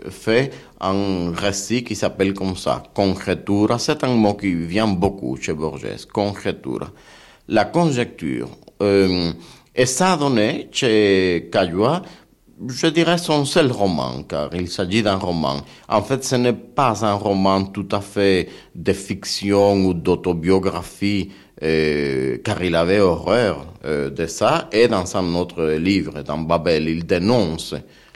fait 0.09 0.53
un 0.83 1.33
récit 1.33 1.85
qui 1.85 1.95
s'appelle 1.95 2.35
comme 2.35 2.57
ça, 2.57 2.83
conjectura. 2.95 3.79
C'est 3.79 4.05
un 4.05 4.15
mot 4.15 4.35
qui 4.35 4.55
vient 4.55 4.89
beaucoup 4.89 5.37
chez 5.37 5.53
Borges, 5.53 6.07
conjectura. 6.13 6.91
La 7.49 7.65
conjecture. 7.65 8.49
Euh, 8.83 9.33
et 9.75 9.87
ça 9.87 10.15
a 10.15 10.17
donné 10.17 10.69
chez 10.73 11.49
Caillois, 11.51 12.03
je 12.69 12.87
dirais 12.89 13.19
son 13.19 13.45
seul 13.45 13.71
roman, 13.73 14.23
car 14.23 14.55
il 14.55 14.69
s'agit 14.69 15.03
d'un 15.03 15.17
roman. 15.17 15.63
En 15.89 16.03
fait, 16.03 16.25
ce 16.25 16.37
n'est 16.37 16.53
pas 16.53 17.05
un 17.05 17.15
roman 17.15 17.65
tout 17.65 17.89
à 17.91 18.01
fait 18.01 18.49
de 18.75 18.93
fiction 18.93 19.85
ou 19.85 19.95
d'autobiographie, 19.95 21.31
euh, 21.63 22.39
car 22.45 22.63
il 22.63 22.75
avait 22.75 23.01
horreur 23.01 23.67
euh, 23.85 24.11
de 24.11 24.27
ça. 24.27 24.69
Et 24.73 24.89
dans 24.89 25.17
un 25.17 25.35
autre 25.35 25.73
livre, 25.73 26.23
dans 26.23 26.39
Babel, 26.39 26.89
il 26.89 27.07
dénonce 27.07 27.75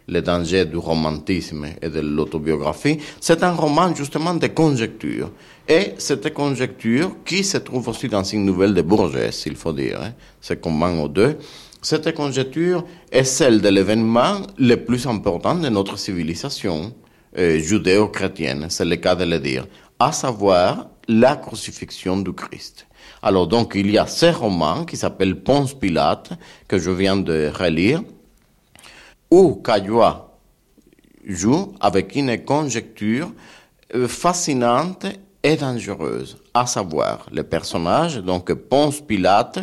les 0.09 0.23
dangers 0.23 0.65
du 0.65 0.77
romantisme 0.77 1.67
et 1.83 1.89
de 1.89 2.01
l'autobiographie, 2.01 2.99
c'est 3.21 3.43
un 3.43 3.53
roman 3.53 3.95
justement 3.95 4.35
de 4.35 4.47
conjecture. 4.47 5.31
Et 5.69 5.95
cette 5.99 6.33
conjecture 6.33 7.17
qui 7.25 7.43
se 7.43 7.59
trouve 7.59 7.89
aussi 7.89 8.09
dans 8.09 8.23
une 8.23 8.45
nouvelle 8.45 8.75
de 8.75 8.83
Bourges, 8.83 9.19
il 9.47 9.57
faut 9.57 9.73
dire, 9.73 10.01
hein, 10.01 10.13
c'est 10.41 10.61
commun 10.61 11.01
aux 11.01 11.09
deux, 11.09 11.39
cette 11.83 12.15
conjecture 12.15 12.85
est 13.13 13.25
celle 13.25 13.61
de 13.61 13.69
l'événement 13.69 14.43
le 14.59 14.77
plus 14.77 15.07
important 15.07 15.55
de 15.55 15.69
notre 15.69 15.99
civilisation 15.99 16.93
euh, 17.39 17.59
judéo-chrétienne, 17.59 18.67
c'est 18.71 18.85
le 18.85 18.97
cas 18.97 19.15
de 19.15 19.25
le 19.25 19.39
dire, 19.39 19.67
à 19.99 20.13
savoir 20.13 20.89
la 21.09 21.37
crucifixion 21.37 22.17
du 22.19 22.33
Christ. 22.33 22.87
Alors 23.23 23.47
donc 23.47 23.73
il 23.75 23.91
y 23.91 23.99
a 23.99 24.07
ce 24.07 24.27
roman 24.27 24.85
qui 24.85 24.97
s'appelle 24.97 25.41
Ponce 25.43 25.75
Pilate, 25.75 26.33
que 26.69 26.79
je 26.79 26.91
viens 26.91 27.17
de 27.17 27.51
relire, 27.55 28.03
où 29.31 29.57
Caillois 29.57 30.39
joue 31.27 31.75
avec 31.81 32.15
une 32.15 32.45
conjecture 32.45 33.33
euh, 33.95 34.09
fascinante 34.09 35.07
et 35.43 35.57
dangereuse, 35.57 36.39
à 36.55 36.67
savoir 36.67 37.27
le 37.33 37.43
personnage, 37.43 38.17
donc 38.17 38.53
Ponce 38.53 39.01
Pilate, 39.01 39.61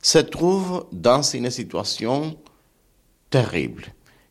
se 0.00 0.18
trouve 0.18 0.86
dans 0.92 1.22
une 1.22 1.50
situation 1.50 2.36
terrible. 3.30 3.84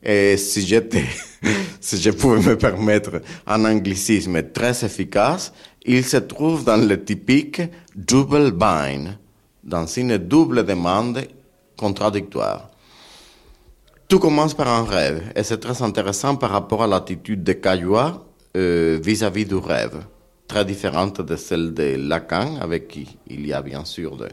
Et 0.03 0.37
si 0.37 0.65
j'étais, 0.65 1.05
si 1.79 2.01
je 2.01 2.11
pouvais 2.11 2.39
me 2.39 2.57
permettre 2.57 3.21
un 3.47 3.65
anglicisme 3.65 4.51
très 4.51 4.83
efficace, 4.83 5.53
il 5.85 6.03
se 6.03 6.17
trouve 6.17 6.63
dans 6.63 6.77
le 6.77 7.03
typique 7.03 7.61
double 7.95 8.51
bind, 8.51 9.17
dans 9.63 9.85
une 9.85 10.17
double 10.17 10.65
demande 10.65 11.23
contradictoire. 11.77 12.69
Tout 14.11 14.19
commence 14.19 14.53
par 14.53 14.67
un 14.67 14.83
rêve, 14.83 15.31
et 15.37 15.43
c'est 15.43 15.59
très 15.61 15.81
intéressant 15.81 16.35
par 16.35 16.49
rapport 16.49 16.83
à 16.83 16.87
l'attitude 16.87 17.45
de 17.45 17.53
Caillois 17.53 18.25
euh, 18.57 18.99
vis-à-vis 19.01 19.45
du 19.45 19.55
rêve, 19.55 20.03
très 20.49 20.65
différente 20.65 21.21
de 21.21 21.37
celle 21.37 21.73
de 21.73 21.95
Lacan, 21.95 22.57
avec 22.59 22.89
qui 22.89 23.07
il 23.27 23.47
y 23.47 23.53
a 23.53 23.61
bien 23.61 23.85
sûr 23.85 24.17
de 24.17 24.27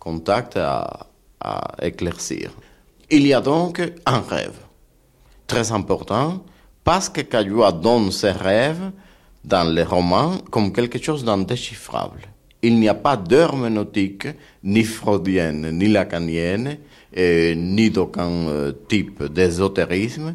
contacts 0.00 0.56
à, 0.56 1.06
éclaircir. 1.80 2.50
Il 3.08 3.24
y 3.24 3.32
a 3.32 3.40
donc 3.40 3.80
un 4.04 4.18
rêve, 4.18 4.58
très 5.46 5.70
important, 5.70 6.44
parce 6.82 7.08
que 7.08 7.20
Caillois 7.20 7.70
donne 7.70 8.10
ses 8.10 8.32
rêves 8.32 8.90
dans 9.44 9.72
les 9.72 9.84
romans 9.84 10.38
comme 10.50 10.72
quelque 10.72 11.00
chose 11.00 11.22
d'indéchiffrable. 11.22 12.22
Il 12.62 12.80
n'y 12.80 12.88
a 12.88 12.94
pas 12.94 13.16
d'herméneutique, 13.16 14.26
ni 14.64 14.82
freudienne, 14.82 15.70
ni 15.70 15.86
lacanienne, 15.86 16.78
et 17.12 17.54
ni 17.56 17.90
d'aucun 17.90 18.30
euh, 18.48 18.72
type 18.88 19.22
d'ésotérisme 19.24 20.34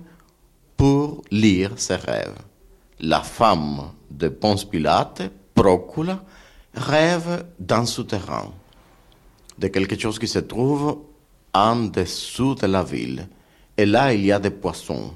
pour 0.77 1.23
lire 1.31 1.73
ses 1.77 1.95
rêves. 1.95 2.37
La 2.99 3.21
femme 3.21 3.91
de 4.11 4.27
Ponce 4.29 4.65
Pilate, 4.65 5.23
Procula, 5.53 6.23
rêve 6.73 7.45
d'un 7.59 7.85
souterrain, 7.85 8.51
de 9.57 9.67
quelque 9.67 9.99
chose 9.99 10.19
qui 10.19 10.27
se 10.27 10.39
trouve 10.39 10.99
en 11.53 11.75
dessous 11.85 12.55
de 12.55 12.67
la 12.67 12.83
ville. 12.83 13.27
Et 13.77 13.85
là, 13.85 14.13
il 14.13 14.25
y 14.25 14.31
a 14.31 14.39
des 14.39 14.49
poissons. 14.49 15.13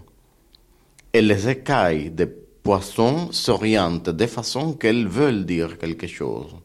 Et 1.12 1.22
les 1.22 1.49
écailles 1.49 2.10
des 2.12 2.28
poissons 2.28 3.32
s'orientent 3.32 4.10
de 4.10 4.26
façon 4.26 4.74
qu'elles 4.74 5.07
veulent 5.07 5.45
dire 5.45 5.78
quelque 5.78 6.07
chose. 6.07 6.55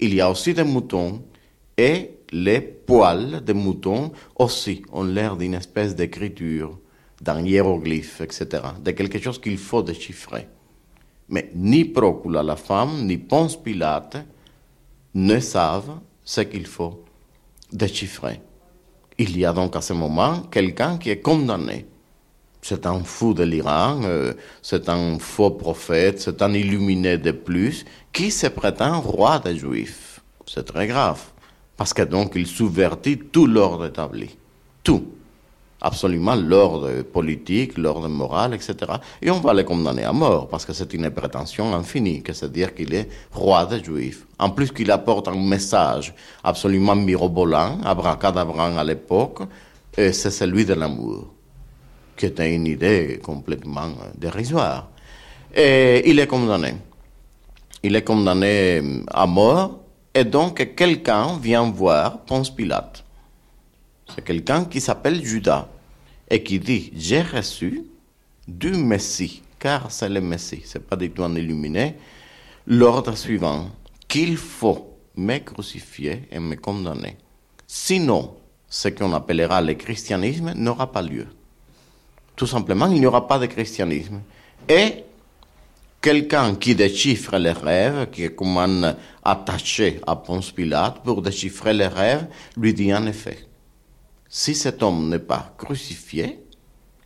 Il 0.00 0.14
y 0.14 0.20
a 0.20 0.30
aussi 0.30 0.52
des 0.52 0.64
moutons 0.64 1.22
et 1.76 2.17
les 2.32 2.60
poils 2.60 3.42
des 3.44 3.54
moutons 3.54 4.12
aussi 4.36 4.82
ont 4.92 5.04
l'air 5.04 5.36
d'une 5.36 5.54
espèce 5.54 5.94
d'écriture, 5.94 6.78
d'un 7.20 7.44
hiéroglyphe, 7.44 8.20
etc., 8.20 8.62
de 8.82 8.90
quelque 8.92 9.18
chose 9.18 9.40
qu'il 9.40 9.58
faut 9.58 9.82
déchiffrer. 9.82 10.48
Mais 11.28 11.50
ni 11.54 11.84
Procula, 11.84 12.42
la 12.42 12.56
femme, 12.56 13.06
ni 13.06 13.18
Ponce 13.18 13.56
Pilate 13.56 14.18
ne 15.14 15.40
savent 15.40 16.00
ce 16.24 16.42
qu'il 16.42 16.66
faut 16.66 17.04
déchiffrer. 17.72 18.40
Il 19.18 19.36
y 19.36 19.44
a 19.44 19.52
donc 19.52 19.74
à 19.76 19.80
ce 19.80 19.92
moment 19.92 20.42
quelqu'un 20.50 20.96
qui 20.96 21.10
est 21.10 21.20
condamné. 21.20 21.86
C'est 22.62 22.86
un 22.86 23.00
fou 23.04 23.34
de 23.34 23.44
l'Iran, 23.44 24.00
euh, 24.04 24.32
c'est 24.62 24.88
un 24.88 25.18
faux 25.18 25.50
prophète, 25.50 26.20
c'est 26.20 26.42
un 26.42 26.52
illuminé 26.52 27.16
de 27.16 27.30
plus 27.30 27.84
qui 28.12 28.30
se 28.30 28.46
prétend 28.46 29.00
roi 29.00 29.38
des 29.38 29.56
Juifs. 29.56 30.20
C'est 30.46 30.64
très 30.64 30.86
grave 30.86 31.20
parce 31.78 31.94
que 31.94 32.02
donc 32.02 32.32
il 32.34 32.46
subvertit 32.46 33.18
tout 33.32 33.46
l'ordre 33.46 33.86
établi. 33.86 34.36
Tout. 34.82 35.04
Absolument 35.80 36.34
l'ordre 36.34 37.02
politique, 37.02 37.78
l'ordre 37.78 38.08
moral, 38.08 38.52
etc. 38.52 38.74
Et 39.22 39.30
on 39.30 39.38
va 39.38 39.54
le 39.54 39.62
condamner 39.62 40.02
à 40.02 40.12
mort, 40.12 40.48
parce 40.48 40.64
que 40.66 40.72
c'est 40.72 40.92
une 40.92 41.08
prétention 41.10 41.72
infinie, 41.72 42.20
que 42.20 42.32
c'est 42.32 42.50
dire 42.50 42.74
qu'il 42.74 42.92
est 42.94 43.08
roi 43.30 43.64
des 43.64 43.82
Juifs. 43.82 44.26
En 44.40 44.50
plus 44.50 44.72
qu'il 44.72 44.90
apporte 44.90 45.28
un 45.28 45.36
message 45.36 46.12
absolument 46.42 46.96
mirobolant, 46.96 47.78
abracadabrant 47.84 48.76
à 48.76 48.82
l'époque, 48.82 49.42
et 49.96 50.12
c'est 50.12 50.32
celui 50.32 50.64
de 50.64 50.74
l'amour, 50.74 51.28
qui 52.16 52.26
était 52.26 52.52
une 52.52 52.66
idée 52.66 53.20
complètement 53.22 53.92
dérisoire. 54.16 54.88
Et 55.54 56.10
il 56.10 56.18
est 56.18 56.26
condamné. 56.26 56.74
Il 57.84 57.94
est 57.94 58.02
condamné 58.02 58.82
à 59.06 59.26
mort, 59.28 59.78
et 60.18 60.24
donc, 60.24 60.74
quelqu'un 60.74 61.38
vient 61.38 61.70
voir 61.70 62.22
Ponce 62.22 62.50
Pilate. 62.50 63.04
C'est 64.12 64.24
quelqu'un 64.24 64.64
qui 64.64 64.80
s'appelle 64.80 65.24
Judas 65.24 65.68
et 66.28 66.42
qui 66.42 66.58
dit 66.58 66.90
J'ai 66.96 67.22
reçu 67.22 67.84
du 68.48 68.72
Messie, 68.72 69.44
car 69.60 69.92
c'est 69.92 70.08
le 70.08 70.20
Messie, 70.20 70.62
c'est 70.64 70.84
pas 70.84 70.96
du 70.96 71.12
tout 71.12 71.22
un 71.22 71.32
l'ordre 72.66 73.16
suivant 73.16 73.70
qu'il 74.08 74.36
faut 74.36 74.98
me 75.14 75.38
crucifier 75.38 76.22
et 76.32 76.40
me 76.40 76.56
condamner. 76.56 77.16
Sinon, 77.68 78.34
ce 78.68 78.88
qu'on 78.88 79.12
appellera 79.12 79.62
le 79.62 79.74
christianisme 79.74 80.52
n'aura 80.56 80.90
pas 80.90 81.02
lieu. 81.02 81.28
Tout 82.34 82.48
simplement, 82.48 82.88
il 82.88 82.98
n'y 82.98 83.06
aura 83.06 83.28
pas 83.28 83.38
de 83.38 83.46
christianisme. 83.46 84.20
Et 84.68 85.04
quelqu'un 86.00 86.54
qui 86.54 86.74
déchiffre 86.74 87.36
les 87.38 87.52
rêves, 87.52 88.08
qui 88.10 88.24
est 88.24 88.34
comme 88.34 88.58
un 88.58 88.96
attaché 89.24 90.00
à 90.06 90.16
Ponce 90.16 90.52
Pilate 90.52 91.02
pour 91.02 91.22
déchiffrer 91.22 91.74
les 91.74 91.86
rêves, 91.86 92.26
lui 92.56 92.74
dit 92.74 92.92
en 92.94 93.06
effet, 93.06 93.38
si 94.28 94.54
cet 94.54 94.82
homme 94.82 95.08
n'est 95.08 95.18
pas 95.18 95.54
crucifié, 95.56 96.40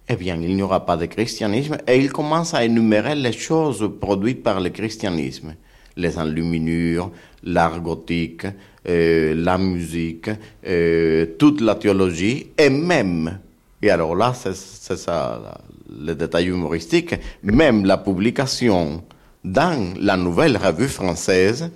eh 0.08 0.16
bien, 0.16 0.36
il 0.42 0.56
n'y 0.56 0.62
aura 0.62 0.84
pas 0.84 0.96
de 0.96 1.06
christianisme. 1.06 1.78
Et 1.86 1.98
il 1.98 2.12
commence 2.12 2.54
à 2.54 2.64
énumérer 2.64 3.14
les 3.14 3.32
choses 3.32 3.88
produites 4.00 4.42
par 4.42 4.60
le 4.60 4.70
christianisme. 4.70 5.54
Les 5.96 6.18
enluminures, 6.18 7.12
l'art 7.44 7.80
gothique, 7.80 8.46
euh, 8.88 9.34
la 9.36 9.58
musique, 9.58 10.28
euh, 10.66 11.26
toute 11.38 11.60
la 11.60 11.76
théologie, 11.76 12.48
et 12.58 12.68
même, 12.68 13.38
et 13.80 13.90
alors 13.90 14.14
là, 14.14 14.32
c'est 14.34 14.96
ça 14.96 15.60
le 16.00 16.14
détail 16.14 16.48
humoristique, 16.48 17.14
même 17.42 17.84
la 17.84 17.98
publication 17.98 19.04
dans 19.44 19.94
la 19.98 20.16
nouvelle 20.16 20.56
revue 20.56 20.88
française 20.88 21.70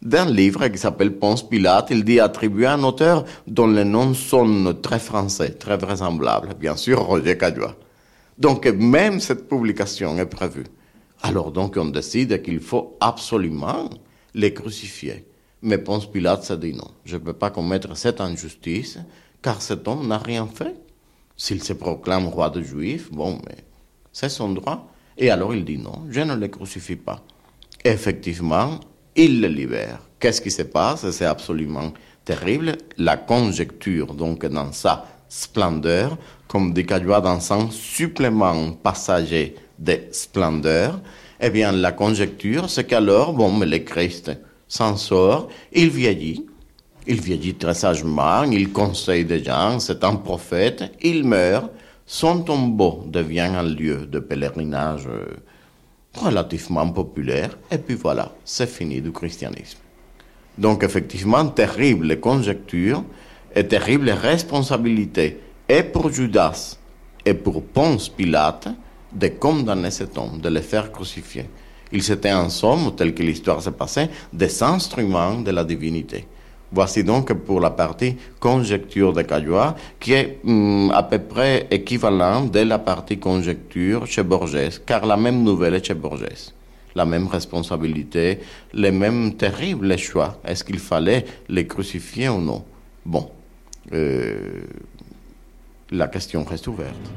d'un 0.00 0.26
livre 0.26 0.66
qui 0.68 0.78
s'appelle 0.78 1.16
Ponce 1.16 1.48
Pilate. 1.48 1.90
Il 1.90 2.04
dit 2.04 2.20
attribuer 2.20 2.66
à 2.66 2.74
un 2.74 2.82
auteur 2.82 3.24
dont 3.46 3.68
les 3.68 3.84
noms 3.84 4.14
sonne 4.14 4.80
très 4.80 4.98
français, 4.98 5.50
très 5.50 5.76
vraisemblable. 5.76 6.54
Bien 6.58 6.76
sûr, 6.76 7.00
Roger 7.00 7.38
Caillois. 7.38 7.76
Donc, 8.38 8.66
même 8.66 9.20
cette 9.20 9.48
publication 9.48 10.18
est 10.18 10.26
prévue. 10.26 10.64
Alors 11.22 11.52
donc, 11.52 11.76
on 11.76 11.86
décide 11.86 12.42
qu'il 12.42 12.58
faut 12.58 12.96
absolument 13.00 13.88
les 14.34 14.52
crucifier. 14.52 15.26
Mais 15.62 15.78
Ponce 15.78 16.10
Pilate 16.10 16.42
s'est 16.42 16.56
dit 16.56 16.72
non, 16.72 16.90
je 17.04 17.14
ne 17.14 17.20
peux 17.20 17.32
pas 17.32 17.50
commettre 17.50 17.96
cette 17.96 18.20
injustice, 18.20 18.98
car 19.40 19.62
cet 19.62 19.86
homme 19.86 20.08
n'a 20.08 20.18
rien 20.18 20.48
fait. 20.52 20.74
S'il 21.36 21.62
se 21.62 21.72
proclame 21.72 22.26
roi 22.26 22.50
de 22.50 22.62
Juifs, 22.62 23.10
bon, 23.10 23.38
mais 23.46 23.64
c'est 24.12 24.28
son 24.28 24.50
droit. 24.50 24.88
Et 25.16 25.30
alors 25.30 25.54
il 25.54 25.64
dit 25.64 25.78
non, 25.78 26.06
je 26.10 26.20
ne 26.20 26.36
les 26.36 26.50
crucifie 26.50 26.96
pas. 26.96 27.22
Effectivement, 27.84 28.78
il 29.16 29.40
le 29.40 29.48
libère. 29.48 30.00
Qu'est-ce 30.18 30.40
qui 30.40 30.50
se 30.50 30.62
passe? 30.62 31.10
C'est 31.10 31.26
absolument 31.26 31.92
terrible. 32.24 32.76
La 32.96 33.16
conjecture, 33.16 34.14
donc, 34.14 34.46
dans 34.46 34.72
sa 34.72 35.04
splendeur, 35.28 36.16
comme 36.46 36.72
dit 36.72 36.86
Caillois 36.86 37.20
dans 37.20 37.40
son 37.40 37.70
supplément 37.70 38.72
passager 38.72 39.56
de 39.78 39.98
splendeur, 40.12 41.00
eh 41.40 41.50
bien, 41.50 41.72
la 41.72 41.92
conjecture, 41.92 42.70
c'est 42.70 42.84
qu'alors, 42.84 43.32
bon, 43.32 43.52
mais 43.52 43.66
le 43.66 43.78
Christ 43.78 44.30
s'en 44.68 44.96
sort, 44.96 45.48
il 45.72 45.90
vieillit, 45.90 46.46
il 47.06 47.20
vieillit 47.20 47.54
très 47.54 47.74
sagement, 47.74 48.42
il 48.44 48.70
conseille 48.72 49.24
des 49.24 49.42
gens, 49.42 49.78
c'est 49.80 50.04
un 50.04 50.16
prophète, 50.16 50.92
il 51.02 51.24
meurt, 51.24 51.70
son 52.06 52.42
tombeau 52.42 53.04
devient 53.06 53.40
un 53.40 53.62
lieu 53.62 54.06
de 54.06 54.18
pèlerinage 54.18 55.06
euh, 55.08 55.26
relativement 56.14 56.88
populaire, 56.90 57.56
et 57.70 57.78
puis 57.78 57.94
voilà, 57.94 58.32
c'est 58.44 58.68
fini 58.68 59.00
du 59.00 59.12
christianisme. 59.12 59.78
Donc 60.58 60.84
effectivement, 60.84 61.46
terrible 61.46 62.20
conjecture 62.20 63.02
et 63.54 63.66
terrible 63.66 64.10
responsabilité, 64.10 65.40
et 65.68 65.82
pour 65.82 66.10
Judas 66.10 66.76
et 67.24 67.34
pour 67.34 67.62
Ponce 67.62 68.08
Pilate, 68.08 68.68
de 69.12 69.28
condamner 69.28 69.90
cet 69.90 70.16
homme, 70.16 70.40
de 70.40 70.48
le 70.48 70.60
faire 70.60 70.90
crucifier. 70.90 71.48
Il 71.92 72.02
s'était 72.02 72.32
en 72.32 72.48
somme, 72.48 72.94
tel 72.96 73.14
que 73.14 73.22
l'histoire 73.22 73.62
s'est 73.62 73.72
passée, 73.72 74.08
des 74.32 74.62
instruments 74.62 75.40
de 75.40 75.50
la 75.50 75.64
divinité. 75.64 76.26
Voici 76.74 77.04
donc 77.04 77.34
pour 77.34 77.60
la 77.60 77.70
partie 77.70 78.16
conjecture 78.40 79.12
de 79.12 79.20
Caillois, 79.20 79.76
qui 80.00 80.14
est 80.14 80.38
hum, 80.44 80.90
à 80.94 81.02
peu 81.02 81.18
près 81.18 81.66
équivalent 81.70 82.46
de 82.46 82.60
la 82.60 82.78
partie 82.78 83.18
conjecture 83.18 84.06
chez 84.06 84.22
Borges, 84.22 84.80
car 84.86 85.04
la 85.04 85.18
même 85.18 85.42
nouvelle 85.42 85.74
est 85.74 85.84
chez 85.84 85.94
Borges. 85.94 86.52
La 86.94 87.04
même 87.04 87.26
responsabilité, 87.26 88.40
les 88.72 88.90
mêmes 88.90 89.34
terribles 89.34 89.98
choix. 89.98 90.38
Est-ce 90.46 90.64
qu'il 90.64 90.78
fallait 90.78 91.24
les 91.48 91.66
crucifier 91.66 92.30
ou 92.30 92.40
non? 92.40 92.64
Bon, 93.04 93.30
euh, 93.92 94.62
la 95.90 96.08
question 96.08 96.44
reste 96.44 96.68
ouverte. 96.68 97.12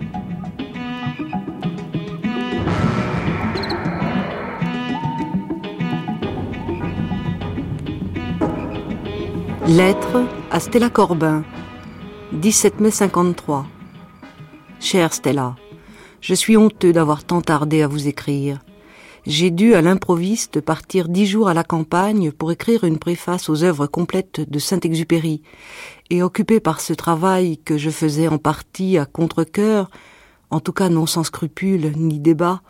Lettre 9.67 10.23
à 10.51 10.59
Stella 10.59 10.91
Corbin, 10.91 11.43
17 12.33 12.81
mai 12.81 12.91
53. 12.91 13.65
Chère 14.79 15.11
Stella, 15.11 15.55
je 16.21 16.35
suis 16.35 16.55
honteux 16.55 16.93
d'avoir 16.93 17.23
tant 17.23 17.41
tardé 17.41 17.81
à 17.81 17.87
vous 17.87 18.07
écrire. 18.07 18.59
J'ai 19.25 19.49
dû 19.49 19.73
à 19.73 19.81
l'improviste 19.81 20.61
partir 20.61 21.09
dix 21.09 21.25
jours 21.25 21.49
à 21.49 21.55
la 21.55 21.63
campagne 21.63 22.31
pour 22.31 22.51
écrire 22.51 22.83
une 22.83 22.99
préface 22.99 23.49
aux 23.49 23.63
œuvres 23.63 23.87
complètes 23.87 24.39
de 24.39 24.59
Saint-Exupéry, 24.59 25.41
et 26.11 26.21
occupé 26.21 26.59
par 26.59 26.79
ce 26.79 26.93
travail 26.93 27.57
que 27.57 27.79
je 27.79 27.89
faisais 27.89 28.27
en 28.27 28.37
partie 28.37 28.99
à 28.99 29.07
contre-cœur, 29.07 29.89
en 30.51 30.59
tout 30.59 30.73
cas 30.73 30.89
non 30.89 31.07
sans 31.07 31.23
scrupule 31.23 31.91
ni 31.95 32.19
débat, 32.19 32.61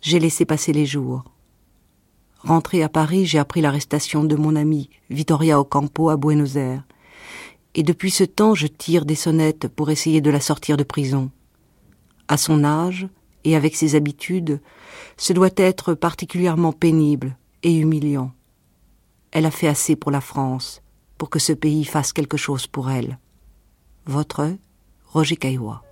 j'ai 0.00 0.18
laissé 0.18 0.44
passer 0.44 0.72
les 0.72 0.86
jours. 0.86 1.22
Rentré 2.44 2.82
à 2.82 2.88
Paris, 2.88 3.24
j'ai 3.24 3.38
appris 3.38 3.60
l'arrestation 3.60 4.24
de 4.24 4.34
mon 4.34 4.56
amie 4.56 4.90
Vittoria 5.10 5.60
Ocampo 5.60 6.10
à 6.10 6.16
Buenos 6.16 6.56
Aires. 6.56 6.82
Et 7.74 7.84
depuis 7.84 8.10
ce 8.10 8.24
temps, 8.24 8.54
je 8.54 8.66
tire 8.66 9.04
des 9.04 9.14
sonnettes 9.14 9.68
pour 9.68 9.90
essayer 9.90 10.20
de 10.20 10.30
la 10.30 10.40
sortir 10.40 10.76
de 10.76 10.82
prison. 10.82 11.30
À 12.26 12.36
son 12.36 12.64
âge 12.64 13.06
et 13.44 13.54
avec 13.54 13.76
ses 13.76 13.94
habitudes, 13.94 14.60
ce 15.16 15.32
doit 15.32 15.50
être 15.56 15.94
particulièrement 15.94 16.72
pénible 16.72 17.36
et 17.62 17.74
humiliant. 17.74 18.32
Elle 19.30 19.46
a 19.46 19.50
fait 19.52 19.68
assez 19.68 19.94
pour 19.94 20.10
la 20.10 20.20
France, 20.20 20.82
pour 21.18 21.30
que 21.30 21.38
ce 21.38 21.52
pays 21.52 21.84
fasse 21.84 22.12
quelque 22.12 22.36
chose 22.36 22.66
pour 22.66 22.90
elle. 22.90 23.18
Votre 24.04 24.50
Roger 25.06 25.36
Caillois. 25.36 25.82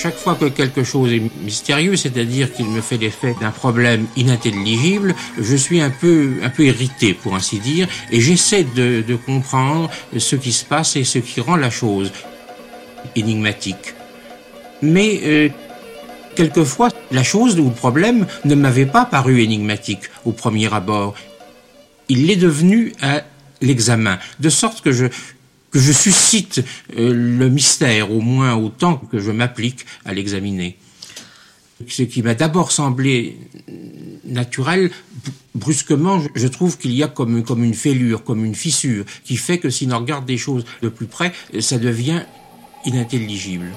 Chaque 0.00 0.16
fois 0.16 0.34
que 0.34 0.46
quelque 0.46 0.82
chose 0.82 1.12
est 1.12 1.22
mystérieux, 1.42 1.94
c'est-à-dire 1.94 2.52
qu'il 2.54 2.66
me 2.66 2.80
fait 2.80 2.96
l'effet 2.96 3.34
d'un 3.38 3.50
problème 3.50 4.06
inintelligible, 4.16 5.14
je 5.38 5.56
suis 5.56 5.80
un 5.82 5.90
peu, 5.90 6.36
un 6.42 6.62
irrité, 6.62 7.12
pour 7.12 7.34
ainsi 7.34 7.58
dire, 7.58 7.86
et 8.10 8.18
j'essaie 8.20 8.64
de, 8.64 9.02
de 9.06 9.16
comprendre 9.16 9.90
ce 10.16 10.36
qui 10.36 10.52
se 10.52 10.64
passe 10.64 10.96
et 10.96 11.04
ce 11.04 11.18
qui 11.18 11.42
rend 11.42 11.56
la 11.56 11.70
chose 11.70 12.12
énigmatique. 13.14 13.94
Mais 14.80 15.20
euh, 15.22 15.48
quelquefois, 16.34 16.88
la 17.10 17.22
chose 17.22 17.60
ou 17.60 17.68
le 17.68 17.74
problème 17.74 18.26
ne 18.46 18.54
m'avait 18.54 18.86
pas 18.86 19.04
paru 19.04 19.42
énigmatique 19.42 20.04
au 20.24 20.32
premier 20.32 20.72
abord. 20.72 21.14
Il 22.08 22.26
l'est 22.26 22.36
devenu 22.36 22.94
à 23.02 23.22
l'examen, 23.60 24.18
de 24.38 24.48
sorte 24.48 24.80
que 24.80 24.92
je, 24.92 25.06
que 25.70 25.78
je 25.78 25.92
suscite 25.92 26.64
euh, 26.96 27.12
le 27.12 27.48
mystère 27.48 28.10
au 28.10 28.20
moins 28.20 28.54
autant 28.54 28.96
que 28.96 29.18
je 29.18 29.30
m'applique 29.30 29.86
à 30.04 30.12
l'examiner. 30.12 30.76
Ce 31.88 32.02
qui 32.02 32.22
m'a 32.22 32.34
d'abord 32.34 32.72
semblé 32.72 33.38
naturel, 34.24 34.90
brusquement, 35.54 36.22
je 36.34 36.46
trouve 36.46 36.76
qu'il 36.76 36.92
y 36.92 37.02
a 37.02 37.08
comme, 37.08 37.42
comme 37.42 37.64
une 37.64 37.74
fêlure, 37.74 38.22
comme 38.22 38.44
une 38.44 38.54
fissure, 38.54 39.04
qui 39.24 39.36
fait 39.36 39.58
que 39.58 39.70
si 39.70 39.86
l'on 39.86 39.98
regarde 39.98 40.26
des 40.26 40.36
choses 40.36 40.64
de 40.82 40.90
plus 40.90 41.06
près, 41.06 41.32
ça 41.60 41.78
devient 41.78 42.22
inintelligible. 42.84 43.72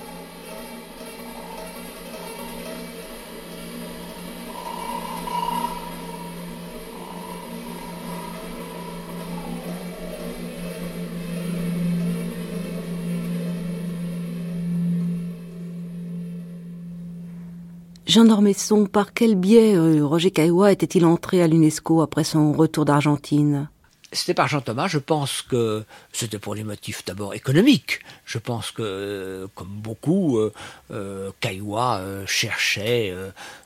Jean 18.13 18.25
Dormesson, 18.25 18.85
par 18.85 19.15
quel 19.15 19.33
biais 19.33 19.75
euh, 19.75 20.05
Roger 20.05 20.29
Caillois 20.29 20.71
était-il 20.71 21.03
entré 21.03 21.41
à 21.41 21.47
l'UNESCO 21.47 22.03
après 22.03 22.23
son 22.23 22.53
retour 22.53 22.85
d'Argentine? 22.85 23.69
C'était 24.13 24.33
par 24.33 24.47
Jean 24.47 24.61
Thomas. 24.61 24.87
Je 24.87 24.97
pense 24.97 25.41
que 25.41 25.83
c'était 26.11 26.39
pour 26.39 26.55
les 26.55 26.63
motifs 26.63 27.03
d'abord 27.05 27.33
économiques. 27.33 27.99
Je 28.25 28.37
pense 28.37 28.71
que, 28.71 28.81
euh, 28.81 29.47
comme 29.55 29.67
beaucoup, 29.67 30.37
euh, 30.37 30.53
euh, 30.91 31.31
euh 31.43 32.25
cherchait 32.25 33.13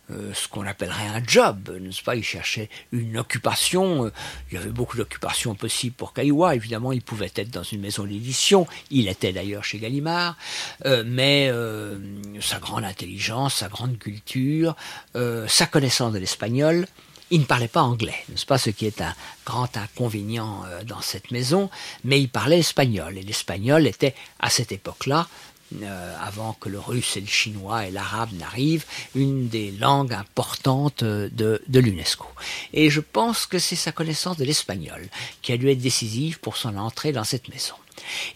ce 0.09 0.47
qu'on 0.47 0.65
appellerait 0.65 1.07
un 1.07 1.21
job, 1.25 1.69
n'est-ce 1.81 2.01
pas? 2.01 2.15
Il 2.15 2.23
cherchait 2.23 2.69
une 2.93 3.17
occupation. 3.17 4.09
Il 4.49 4.55
y 4.55 4.57
avait 4.57 4.69
beaucoup 4.69 4.95
d'occupations 4.95 5.53
possibles 5.53 5.95
pour 5.95 6.13
Caillois. 6.13 6.55
Évidemment, 6.55 6.93
il 6.93 7.01
pouvait 7.01 7.31
être 7.35 7.49
dans 7.49 7.63
une 7.63 7.81
maison 7.81 8.05
d'édition. 8.05 8.67
Il 8.89 9.09
était 9.09 9.33
d'ailleurs 9.33 9.65
chez 9.65 9.79
Gallimard. 9.79 10.37
mais 11.05 11.51
sa 12.39 12.59
grande 12.59 12.85
intelligence, 12.85 13.55
sa 13.55 13.67
grande 13.67 13.97
culture, 13.99 14.75
sa 15.13 15.65
connaissance 15.65 16.13
de 16.13 16.19
l'espagnol, 16.19 16.87
il 17.29 17.41
ne 17.41 17.45
parlait 17.45 17.67
pas 17.67 17.81
anglais, 17.81 18.15
n'est-ce 18.29 18.45
pas, 18.45 18.57
ce 18.57 18.69
qui 18.69 18.85
est 18.85 19.01
un 19.01 19.13
grand 19.45 19.75
inconvénient 19.77 20.63
euh, 20.65 20.83
dans 20.83 21.01
cette 21.01 21.31
maison, 21.31 21.69
mais 22.03 22.21
il 22.21 22.29
parlait 22.29 22.59
espagnol, 22.59 23.17
et 23.17 23.23
l'espagnol 23.23 23.87
était, 23.87 24.15
à 24.39 24.49
cette 24.49 24.71
époque-là, 24.71 25.27
euh, 25.83 26.15
avant 26.21 26.53
que 26.53 26.69
le 26.69 26.79
russe 26.79 27.17
et 27.17 27.21
le 27.21 27.27
chinois 27.27 27.85
et 27.85 27.91
l'arabe 27.91 28.31
n'arrivent, 28.33 28.85
une 29.15 29.49
des 29.49 29.71
langues 29.71 30.13
importantes 30.13 31.03
de, 31.03 31.61
de 31.67 31.79
l'UNESCO. 31.79 32.27
Et 32.71 32.89
je 32.89 33.01
pense 33.01 33.45
que 33.45 33.59
c'est 33.59 33.75
sa 33.75 33.91
connaissance 33.91 34.37
de 34.37 34.45
l'espagnol 34.45 35.09
qui 35.41 35.51
a 35.51 35.57
dû 35.57 35.69
être 35.69 35.81
décisive 35.81 36.39
pour 36.39 36.55
son 36.55 36.77
entrée 36.77 37.11
dans 37.11 37.25
cette 37.25 37.49
maison. 37.49 37.75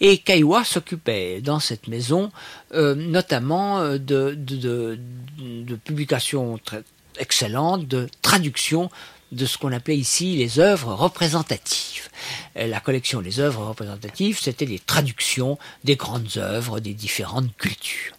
Et 0.02 0.18
Kaiwa 0.18 0.66
s'occupait 0.66 1.40
dans 1.40 1.62
cette 1.62 1.88
maison 1.88 2.32
euh, 2.74 2.96
notamment 2.96 3.82
de, 3.94 3.98
de, 3.98 4.36
de, 4.36 5.00
de 5.40 5.76
publications 5.76 6.58
très, 6.58 6.84
excellente 7.22 7.88
de 7.88 8.10
traduction 8.22 8.90
de 9.32 9.46
ce 9.46 9.58
qu'on 9.58 9.72
appelait 9.72 9.98
ici 9.98 10.36
les 10.36 10.60
œuvres 10.60 10.94
représentatives. 10.94 12.10
La 12.56 12.80
collection 12.80 13.22
des 13.22 13.40
œuvres 13.40 13.66
représentatives, 13.68 14.40
c'était 14.40 14.66
les 14.66 14.80
traductions 14.80 15.58
des 15.84 15.96
grandes 15.96 16.38
œuvres 16.38 16.80
des 16.80 16.94
différentes 16.94 17.56
cultures. 17.58 18.14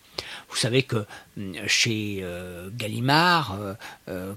Vous 0.53 0.59
savez 0.59 0.82
que 0.82 1.07
hum, 1.38 1.55
chez 1.66 2.18
euh, 2.20 2.68
Gallimard, 2.74 3.57
euh, 3.59 3.74
euh 4.09 4.34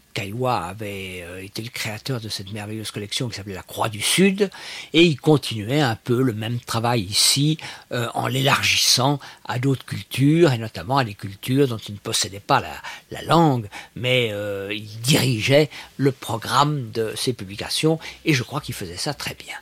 avait 0.47 1.23
euh, 1.23 1.43
été 1.43 1.61
le 1.61 1.69
créateur 1.69 2.21
de 2.21 2.29
cette 2.29 2.53
merveilleuse 2.53 2.91
collection 2.91 3.27
qui 3.27 3.35
s'appelait 3.35 3.53
La 3.53 3.63
Croix 3.63 3.89
du 3.89 4.01
Sud, 4.01 4.49
et 4.93 5.03
il 5.03 5.19
continuait 5.19 5.81
un 5.81 5.97
peu 5.97 6.21
le 6.21 6.31
même 6.33 6.59
travail 6.59 7.01
ici 7.01 7.57
en 7.91 8.27
l'élargissant 8.27 9.19
à 9.45 9.59
d'autres 9.59 9.85
cultures, 9.85 10.51
et 10.53 10.57
notamment 10.57 10.97
à 10.97 11.03
des 11.03 11.13
cultures 11.13 11.67
dont 11.67 11.77
il 11.77 11.93
ne 11.95 11.99
possédait 11.99 12.39
pas 12.39 12.61
la, 12.61 12.73
la 13.11 13.21
langue, 13.23 13.67
mais 13.95 14.31
il 14.71 15.01
dirigeait 15.01 15.69
le 15.97 16.11
programme 16.11 16.91
de 16.91 17.13
ses 17.15 17.33
publications, 17.33 17.99
et 18.23 18.33
je 18.33 18.43
crois 18.43 18.61
qu'il 18.61 18.75
faisait 18.75 18.97
ça 18.97 19.13
très 19.13 19.35
bien. 19.35 19.55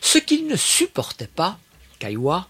Ce 0.00 0.18
qu'il 0.18 0.46
ne 0.46 0.56
supportait 0.56 1.28
pas, 1.28 1.58
Caillois, 1.98 2.48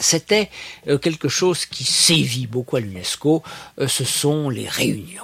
c'était 0.00 0.50
euh, 0.86 0.98
quelque 0.98 1.28
chose 1.28 1.66
qui 1.66 1.84
sévit 1.84 2.46
beaucoup 2.46 2.76
à 2.76 2.80
l'UNESCO, 2.80 3.42
euh, 3.80 3.88
ce 3.88 4.04
sont 4.04 4.50
les 4.50 4.68
réunions. 4.68 5.22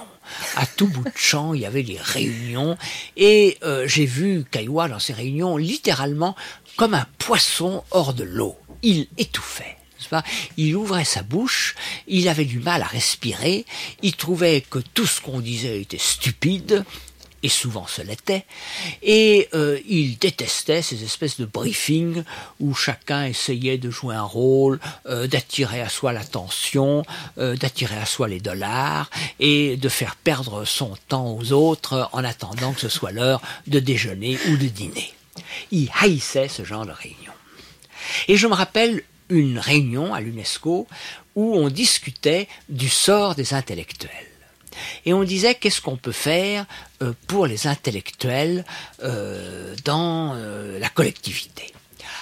À 0.55 0.65
tout 0.65 0.87
bout 0.87 1.03
de 1.03 1.11
champ, 1.15 1.53
il 1.53 1.61
y 1.61 1.65
avait 1.65 1.83
des 1.83 1.99
réunions, 1.99 2.77
et 3.15 3.57
euh, 3.63 3.87
j'ai 3.87 4.05
vu 4.05 4.43
Caillois 4.49 4.87
dans 4.87 4.99
ces 4.99 5.13
réunions 5.13 5.55
littéralement 5.57 6.35
comme 6.77 6.95
un 6.95 7.05
poisson 7.19 7.83
hors 7.91 8.13
de 8.13 8.23
l'eau. 8.23 8.57
Il 8.81 9.07
étouffait. 9.17 9.77
Il 10.57 10.75
ouvrait 10.75 11.05
sa 11.05 11.23
bouche, 11.23 11.75
il 12.07 12.27
avait 12.27 12.45
du 12.45 12.59
mal 12.59 12.81
à 12.81 12.85
respirer, 12.85 13.65
il 14.01 14.15
trouvait 14.15 14.61
que 14.61 14.79
tout 14.79 15.05
ce 15.05 15.21
qu'on 15.21 15.39
disait 15.39 15.81
était 15.81 15.97
stupide, 15.97 16.85
et 17.45 17.49
souvent 17.49 17.85
ce 17.85 18.01
l'était, 18.01 18.43
et 19.03 19.49
euh, 19.53 19.79
il 19.87 20.17
détestait 20.17 20.81
ces 20.81 21.03
espèces 21.03 21.39
de 21.39 21.45
briefings 21.45 22.23
où 22.59 22.73
chacun 22.73 23.25
essayait 23.25 23.77
de 23.77 23.91
jouer 23.91 24.15
un 24.15 24.23
rôle, 24.23 24.79
euh, 25.05 25.27
d'attirer 25.27 25.79
à 25.79 25.87
soi 25.87 26.11
l'attention, 26.11 27.05
euh, 27.37 27.55
d'attirer 27.55 27.97
à 27.97 28.07
soi 28.07 28.27
les 28.27 28.39
dollars, 28.39 29.11
et 29.39 29.77
de 29.77 29.89
faire 29.89 30.15
perdre 30.15 30.65
son 30.65 30.97
temps 31.07 31.37
aux 31.37 31.51
autres 31.51 32.09
en 32.13 32.23
attendant 32.23 32.73
que 32.73 32.81
ce 32.81 32.89
soit 32.89 33.11
l'heure 33.11 33.43
de 33.67 33.79
déjeuner 33.79 34.39
ou 34.49 34.57
de 34.57 34.65
dîner. 34.65 35.13
Il 35.69 35.91
haïssait 36.01 36.47
ce 36.47 36.63
genre 36.63 36.87
de 36.87 36.93
réunion. 36.93 37.33
Et 38.27 38.37
je 38.37 38.47
me 38.47 38.55
rappelle 38.55 39.03
une 39.29 39.59
réunion 39.59 40.15
à 40.15 40.19
l'UNESCO 40.19 40.87
où 41.35 41.55
on 41.55 41.69
discutait 41.69 42.47
du 42.69 42.89
sort 42.89 43.35
des 43.35 43.53
intellectuels. 43.53 44.34
Et 45.05 45.13
on 45.13 45.23
disait 45.23 45.55
qu'est-ce 45.55 45.81
qu'on 45.81 45.97
peut 45.97 46.11
faire 46.11 46.65
euh, 47.01 47.13
pour 47.27 47.47
les 47.47 47.67
intellectuels 47.67 48.65
euh, 49.03 49.75
dans 49.83 50.33
euh, 50.35 50.79
la 50.79 50.89
collectivité? 50.89 51.71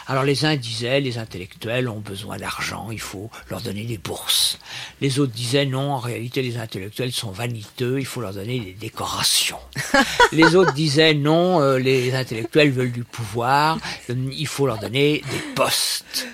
Alors 0.07 0.23
les 0.23 0.43
uns 0.43 0.57
disaient 0.57 0.99
les 0.99 1.17
intellectuels 1.17 1.87
ont 1.87 1.99
besoin 1.99 2.35
d'argent, 2.35 2.89
il 2.91 2.99
faut 2.99 3.29
leur 3.49 3.61
donner 3.61 3.85
des 3.85 3.97
bourses. 3.97 4.59
Les 4.99 5.19
autres 5.19 5.31
disaient 5.31 5.65
non, 5.65 5.93
en 5.93 5.99
réalité 5.99 6.41
les 6.41 6.57
intellectuels 6.57 7.13
sont 7.13 7.31
vaniteux, 7.31 7.99
il 7.99 8.05
faut 8.05 8.19
leur 8.19 8.33
donner 8.33 8.59
des 8.59 8.73
décorations. 8.73 9.59
les 10.33 10.55
autres 10.55 10.73
disaient 10.73 11.13
non, 11.13 11.77
les 11.77 12.13
intellectuels 12.15 12.71
veulent 12.71 12.91
du 12.91 13.05
pouvoir, 13.05 13.77
il 14.09 14.47
faut 14.47 14.67
leur 14.67 14.77
donner 14.77 15.23
des 15.31 15.53
postes. 15.55 16.27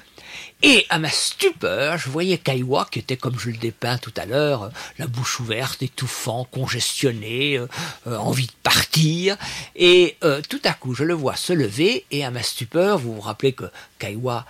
Et 0.61 0.85
à 0.89 0.99
ma 0.99 1.09
stupeur, 1.09 1.97
je 1.97 2.09
voyais 2.09 2.37
Kaiwa, 2.37 2.85
qui 2.91 2.99
était 2.99 3.15
comme 3.15 3.39
je 3.39 3.49
le 3.49 3.55
dépeins 3.55 3.97
tout 3.97 4.11
à 4.17 4.25
l'heure, 4.25 4.71
la 4.97 5.07
bouche 5.07 5.39
ouverte, 5.39 5.81
étouffant, 5.81 6.43
congestionné, 6.51 7.57
euh, 7.57 7.67
euh, 8.07 8.17
envie 8.17 8.47
de 8.47 8.53
partir. 8.61 9.37
Et 9.77 10.17
euh, 10.25 10.41
tout 10.49 10.59
à 10.65 10.73
coup, 10.73 10.93
je 10.93 11.05
le 11.05 11.13
vois 11.13 11.37
se 11.37 11.53
lever, 11.53 12.05
et 12.11 12.25
à 12.25 12.31
ma 12.31 12.43
stupeur, 12.43 12.97
vous 12.97 13.15
vous 13.15 13.21
rappelez 13.21 13.53
que 13.53 13.65
Kaiwa 13.99 14.45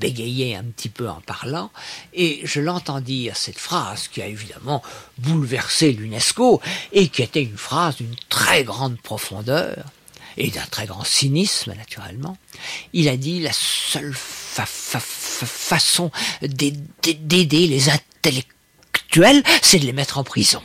bégayait 0.00 0.56
un 0.56 0.64
petit 0.64 0.88
peu 0.88 1.08
en 1.08 1.20
parlant, 1.20 1.70
et 2.14 2.40
je 2.42 2.60
l'entends 2.60 3.00
dire 3.00 3.36
cette 3.36 3.58
phrase 3.58 4.08
qui 4.08 4.20
a 4.20 4.26
évidemment 4.26 4.82
bouleversé 5.18 5.92
l'UNESCO, 5.92 6.60
et 6.92 7.08
qui 7.08 7.22
était 7.22 7.44
une 7.44 7.56
phrase 7.56 7.96
d'une 7.96 8.16
très 8.28 8.64
grande 8.64 8.98
profondeur 9.00 9.84
et 10.36 10.50
d'un 10.50 10.66
très 10.70 10.86
grand 10.86 11.04
cynisme 11.04 11.74
naturellement, 11.74 12.36
il 12.92 13.08
a 13.08 13.16
dit 13.16 13.40
la 13.40 13.52
seule 13.52 14.14
façon 14.14 16.10
d'aider 16.42 17.66
les 17.66 17.88
intellectuels, 17.90 19.42
c'est 19.62 19.78
de 19.78 19.86
les 19.86 19.92
mettre 19.92 20.18
en 20.18 20.24
prison. 20.24 20.62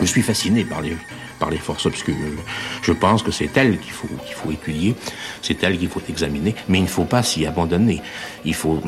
Je 0.00 0.06
suis 0.06 0.22
fasciné 0.22 0.64
par 0.64 0.80
les, 0.80 0.96
par 1.38 1.50
les 1.50 1.58
forces 1.58 1.86
obscures. 1.86 2.14
Je 2.82 2.92
pense 2.92 3.22
que 3.22 3.30
c'est 3.30 3.54
elles 3.56 3.78
qu'il 3.78 3.92
faut, 3.92 4.08
qu'il 4.24 4.34
faut 4.34 4.50
étudier, 4.50 4.94
c'est 5.42 5.62
elles 5.64 5.76
qu'il 5.76 5.88
faut 5.88 6.00
examiner, 6.08 6.54
mais 6.68 6.78
il 6.78 6.84
ne 6.84 6.88
faut 6.88 7.04
pas 7.04 7.22
s'y 7.22 7.44
abandonner. 7.46 8.00
Il 8.44 8.54
faut 8.54 8.80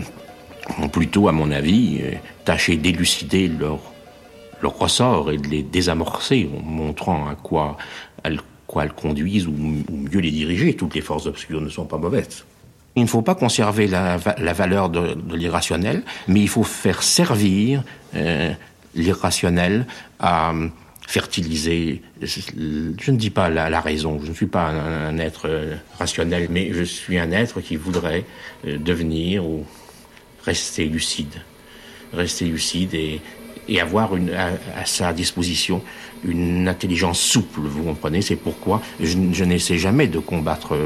ont 0.79 0.89
plutôt, 0.89 1.29
à 1.29 1.33
mon 1.33 1.51
avis, 1.51 2.01
euh, 2.03 2.13
tâché 2.45 2.77
d'élucider 2.77 3.49
leur, 3.49 3.79
leur 4.63 4.79
ressort 4.79 5.31
et 5.31 5.39
de 5.39 5.49
les 5.49 5.63
désamorcer 5.63 6.49
en 6.57 6.63
montrant 6.63 7.29
à 7.29 7.35
quoi 7.35 7.77
elles, 8.23 8.41
conduisent 8.95 9.47
ou, 9.49 9.53
mieux 9.53 10.21
les 10.21 10.31
diriger. 10.31 10.75
Toutes 10.75 10.95
les 10.95 11.01
forces 11.01 11.27
obscures 11.27 11.61
ne 11.61 11.69
sont 11.69 11.87
pas 11.87 11.99
mauvaises. 11.99 12.45
Il 12.97 13.03
ne 13.03 13.09
faut 13.09 13.23
pas 13.23 13.35
conserver 13.35 13.87
la, 13.87 14.17
valeur 14.17 14.89
de, 14.91 15.17
l'irrationnel, 15.35 16.03
mais 16.29 16.41
il 16.41 16.49
faut 16.49 16.65
faire 16.65 17.03
servir 17.03 17.83
euh, 18.15 18.53
l'irrationnel 18.95 19.87
à 20.19 20.53
fertiliser, 21.07 22.03
je 22.23 23.11
ne 23.11 23.17
dis 23.17 23.31
pas 23.31 23.49
la, 23.49 23.81
raison, 23.81 24.21
je 24.23 24.29
ne 24.29 24.35
suis 24.35 24.47
pas 24.47 24.69
un, 24.69 25.19
être 25.19 25.49
euh, 25.49 25.75
rationnel, 25.99 26.47
mais 26.51 26.73
je 26.73 26.85
suis 26.85 27.19
un 27.19 27.33
être 27.33 27.61
qui 27.61 27.75
voudrait 27.75 28.25
devenir 28.65 29.45
ou 29.45 29.65
rester 30.45 30.87
lucide, 30.87 31.43
rester 32.13 32.47
lucide 32.47 32.95
et, 32.95 33.21
avoir 33.81 34.11
à, 34.15 34.85
sa 34.85 35.13
disposition 35.13 35.81
une 36.25 36.67
intelligence 36.67 37.21
souple, 37.21 37.61
vous 37.61 37.85
comprenez? 37.85 38.21
C'est 38.21 38.35
pourquoi 38.35 38.83
je, 39.01 39.45
n'essaie 39.45 39.79
jamais 39.79 40.09
de 40.09 40.19
combattre 40.19 40.77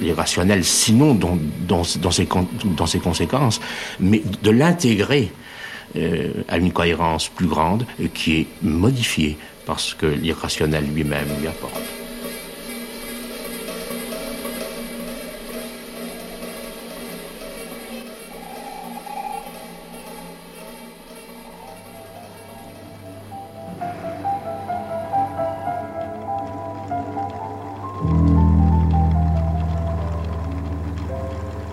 l'irrationnel, 0.00 0.64
sinon 0.64 1.14
dans 1.14 2.06
ses 2.86 2.98
conséquences, 3.00 3.60
mais 3.98 4.22
de 4.42 4.50
l'intégrer 4.50 5.32
euh, 5.96 6.32
à 6.48 6.58
une 6.58 6.72
cohérence 6.72 7.28
plus 7.28 7.46
grande 7.46 7.86
qui 8.14 8.40
est 8.40 8.46
modifiée 8.62 9.36
parce 9.64 9.94
que 9.94 10.06
l'irrationnel 10.06 10.84
lui-même 10.92 11.28
lui 11.40 11.46
apporte. 11.46 12.03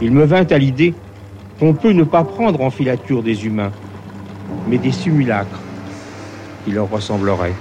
Il 0.01 0.11
me 0.11 0.25
vint 0.25 0.45
à 0.49 0.57
l'idée 0.57 0.93
qu'on 1.59 1.73
peut 1.73 1.91
ne 1.91 2.03
pas 2.03 2.23
prendre 2.23 2.61
en 2.61 2.71
filature 2.71 3.21
des 3.21 3.45
humains, 3.45 3.71
mais 4.67 4.77
des 4.77 4.91
simulacres 4.91 5.61
qui 6.65 6.71
leur 6.71 6.89
ressembleraient. 6.89 7.53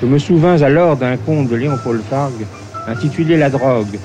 Je 0.00 0.06
me 0.06 0.18
souvins 0.18 0.60
alors 0.62 0.96
d'un 0.96 1.16
conte 1.16 1.48
de 1.48 1.56
Léon-Paul 1.56 2.00
Fargue 2.08 2.46
intitulé 2.86 3.36
La 3.36 3.50
drogue, 3.50 3.98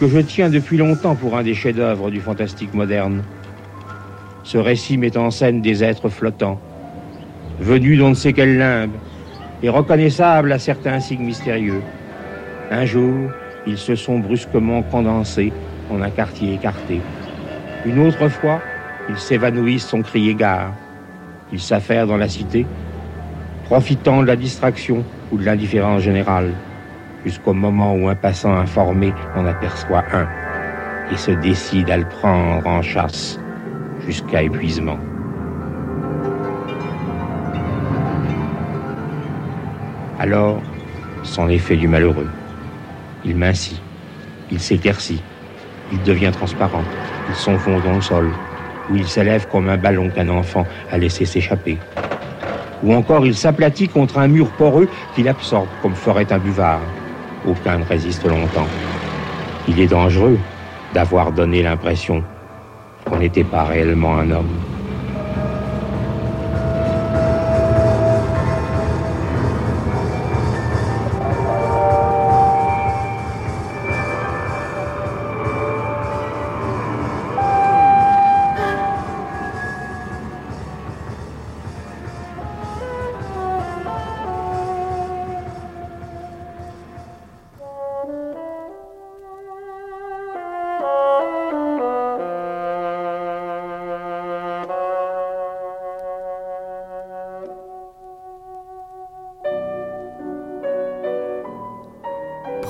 que 0.00 0.08
je 0.08 0.18
tiens 0.20 0.48
depuis 0.48 0.76
longtemps 0.78 1.14
pour 1.14 1.36
un 1.36 1.42
des 1.42 1.54
chefs-d'œuvre 1.54 2.10
du 2.10 2.20
fantastique 2.20 2.72
moderne. 2.74 3.22
Ce 4.44 4.56
récit 4.56 4.96
met 4.96 5.16
en 5.16 5.30
scène 5.30 5.60
des 5.60 5.84
êtres 5.84 6.08
flottants, 6.08 6.60
venus 7.60 7.98
d'on 7.98 8.10
ne 8.10 8.14
sait 8.14 8.32
quel 8.32 8.56
limbe, 8.56 8.92
et 9.62 9.68
reconnaissables 9.68 10.52
à 10.52 10.58
certains 10.58 11.00
signes 11.00 11.24
mystérieux. 11.24 11.82
Un 12.72 12.86
jour, 12.86 13.30
ils 13.66 13.76
se 13.76 13.94
sont 13.94 14.18
brusquement 14.18 14.80
condensés 14.82 15.52
en 15.90 16.00
un 16.00 16.08
quartier 16.08 16.54
écarté. 16.54 17.02
Une 17.84 17.98
autre 17.98 18.28
fois, 18.28 18.62
ils 19.10 19.18
s'évanouissent 19.18 19.88
sans 19.88 20.00
crier 20.00 20.34
gare. 20.34 20.72
Ils 21.52 21.60
s'affairent 21.60 22.06
dans 22.06 22.16
la 22.16 22.30
cité, 22.30 22.64
profitant 23.66 24.22
de 24.22 24.26
la 24.26 24.36
distraction 24.36 25.04
ou 25.30 25.36
de 25.36 25.44
l'indifférence 25.44 26.00
générale, 26.00 26.50
jusqu'au 27.26 27.52
moment 27.52 27.94
où 27.94 28.08
un 28.08 28.14
passant 28.14 28.54
informé 28.54 29.12
en 29.36 29.44
aperçoit 29.44 30.04
un 30.14 30.26
et 31.12 31.16
se 31.18 31.32
décide 31.32 31.90
à 31.90 31.98
le 31.98 32.06
prendre 32.06 32.66
en 32.66 32.80
chasse 32.80 33.38
jusqu'à 34.06 34.44
épuisement. 34.44 34.98
Alors, 40.18 40.62
c'en 41.22 41.50
est 41.50 41.58
fait 41.58 41.76
du 41.76 41.86
malheureux. 41.86 42.28
Il 43.24 43.36
mincit, 43.36 43.80
il 44.50 44.58
s'éclaircit, 44.60 45.22
il 45.92 46.02
devient 46.02 46.30
transparent, 46.32 46.84
il 47.28 47.34
s'enfonce 47.34 47.82
dans 47.82 47.94
le 47.94 48.00
sol, 48.00 48.32
ou 48.88 48.96
il 48.96 49.08
s'élève 49.08 49.46
comme 49.48 49.68
un 49.68 49.76
ballon 49.76 50.10
qu'un 50.10 50.28
enfant 50.28 50.66
a 50.90 50.98
laissé 50.98 51.24
s'échapper. 51.24 51.78
Ou 52.82 52.92
encore 52.94 53.24
il 53.26 53.36
s'aplatit 53.36 53.88
contre 53.88 54.18
un 54.18 54.26
mur 54.26 54.50
poreux 54.50 54.88
qu'il 55.14 55.28
absorbe 55.28 55.68
comme 55.80 55.94
ferait 55.94 56.32
un 56.32 56.38
buvard. 56.38 56.80
Aucun 57.44 57.78
ne 57.78 57.84
résiste 57.84 58.24
longtemps. 58.24 58.68
Il 59.68 59.80
est 59.80 59.86
dangereux 59.86 60.38
d'avoir 60.92 61.32
donné 61.32 61.62
l'impression 61.62 62.24
qu'on 63.08 63.18
n'était 63.18 63.44
pas 63.44 63.64
réellement 63.64 64.18
un 64.18 64.30
homme. 64.30 64.71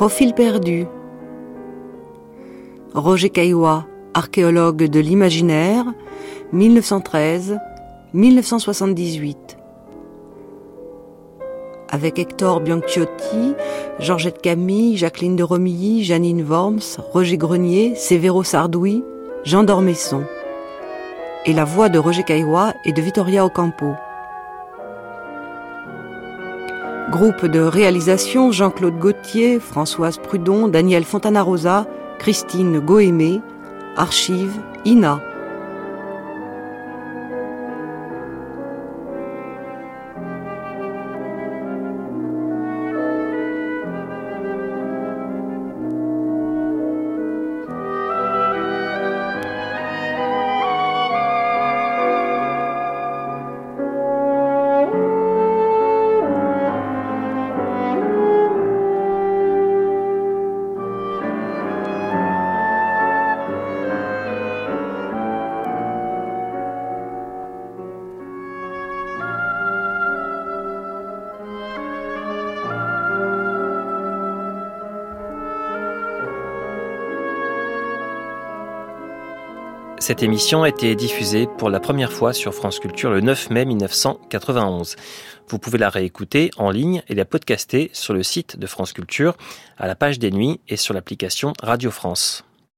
Profil 0.03 0.35
perdu. 0.35 0.91
Roger 2.93 3.31
Caillois, 3.31 3.87
archéologue 4.15 4.83
de 4.83 4.99
l'imaginaire, 4.99 5.85
1913-1978. 6.53 9.37
Avec 11.89 12.19
Hector 12.19 12.59
Bianchiotti, 12.59 13.55
Georgette 14.01 14.43
Camille, 14.43 14.97
Jacqueline 14.97 15.37
de 15.37 15.45
Romilly, 15.45 16.03
Janine 16.03 16.43
Worms, 16.43 16.99
Roger 17.13 17.37
Grenier, 17.37 17.95
Sévéro 17.95 18.43
Sardoui, 18.43 19.05
Jean 19.45 19.63
Dormesson. 19.63 20.25
Et 21.47 21.53
la 21.53 21.65
voix 21.65 21.89
de 21.89 22.01
Roger 22.01 22.25
Caillois 22.25 22.75
et 22.85 22.93
de 22.93 23.01
Vittoria 23.01 23.47
Ocampo. 23.47 23.95
Groupe 27.13 27.45
de 27.45 27.61
réalisation 27.61 28.53
Jean-Claude 28.53 28.99
Gauthier, 28.99 29.61
Françoise 29.61 30.17
Prudon, 30.17 30.67
Daniel 30.67 31.05
Fontana-Rosa, 31.05 31.87
Christine 32.19 32.81
Goémé, 32.81 33.43
Archive 33.99 34.55
INA. 34.87 35.21
Cette 80.03 80.25
émission 80.25 80.65
a 80.65 80.69
été 80.69 80.97
diffusée 80.97 81.47
pour 81.47 81.71
la 81.71 81.79
première 81.79 82.13
fois 82.13 82.33
sur 82.33 82.53
France 82.53 82.81
Culture 82.81 83.13
le 83.13 83.21
9 83.21 83.51
mai 83.51 83.65
1991. 83.65 84.97
Vous 85.47 85.61
pouvez 85.61 85.79
la 85.79 85.91
réécouter 85.91 86.51
en 86.57 86.73
ligne 86.73 87.05
et 87.07 87.15
la 87.15 87.25
podcaster 87.25 87.89
sur 87.93 88.13
le 88.13 88.25
site 88.25 88.59
de 88.59 88.67
France 88.67 88.93
Culture, 88.93 89.37
à 89.79 89.87
la 89.87 89.95
page 89.95 90.19
des 90.19 90.33
nuits 90.33 90.59
et 90.69 90.77
sur 90.77 90.93
l'application 90.93 91.53
Radio 91.63 91.93
France. 91.93 92.45